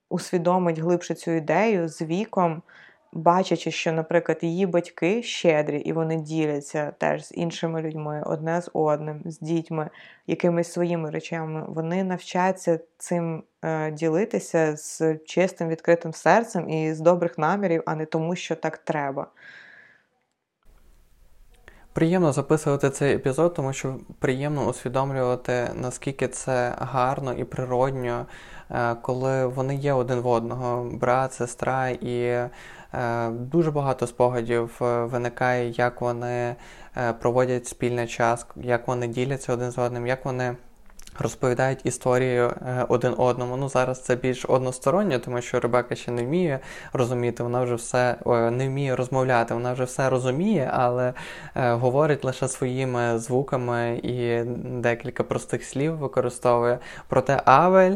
усвідомить 0.09 0.79
глибше 0.79 1.13
цю 1.13 1.31
ідею 1.31 1.89
з 1.89 2.01
віком, 2.01 2.61
бачачи, 3.13 3.71
що, 3.71 3.91
наприклад, 3.91 4.37
її 4.41 4.65
батьки 4.65 5.23
щедрі, 5.23 5.79
і 5.79 5.93
вони 5.93 6.15
діляться 6.15 6.93
теж 6.97 7.25
з 7.25 7.31
іншими 7.31 7.81
людьми, 7.81 8.23
одне 8.25 8.61
з 8.61 8.69
одним, 8.73 9.21
з 9.25 9.39
дітьми, 9.39 9.89
якимись 10.27 10.71
своїми 10.71 11.09
речами, 11.09 11.65
вони 11.67 12.03
навчаться 12.03 12.79
цим 12.97 13.43
е, 13.65 13.91
ділитися 13.91 14.75
з 14.75 15.17
чистим 15.25 15.69
відкритим 15.69 16.13
серцем 16.13 16.69
і 16.69 16.93
з 16.93 16.99
добрих 16.99 17.37
намірів, 17.37 17.83
а 17.85 17.95
не 17.95 18.05
тому, 18.05 18.35
що 18.35 18.55
так 18.55 18.77
треба. 18.77 19.27
Приємно 21.93 22.31
записувати 22.31 22.89
цей 22.89 23.15
епізод, 23.15 23.53
тому 23.53 23.73
що 23.73 23.95
приємно 24.19 24.67
усвідомлювати, 24.67 25.69
наскільки 25.75 26.27
це 26.27 26.75
гарно 26.79 27.33
і 27.33 27.43
природньо, 27.43 28.25
е, 28.71 28.95
коли 29.01 29.45
вони 29.45 29.75
є 29.75 29.93
один 29.93 30.19
в 30.19 30.27
одного, 30.27 30.89
брат, 30.93 31.33
сестра, 31.33 31.89
і 31.89 32.47
дуже 33.29 33.71
багато 33.71 34.07
спогадів 34.07 34.79
е, 34.81 35.05
виникає, 35.05 35.69
як 35.69 36.01
вони 36.01 36.55
проводять 37.19 37.67
спільний 37.67 38.07
час, 38.07 38.45
як 38.55 38.87
вони 38.87 39.07
діляться 39.07 39.53
один 39.53 39.71
з 39.71 39.77
одним, 39.77 40.07
як 40.07 40.25
вони. 40.25 40.55
Розповідають 41.19 41.79
історію 41.83 42.43
е, 42.45 42.85
один 42.89 43.13
одному. 43.17 43.57
Ну 43.57 43.69
зараз 43.69 44.03
це 44.03 44.15
більш 44.15 44.45
односторонньо, 44.45 45.19
тому 45.19 45.41
що 45.41 45.59
Ребека 45.59 45.95
ще 45.95 46.11
не 46.11 46.23
вміє 46.23 46.59
розуміти, 46.93 47.43
вона 47.43 47.63
вже 47.63 47.75
все 47.75 48.15
не 48.51 48.67
вміє 48.67 48.95
розмовляти, 48.95 49.53
вона 49.53 49.73
вже 49.73 49.83
все 49.83 50.09
розуміє, 50.09 50.69
але 50.73 51.13
е, 51.55 51.73
говорить 51.73 52.25
лише 52.25 52.47
своїми 52.47 53.19
звуками 53.19 53.99
і 54.03 54.43
декілька 54.81 55.23
простих 55.23 55.63
слів 55.63 55.97
використовує. 55.97 56.79
Проте 57.07 57.41
Авель. 57.45 57.95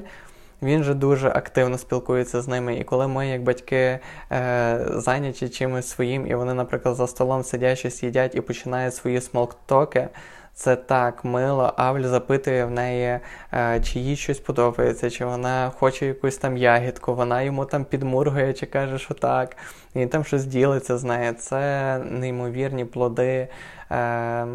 Він 0.61 0.83
же 0.83 0.93
дуже 0.93 1.29
активно 1.29 1.77
спілкується 1.77 2.41
з 2.41 2.47
ними. 2.47 2.75
І 2.75 2.83
коли 2.83 3.07
ми, 3.07 3.27
як 3.27 3.43
батьки, 3.43 3.99
е, 4.31 4.79
зайняті 4.89 5.49
чимось 5.49 5.87
своїм, 5.87 6.27
і 6.27 6.35
вони, 6.35 6.53
наприклад, 6.53 6.95
за 6.95 7.07
столом 7.07 7.43
сидять, 7.43 7.77
щось 7.77 8.03
їдять 8.03 8.35
і 8.35 8.41
починають 8.41 8.95
свої 8.95 9.21
смолктоки, 9.21 10.07
це 10.53 10.75
так 10.75 11.25
мило. 11.25 11.73
Авль 11.77 12.03
запитує 12.03 12.65
в 12.65 12.71
неї, 12.71 13.19
е, 13.53 13.81
чи 13.83 13.99
їй 13.99 14.15
щось 14.15 14.39
подобається, 14.39 15.09
чи 15.09 15.25
вона 15.25 15.71
хоче 15.79 16.05
якусь 16.05 16.37
там 16.37 16.57
ягідку, 16.57 17.15
вона 17.15 17.41
йому 17.41 17.65
там 17.65 17.85
підмургує, 17.85 18.53
чи 18.53 18.65
каже, 18.65 18.99
що 18.99 19.13
так. 19.13 19.57
І 19.95 20.05
там 20.05 20.23
щось 20.23 20.45
ділиться 20.45 20.97
з 20.97 21.03
нею. 21.03 21.33
Це 21.33 21.97
неймовірні 21.97 22.85
плоди 22.85 23.47
е, 23.91 24.45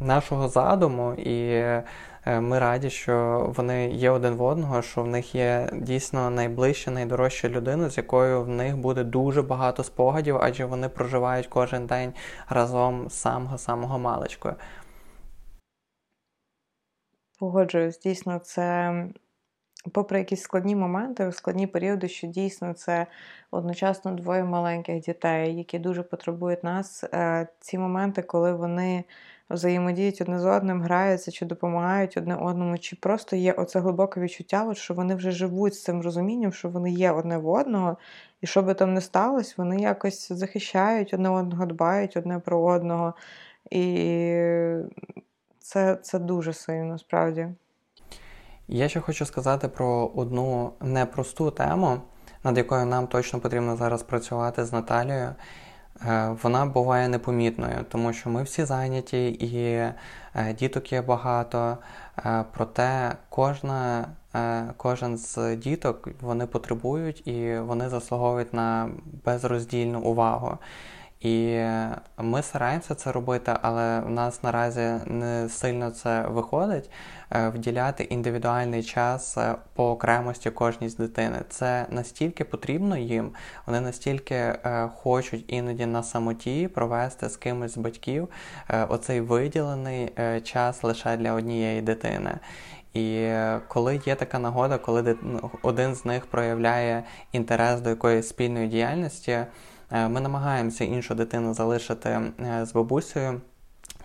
нашого 0.00 0.48
задуму. 0.48 1.12
І 1.12 1.64
ми 2.28 2.58
раді, 2.58 2.90
що 2.90 3.46
вони 3.56 3.90
є 3.90 4.10
один 4.10 4.34
в 4.34 4.42
одного, 4.42 4.82
що 4.82 5.02
в 5.02 5.06
них 5.06 5.34
є 5.34 5.68
дійсно 5.72 6.30
найближча, 6.30 6.90
найдорожча 6.90 7.48
людина, 7.48 7.90
з 7.90 7.96
якою 7.96 8.42
в 8.42 8.48
них 8.48 8.76
буде 8.76 9.04
дуже 9.04 9.42
багато 9.42 9.84
спогадів, 9.84 10.36
адже 10.40 10.64
вони 10.64 10.88
проживають 10.88 11.46
кожен 11.46 11.86
день 11.86 12.12
разом 12.48 13.10
з 13.10 13.14
самого 13.14 13.58
самого 13.58 13.98
маличкою. 13.98 14.54
Погоджуюсь, 17.38 17.98
дійсно, 17.98 18.38
це, 18.38 18.94
попри 19.92 20.18
якісь 20.18 20.42
складні 20.42 20.76
моменти, 20.76 21.32
складні 21.32 21.66
періоди, 21.66 22.08
що 22.08 22.26
дійсно 22.26 22.72
це 22.72 23.06
одночасно 23.50 24.12
двоє 24.12 24.44
маленьких 24.44 25.00
дітей, 25.00 25.56
які 25.56 25.78
дуже 25.78 26.02
потребують 26.02 26.64
нас. 26.64 27.04
Е, 27.04 27.48
ці 27.60 27.78
моменти, 27.78 28.22
коли 28.22 28.52
вони 28.52 29.04
взаємодіють 29.50 30.20
одне 30.20 30.38
з 30.38 30.44
одним, 30.44 30.82
граються 30.82 31.30
чи 31.30 31.46
допомагають 31.46 32.16
одне 32.16 32.36
одному, 32.36 32.78
чи 32.78 32.96
просто 32.96 33.36
є 33.36 33.52
оце 33.52 33.80
глибоке 33.80 34.20
відчуття, 34.20 34.64
от, 34.68 34.76
що 34.76 34.94
вони 34.94 35.14
вже 35.14 35.30
живуть 35.30 35.74
з 35.74 35.82
цим 35.82 36.02
розумінням, 36.02 36.52
що 36.52 36.68
вони 36.68 36.90
є 36.90 37.10
одне 37.10 37.38
в 37.38 37.48
одного, 37.48 37.96
і 38.40 38.46
що 38.46 38.62
би 38.62 38.74
там 38.74 38.94
не 38.94 39.00
сталося, 39.00 39.54
вони 39.56 39.80
якось 39.80 40.32
захищають 40.32 41.14
одне 41.14 41.28
одного, 41.28 41.66
дбають 41.66 42.16
одне 42.16 42.38
про 42.38 42.62
одного. 42.62 43.14
І 43.70 44.04
це, 45.58 45.98
це 46.02 46.18
дуже 46.18 46.52
сильно, 46.52 46.98
справді. 46.98 47.48
Я 48.68 48.88
ще 48.88 49.00
хочу 49.00 49.26
сказати 49.26 49.68
про 49.68 50.10
одну 50.14 50.72
непросту 50.80 51.50
тему, 51.50 52.00
над 52.44 52.56
якою 52.56 52.86
нам 52.86 53.06
точно 53.06 53.40
потрібно 53.40 53.76
зараз 53.76 54.02
працювати 54.02 54.64
з 54.64 54.72
Наталією. 54.72 55.34
Е, 56.06 56.36
вона 56.42 56.66
буває 56.66 57.08
непомітною, 57.08 57.84
тому 57.88 58.12
що 58.12 58.30
ми 58.30 58.42
всі 58.42 58.64
зайняті 58.64 59.28
і 59.28 59.64
е, 59.64 59.94
діток 60.58 60.92
є 60.92 61.02
багато. 61.02 61.78
Е, 62.18 62.44
проте 62.52 63.12
кожна, 63.28 64.08
кожен 64.76 65.18
з 65.18 65.56
діток 65.56 66.08
вони 66.20 66.46
потребують 66.46 67.26
і 67.28 67.58
вони 67.58 67.88
заслуговують 67.88 68.54
на 68.54 68.90
безроздільну 69.24 70.00
увагу. 70.00 70.58
І 71.20 71.64
ми 72.18 72.42
стараємося 72.42 72.94
це 72.94 73.12
робити, 73.12 73.52
але 73.62 74.00
в 74.00 74.10
нас 74.10 74.42
наразі 74.42 74.94
не 75.06 75.48
сильно 75.48 75.90
це 75.90 76.22
виходить. 76.22 76.90
Е, 77.30 77.48
вділяти 77.48 78.04
індивідуальний 78.04 78.82
час 78.82 79.38
е, 79.38 79.54
по 79.74 79.90
окремості 79.90 80.50
кожній 80.50 80.88
з 80.88 80.96
дитини. 80.96 81.38
Це 81.48 81.86
настільки 81.90 82.44
потрібно 82.44 82.96
їм, 82.96 83.30
вони 83.66 83.80
настільки 83.80 84.34
е, 84.34 84.90
хочуть 84.94 85.44
іноді 85.48 85.86
на 85.86 86.02
самоті 86.02 86.68
провести 86.68 87.28
з 87.28 87.36
кимось 87.36 87.74
з 87.74 87.76
батьків 87.76 88.28
оцей 88.88 89.20
виділений 89.20 90.12
час 90.44 90.84
лише 90.84 91.16
для 91.16 91.32
однієї 91.32 91.82
дитини. 91.82 92.38
І 92.94 93.30
коли 93.68 94.00
є 94.06 94.14
така 94.14 94.38
нагода, 94.38 94.78
коли 94.78 95.16
ну, 95.22 95.50
один 95.62 95.94
з 95.94 96.04
них 96.04 96.26
проявляє 96.26 97.04
інтерес 97.32 97.80
до 97.80 97.90
якоїсь 97.90 98.28
спільної 98.28 98.68
діяльності. 98.68 99.38
Е, 99.92 100.08
ми 100.08 100.20
намагаємося 100.20 100.84
іншу 100.84 101.14
дитину 101.14 101.54
залишити 101.54 102.08
е, 102.10 102.66
з 102.66 102.72
бабусею. 102.72 103.40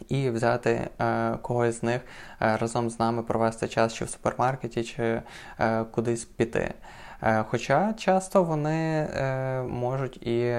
І 0.10 0.30
взяти 0.30 0.90
е, 1.00 1.38
когось 1.42 1.80
з 1.80 1.84
них 1.84 2.02
е, 2.42 2.58
разом 2.58 2.90
з 2.90 3.00
нами 3.00 3.24
провести 3.24 3.68
час 3.68 3.94
чи 3.94 4.06
в 4.06 4.10
супермаркеті, 4.10 4.84
чи 4.84 5.22
е, 5.60 5.84
кудись 5.84 6.26
піти. 6.26 6.74
Е, 7.24 7.46
хоча 7.50 7.94
часто 7.94 8.44
вони 8.44 9.08
можуть 9.70 10.18
і 10.18 10.56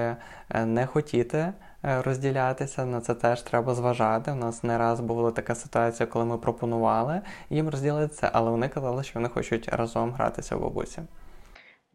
не 0.65 0.85
хотіти 0.85 1.53
розділятися, 1.83 2.85
на 2.85 3.01
це 3.01 3.13
теж 3.13 3.41
треба 3.41 3.75
зважати. 3.75 4.31
У 4.31 4.35
нас 4.35 4.63
не 4.63 4.77
раз 4.77 4.99
була 4.99 5.31
така 5.31 5.55
ситуація, 5.55 6.07
коли 6.07 6.25
ми 6.25 6.37
пропонували 6.37 7.21
їм 7.49 7.69
розділитися, 7.69 8.29
але 8.33 8.51
вони 8.51 8.69
казали, 8.69 9.03
що 9.03 9.11
вони 9.15 9.29
хочуть 9.29 9.69
разом 9.69 10.11
гратися 10.11 10.55
в 10.55 10.61
бабусі. 10.61 11.01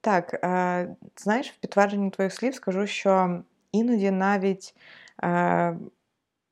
Так, 0.00 0.38
знаєш, 1.16 1.50
в 1.50 1.56
підтвердженні 1.56 2.10
твоїх 2.10 2.32
слів 2.32 2.54
скажу, 2.54 2.86
що 2.86 3.42
іноді 3.72 4.10
навіть 4.10 4.74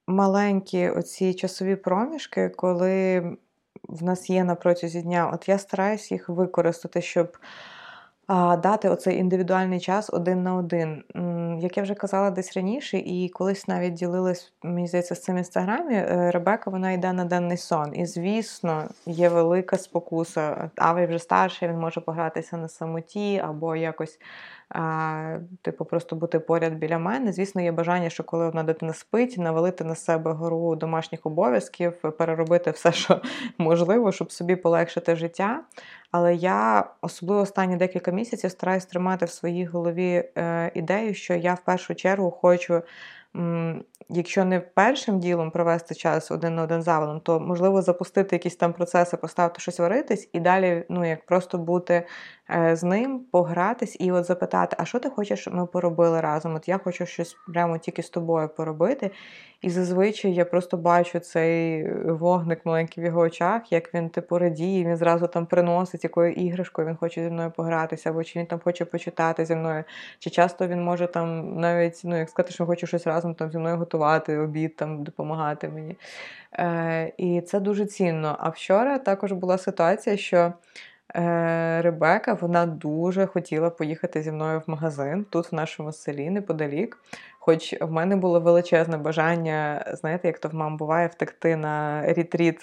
маленькі 0.07 0.89
оці 0.89 1.35
часові 1.35 1.77
проміжки, 1.77 2.49
коли 2.49 3.21
в 3.83 4.03
нас 4.03 4.31
є 4.31 4.45
на 4.45 4.55
протязі 4.55 5.03
дня, 5.03 5.31
от 5.35 5.49
я 5.49 5.59
стараюсь 5.59 6.13
їх 6.13 6.29
використати, 6.29 7.03
щоб 7.03 7.39
дати 8.63 8.89
оцей 8.89 9.19
індивідуальний 9.19 9.81
час 9.81 10.11
один 10.11 10.43
на 10.43 10.55
один. 10.55 11.05
Як 11.61 11.77
я 11.77 11.83
вже 11.83 11.95
казала 11.95 12.31
десь 12.31 12.57
раніше, 12.57 12.99
і 12.99 13.29
колись 13.29 13.69
навіть 13.69 13.95
ділилась, 13.95 14.53
мені 14.63 14.87
здається, 14.87 15.15
з 15.15 15.23
цим 15.23 15.39
інстаграмі, 15.39 15.95
е, 15.95 16.31
Ребека 16.31 16.71
вона 16.71 16.93
йде 16.93 17.13
на 17.13 17.25
денний 17.25 17.57
сон. 17.57 17.95
І, 17.95 18.07
звісно, 18.07 18.89
є 19.07 19.29
велика 19.29 19.79
спокуса. 19.79 20.71
Авий 20.77 21.07
вже 21.07 21.19
старший, 21.19 21.69
він 21.69 21.79
може 21.79 22.01
погратися 22.01 22.57
на 22.57 22.69
самоті 22.69 23.39
або 23.45 23.77
якось 23.77 24.19
а, 24.71 25.39
типу, 25.63 25.85
просто 25.85 26.17
бути 26.17 26.39
поряд 26.39 26.75
біля 26.75 26.99
мене. 26.99 27.33
Звісно, 27.33 27.63
є 27.63 27.73
бажання, 27.73 28.11
що 28.11 28.25
коли 28.25 28.47
одна 28.47 28.63
дитина 28.63 28.93
спить, 28.93 29.39
навалити 29.39 29.85
на 29.85 29.95
себе 29.95 30.33
гору 30.33 30.77
домашніх 30.77 31.27
обов'язків, 31.27 31.93
переробити 32.19 32.71
все, 32.71 32.93
що 32.93 33.21
можливо, 33.59 34.13
щоб 34.13 34.33
собі 34.33 34.57
полегшити 34.57 35.17
життя. 35.17 35.61
Але 36.11 36.35
я 36.35 36.91
особливо 37.01 37.43
останні 37.43 37.77
декілька 37.77 38.11
місяців 38.11 38.51
стараюсь 38.51 38.87
тримати 38.87 39.25
в 39.25 39.31
своїй 39.31 39.65
голові 39.65 40.25
е, 40.37 40.71
ідею, 40.75 41.15
що 41.15 41.35
я 41.35 41.55
в 41.55 41.61
першу 41.61 41.95
чергу 41.95 42.31
хочу 42.31 42.83
якщо 44.09 44.45
не 44.45 44.61
першим 44.61 45.21
ділом 45.21 45.51
провести 45.51 45.95
час 45.95 46.31
один 46.31 46.55
на 46.55 46.63
один 46.63 46.83
завалом, 46.83 47.21
то 47.21 47.41
можливо 47.41 47.83
запустити 47.83 48.37
якісь 48.37 48.57
там 48.57 48.73
процеси, 48.73 49.17
поставити 49.17 49.61
щось 49.61 49.79
варитись, 49.79 50.31
і 50.33 50.41
далі, 50.41 50.85
ну 50.89 51.09
як 51.09 51.27
просто 51.27 51.59
бути 51.59 52.07
з 52.73 52.83
ним, 52.83 53.21
погратись 53.33 53.97
і 54.01 54.13
от 54.13 54.25
запитати, 54.25 54.77
а 54.79 54.85
що 54.85 54.99
ти 54.99 55.11
хочеш, 55.11 55.41
щоб 55.41 55.55
ми 55.55 55.67
поробили 55.67 56.21
разом? 56.21 56.55
От 56.55 56.69
я 56.69 56.79
хочу 56.79 57.07
щось 57.07 57.37
прямо 57.53 57.79
тільки 57.79 58.03
з 58.03 58.11
тобою 58.11 58.49
поробити. 58.49 59.11
І 59.63 59.71
зазвичай 59.71 60.35
я 60.35 60.45
просто 60.45 60.77
бачу 60.77 61.19
цей 61.19 61.89
вогник 62.05 62.67
маленький 62.67 63.05
в 63.05 63.07
його 63.07 63.21
очах, 63.21 63.73
як 63.73 63.95
він 63.95 64.09
типу 64.09 64.39
радіє, 64.39 64.85
він 64.85 64.97
зразу 64.97 65.27
там 65.27 65.47
приносить 65.47 66.05
якою 66.05 66.33
іграшкою, 66.33 66.89
він 66.89 66.97
хоче 66.97 67.25
зі 67.25 67.31
мною 67.31 67.51
погратися, 67.51 68.11
або 68.11 68.25
чи 68.25 68.39
він 68.39 68.47
там 68.47 68.61
хоче 68.65 68.85
почитати 68.85 69.45
зі 69.45 69.57
мною. 69.57 69.85
Чи 70.19 70.31
часто 70.31 70.67
він 70.67 70.85
може 70.85 71.07
там 71.07 71.61
навіть 71.61 72.01
ну, 72.05 72.19
як 72.19 72.29
сказати, 72.31 72.55
що 72.55 72.67
хоче 72.67 72.87
щось 72.87 73.07
разом 73.07 73.35
там 73.35 73.51
зі 73.51 73.59
мною 73.59 73.77
готувати, 73.77 74.39
обід 74.39 74.77
там 74.77 75.05
допомагати 75.05 75.69
мені. 75.69 75.97
Е, 76.53 77.13
І 77.17 77.41
це 77.41 77.61
дуже 77.61 77.87
цінно. 77.87 78.37
А 78.41 78.49
вчора 78.49 78.99
також 78.99 79.33
була 79.33 79.59
ситуація, 79.59 80.17
що. 80.17 80.53
Е, 81.17 81.83
Ребека 81.83 82.35
вона 82.35 82.67
дуже 82.67 83.27
хотіла 83.27 83.71
поїхати 83.71 84.23
зі 84.23 84.33
мною 84.33 84.63
в 84.67 84.71
магазин 84.71 85.27
тут, 85.31 85.53
в 85.53 85.55
нашому 85.55 85.93
селі, 85.93 86.31
неподалік. 86.31 86.99
Хоч 87.39 87.75
в 87.81 87.91
мене 87.91 88.17
було 88.17 88.41
величезне 88.41 88.97
бажання, 88.97 89.85
знаєте, 89.93 90.29
як 90.29 90.39
то 90.39 90.49
в 90.49 90.55
мам 90.55 90.77
буває, 90.77 91.07
втекти 91.07 91.57
на 91.57 92.03
рітріт 92.13 92.61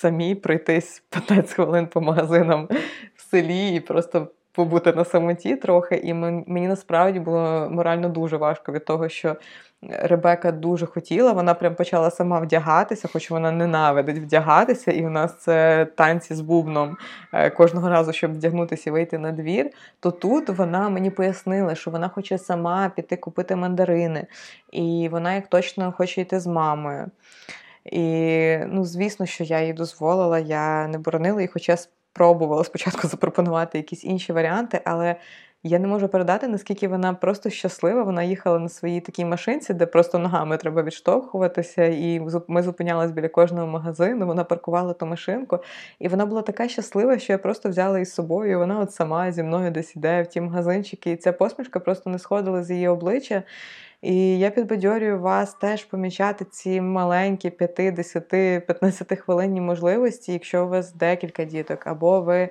самі, 0.00 0.34
пройтись 0.34 1.02
15 1.10 1.52
хвилин 1.52 1.86
по 1.86 2.00
магазинам 2.00 2.68
в 3.16 3.30
селі 3.30 3.74
і 3.74 3.80
просто 3.80 4.28
побути 4.58 4.92
на 4.92 5.04
самоті 5.04 5.56
трохи. 5.56 5.96
І 5.96 6.14
мені 6.14 6.68
насправді 6.68 7.20
було 7.20 7.68
морально 7.70 8.08
дуже 8.08 8.36
важко 8.36 8.72
від 8.72 8.84
того, 8.84 9.08
що 9.08 9.36
Ребека 9.82 10.52
дуже 10.52 10.86
хотіла, 10.86 11.32
вона 11.32 11.54
прям 11.54 11.74
почала 11.74 12.10
сама 12.10 12.40
вдягатися, 12.40 13.08
хоч 13.12 13.30
вона 13.30 13.52
ненавидить 13.52 14.18
вдягатися, 14.18 14.92
і 14.92 15.04
в 15.04 15.10
нас 15.10 15.38
це 15.38 15.84
танці 15.84 16.34
з 16.34 16.40
бубном 16.40 16.96
е, 17.32 17.50
кожного 17.50 17.88
разу, 17.88 18.12
щоб 18.12 18.32
вдягнутися 18.32 18.90
і 18.90 18.92
вийти 18.92 19.18
на 19.18 19.32
двір. 19.32 19.70
То 20.00 20.10
тут 20.10 20.48
вона 20.48 20.88
мені 20.88 21.10
пояснила, 21.10 21.74
що 21.74 21.90
вона 21.90 22.08
хоче 22.08 22.38
сама 22.38 22.92
піти 22.96 23.16
купити 23.16 23.56
мандарини, 23.56 24.26
і 24.72 25.08
вона 25.12 25.34
як 25.34 25.46
точно 25.46 25.92
хоче 25.92 26.20
йти 26.20 26.40
з 26.40 26.46
мамою. 26.46 27.10
І, 27.84 28.56
ну, 28.66 28.84
звісно, 28.84 29.26
що 29.26 29.44
я 29.44 29.62
їй 29.62 29.72
дозволила, 29.72 30.38
я 30.38 30.88
не 30.88 30.98
боронила 30.98 31.40
її, 31.40 31.50
хоча 31.52 31.76
спробувала 32.18 32.64
спочатку 32.64 33.08
запропонувати 33.08 33.78
якісь 33.78 34.04
інші 34.04 34.32
варіанти, 34.32 34.80
але 34.84 35.16
я 35.62 35.78
не 35.78 35.88
можу 35.88 36.08
передати, 36.08 36.48
наскільки 36.48 36.88
вона 36.88 37.14
просто 37.14 37.50
щаслива. 37.50 38.02
Вона 38.02 38.22
їхала 38.22 38.58
на 38.58 38.68
своїй 38.68 39.00
такій 39.00 39.24
машинці, 39.24 39.74
де 39.74 39.86
просто 39.86 40.18
ногами 40.18 40.56
треба 40.56 40.82
відштовхуватися. 40.82 41.84
І 41.84 42.20
ми 42.48 42.62
зупинялись 42.62 43.10
біля 43.10 43.28
кожного 43.28 43.66
магазину. 43.66 44.26
Вона 44.26 44.44
паркувала 44.44 44.92
ту 44.92 45.06
машинку, 45.06 45.58
і 45.98 46.08
вона 46.08 46.26
була 46.26 46.42
така 46.42 46.68
щаслива, 46.68 47.18
що 47.18 47.32
я 47.32 47.38
просто 47.38 47.68
взяла 47.68 47.98
із 47.98 48.14
собою. 48.14 48.58
Вона 48.58 48.80
от 48.80 48.92
сама 48.92 49.32
зі 49.32 49.42
мною 49.42 49.70
десь 49.70 49.96
іде 49.96 50.22
в 50.22 50.26
ті 50.26 50.40
магазинчики. 50.40 51.10
І 51.10 51.16
ця 51.16 51.32
посмішка 51.32 51.80
просто 51.80 52.10
не 52.10 52.18
сходила 52.18 52.62
з 52.62 52.70
її 52.70 52.88
обличчя. 52.88 53.42
І 54.02 54.38
я 54.38 54.50
підбадьорюю 54.50 55.20
вас 55.20 55.54
теж 55.54 55.84
помічати 55.84 56.44
ці 56.44 56.80
маленькі 56.80 57.50
5, 57.50 57.94
10, 57.94 58.28
15 58.28 59.18
хвилинні 59.18 59.60
можливості, 59.60 60.32
якщо 60.32 60.64
у 60.64 60.68
вас 60.68 60.92
декілька 60.92 61.44
діток, 61.44 61.86
або 61.86 62.20
ви 62.20 62.48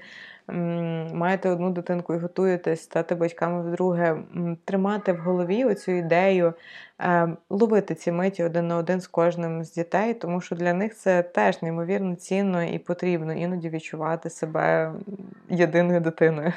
маєте 1.14 1.50
одну 1.50 1.72
дитинку 1.72 2.14
і 2.14 2.18
готуєтесь 2.18 2.82
стати 2.82 3.16
батьками 3.16 3.70
вдруге, 3.70 4.18
тримати 4.66 5.14
в 5.14 5.18
голові 5.18 5.66
оцю 5.66 5.92
ідею, 5.92 6.54
е, 7.00 7.28
ловити 7.50 7.96
ці 7.96 8.12
миті 8.12 8.44
один 8.44 8.68
на 8.68 8.78
один 8.78 9.02
з 9.02 9.08
кожним 9.08 9.64
з 9.64 9.74
дітей, 9.74 10.14
тому 10.14 10.42
що 10.42 10.56
для 10.56 10.74
них 10.74 10.96
це 10.96 11.24
теж 11.24 11.62
неймовірно 11.62 12.16
цінно 12.16 12.64
і 12.64 12.80
потрібно 12.80 13.34
іноді 13.34 13.70
відчувати 13.70 14.30
себе 14.30 14.94
єдиною 15.50 16.02
дитиною. 16.02 16.54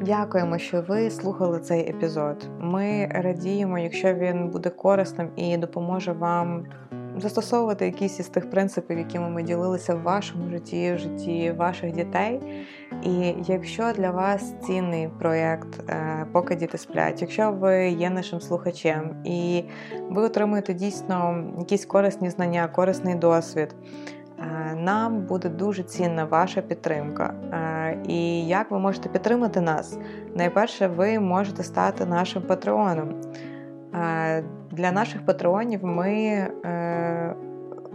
Дякуємо, 0.00 0.58
що 0.58 0.82
ви 0.82 1.10
слухали 1.10 1.60
цей 1.60 1.90
епізод. 1.90 2.48
Ми 2.60 3.08
радіємо, 3.10 3.78
якщо 3.78 4.14
він 4.14 4.48
буде 4.48 4.70
корисним 4.70 5.30
і 5.36 5.56
допоможе 5.56 6.12
вам 6.12 6.66
застосовувати 7.16 7.86
якісь 7.86 8.20
із 8.20 8.28
тих 8.28 8.50
принципів, 8.50 8.98
якими 8.98 9.30
ми 9.30 9.42
ділилися 9.42 9.94
в 9.94 10.02
вашому 10.02 10.48
житті, 10.50 10.92
в 10.92 10.98
житті 10.98 11.54
ваших 11.58 11.92
дітей. 11.92 12.40
І 13.02 13.34
якщо 13.46 13.92
для 13.92 14.10
вас 14.10 14.54
цінний 14.66 15.08
проєкт, 15.18 15.90
е, 15.90 16.26
поки 16.32 16.54
діти 16.54 16.78
сплять, 16.78 17.20
якщо 17.22 17.52
ви 17.52 17.88
є 17.88 18.10
нашим 18.10 18.40
слухачем 18.40 19.16
і 19.24 19.64
ви 20.10 20.22
отримуєте 20.22 20.74
дійсно 20.74 21.44
якісь 21.58 21.84
корисні 21.84 22.30
знання, 22.30 22.68
корисний 22.68 23.14
досвід. 23.14 23.74
Е, 24.40 24.74
нам 24.74 25.20
буде 25.20 25.48
дуже 25.48 25.82
цінна 25.82 26.24
ваша 26.24 26.62
підтримка. 26.62 27.34
Е, 27.52 27.98
і 28.08 28.46
як 28.46 28.70
ви 28.70 28.78
можете 28.78 29.08
підтримати 29.08 29.60
нас? 29.60 29.98
Найперше, 30.34 30.86
ви 30.86 31.20
можете 31.20 31.62
стати 31.62 32.06
нашим 32.06 32.42
патреоном. 32.42 33.14
Для 34.70 34.92
наших 34.92 35.24
патреонів 35.26 35.84
ми 35.84 36.46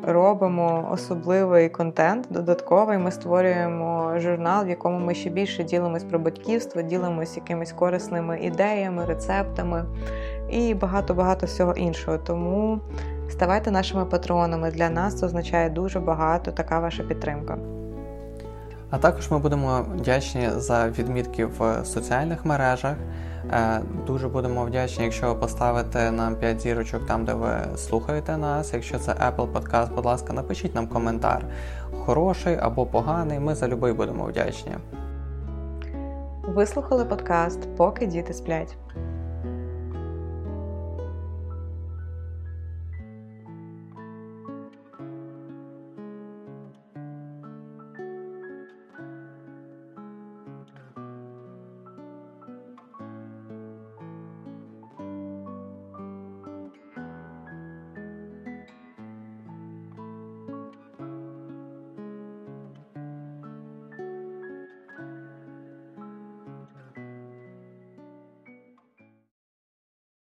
робимо 0.03 0.89
особливий 0.91 1.69
контент, 1.69 2.27
додатковий. 2.29 2.97
Ми 2.97 3.11
створюємо 3.11 4.13
журнал, 4.17 4.65
в 4.65 4.69
якому 4.69 4.99
ми 4.99 5.13
ще 5.15 5.29
більше 5.29 5.63
ділимось 5.63 6.03
про 6.03 6.19
батьківство, 6.19 6.81
ділимось 6.81 7.37
якимись 7.37 7.71
корисними 7.71 8.39
ідеями, 8.39 9.05
рецептами 9.05 9.85
і 10.49 10.73
багато-багато 10.73 11.45
всього 11.45 11.73
іншого. 11.73 12.17
Тому 12.17 12.79
ставайте 13.35 13.71
нашими 13.71 14.05
патронами. 14.05 14.71
Для 14.71 14.89
нас 14.89 15.19
це 15.19 15.25
означає 15.25 15.69
дуже 15.69 15.99
багато 15.99 16.51
така 16.51 16.79
ваша 16.79 17.03
підтримка. 17.03 17.57
А 18.89 18.97
також 18.97 19.31
ми 19.31 19.39
будемо 19.39 19.85
вдячні 19.95 20.49
за 20.55 20.89
відмітки 20.89 21.45
в 21.45 21.85
соціальних 21.85 22.45
мережах. 22.45 22.95
Е, 23.51 23.81
дуже 24.07 24.27
будемо 24.27 24.65
вдячні, 24.65 25.03
якщо 25.03 25.27
ви 25.27 25.35
поставите 25.35 26.11
нам 26.11 26.35
5 26.35 26.61
зірочок 26.61 27.05
там, 27.05 27.25
де 27.25 27.33
ви 27.33 27.49
слухаєте 27.77 28.37
нас. 28.37 28.73
Якщо 28.73 28.99
це 28.99 29.11
Apple 29.11 29.51
Podcast, 29.51 29.95
будь 29.95 30.05
ласка, 30.05 30.33
напишіть 30.33 30.75
нам 30.75 30.87
коментар. 30.87 31.45
Хороший 32.05 32.57
або 32.61 32.85
поганий. 32.85 33.39
Ми 33.39 33.55
за 33.55 33.67
любий 33.67 33.93
будемо 33.93 34.25
вдячні. 34.25 34.71
Вислухали 36.47 37.05
подкаст, 37.05 37.75
поки 37.77 38.05
діти 38.05 38.33
сплять. 38.33 38.77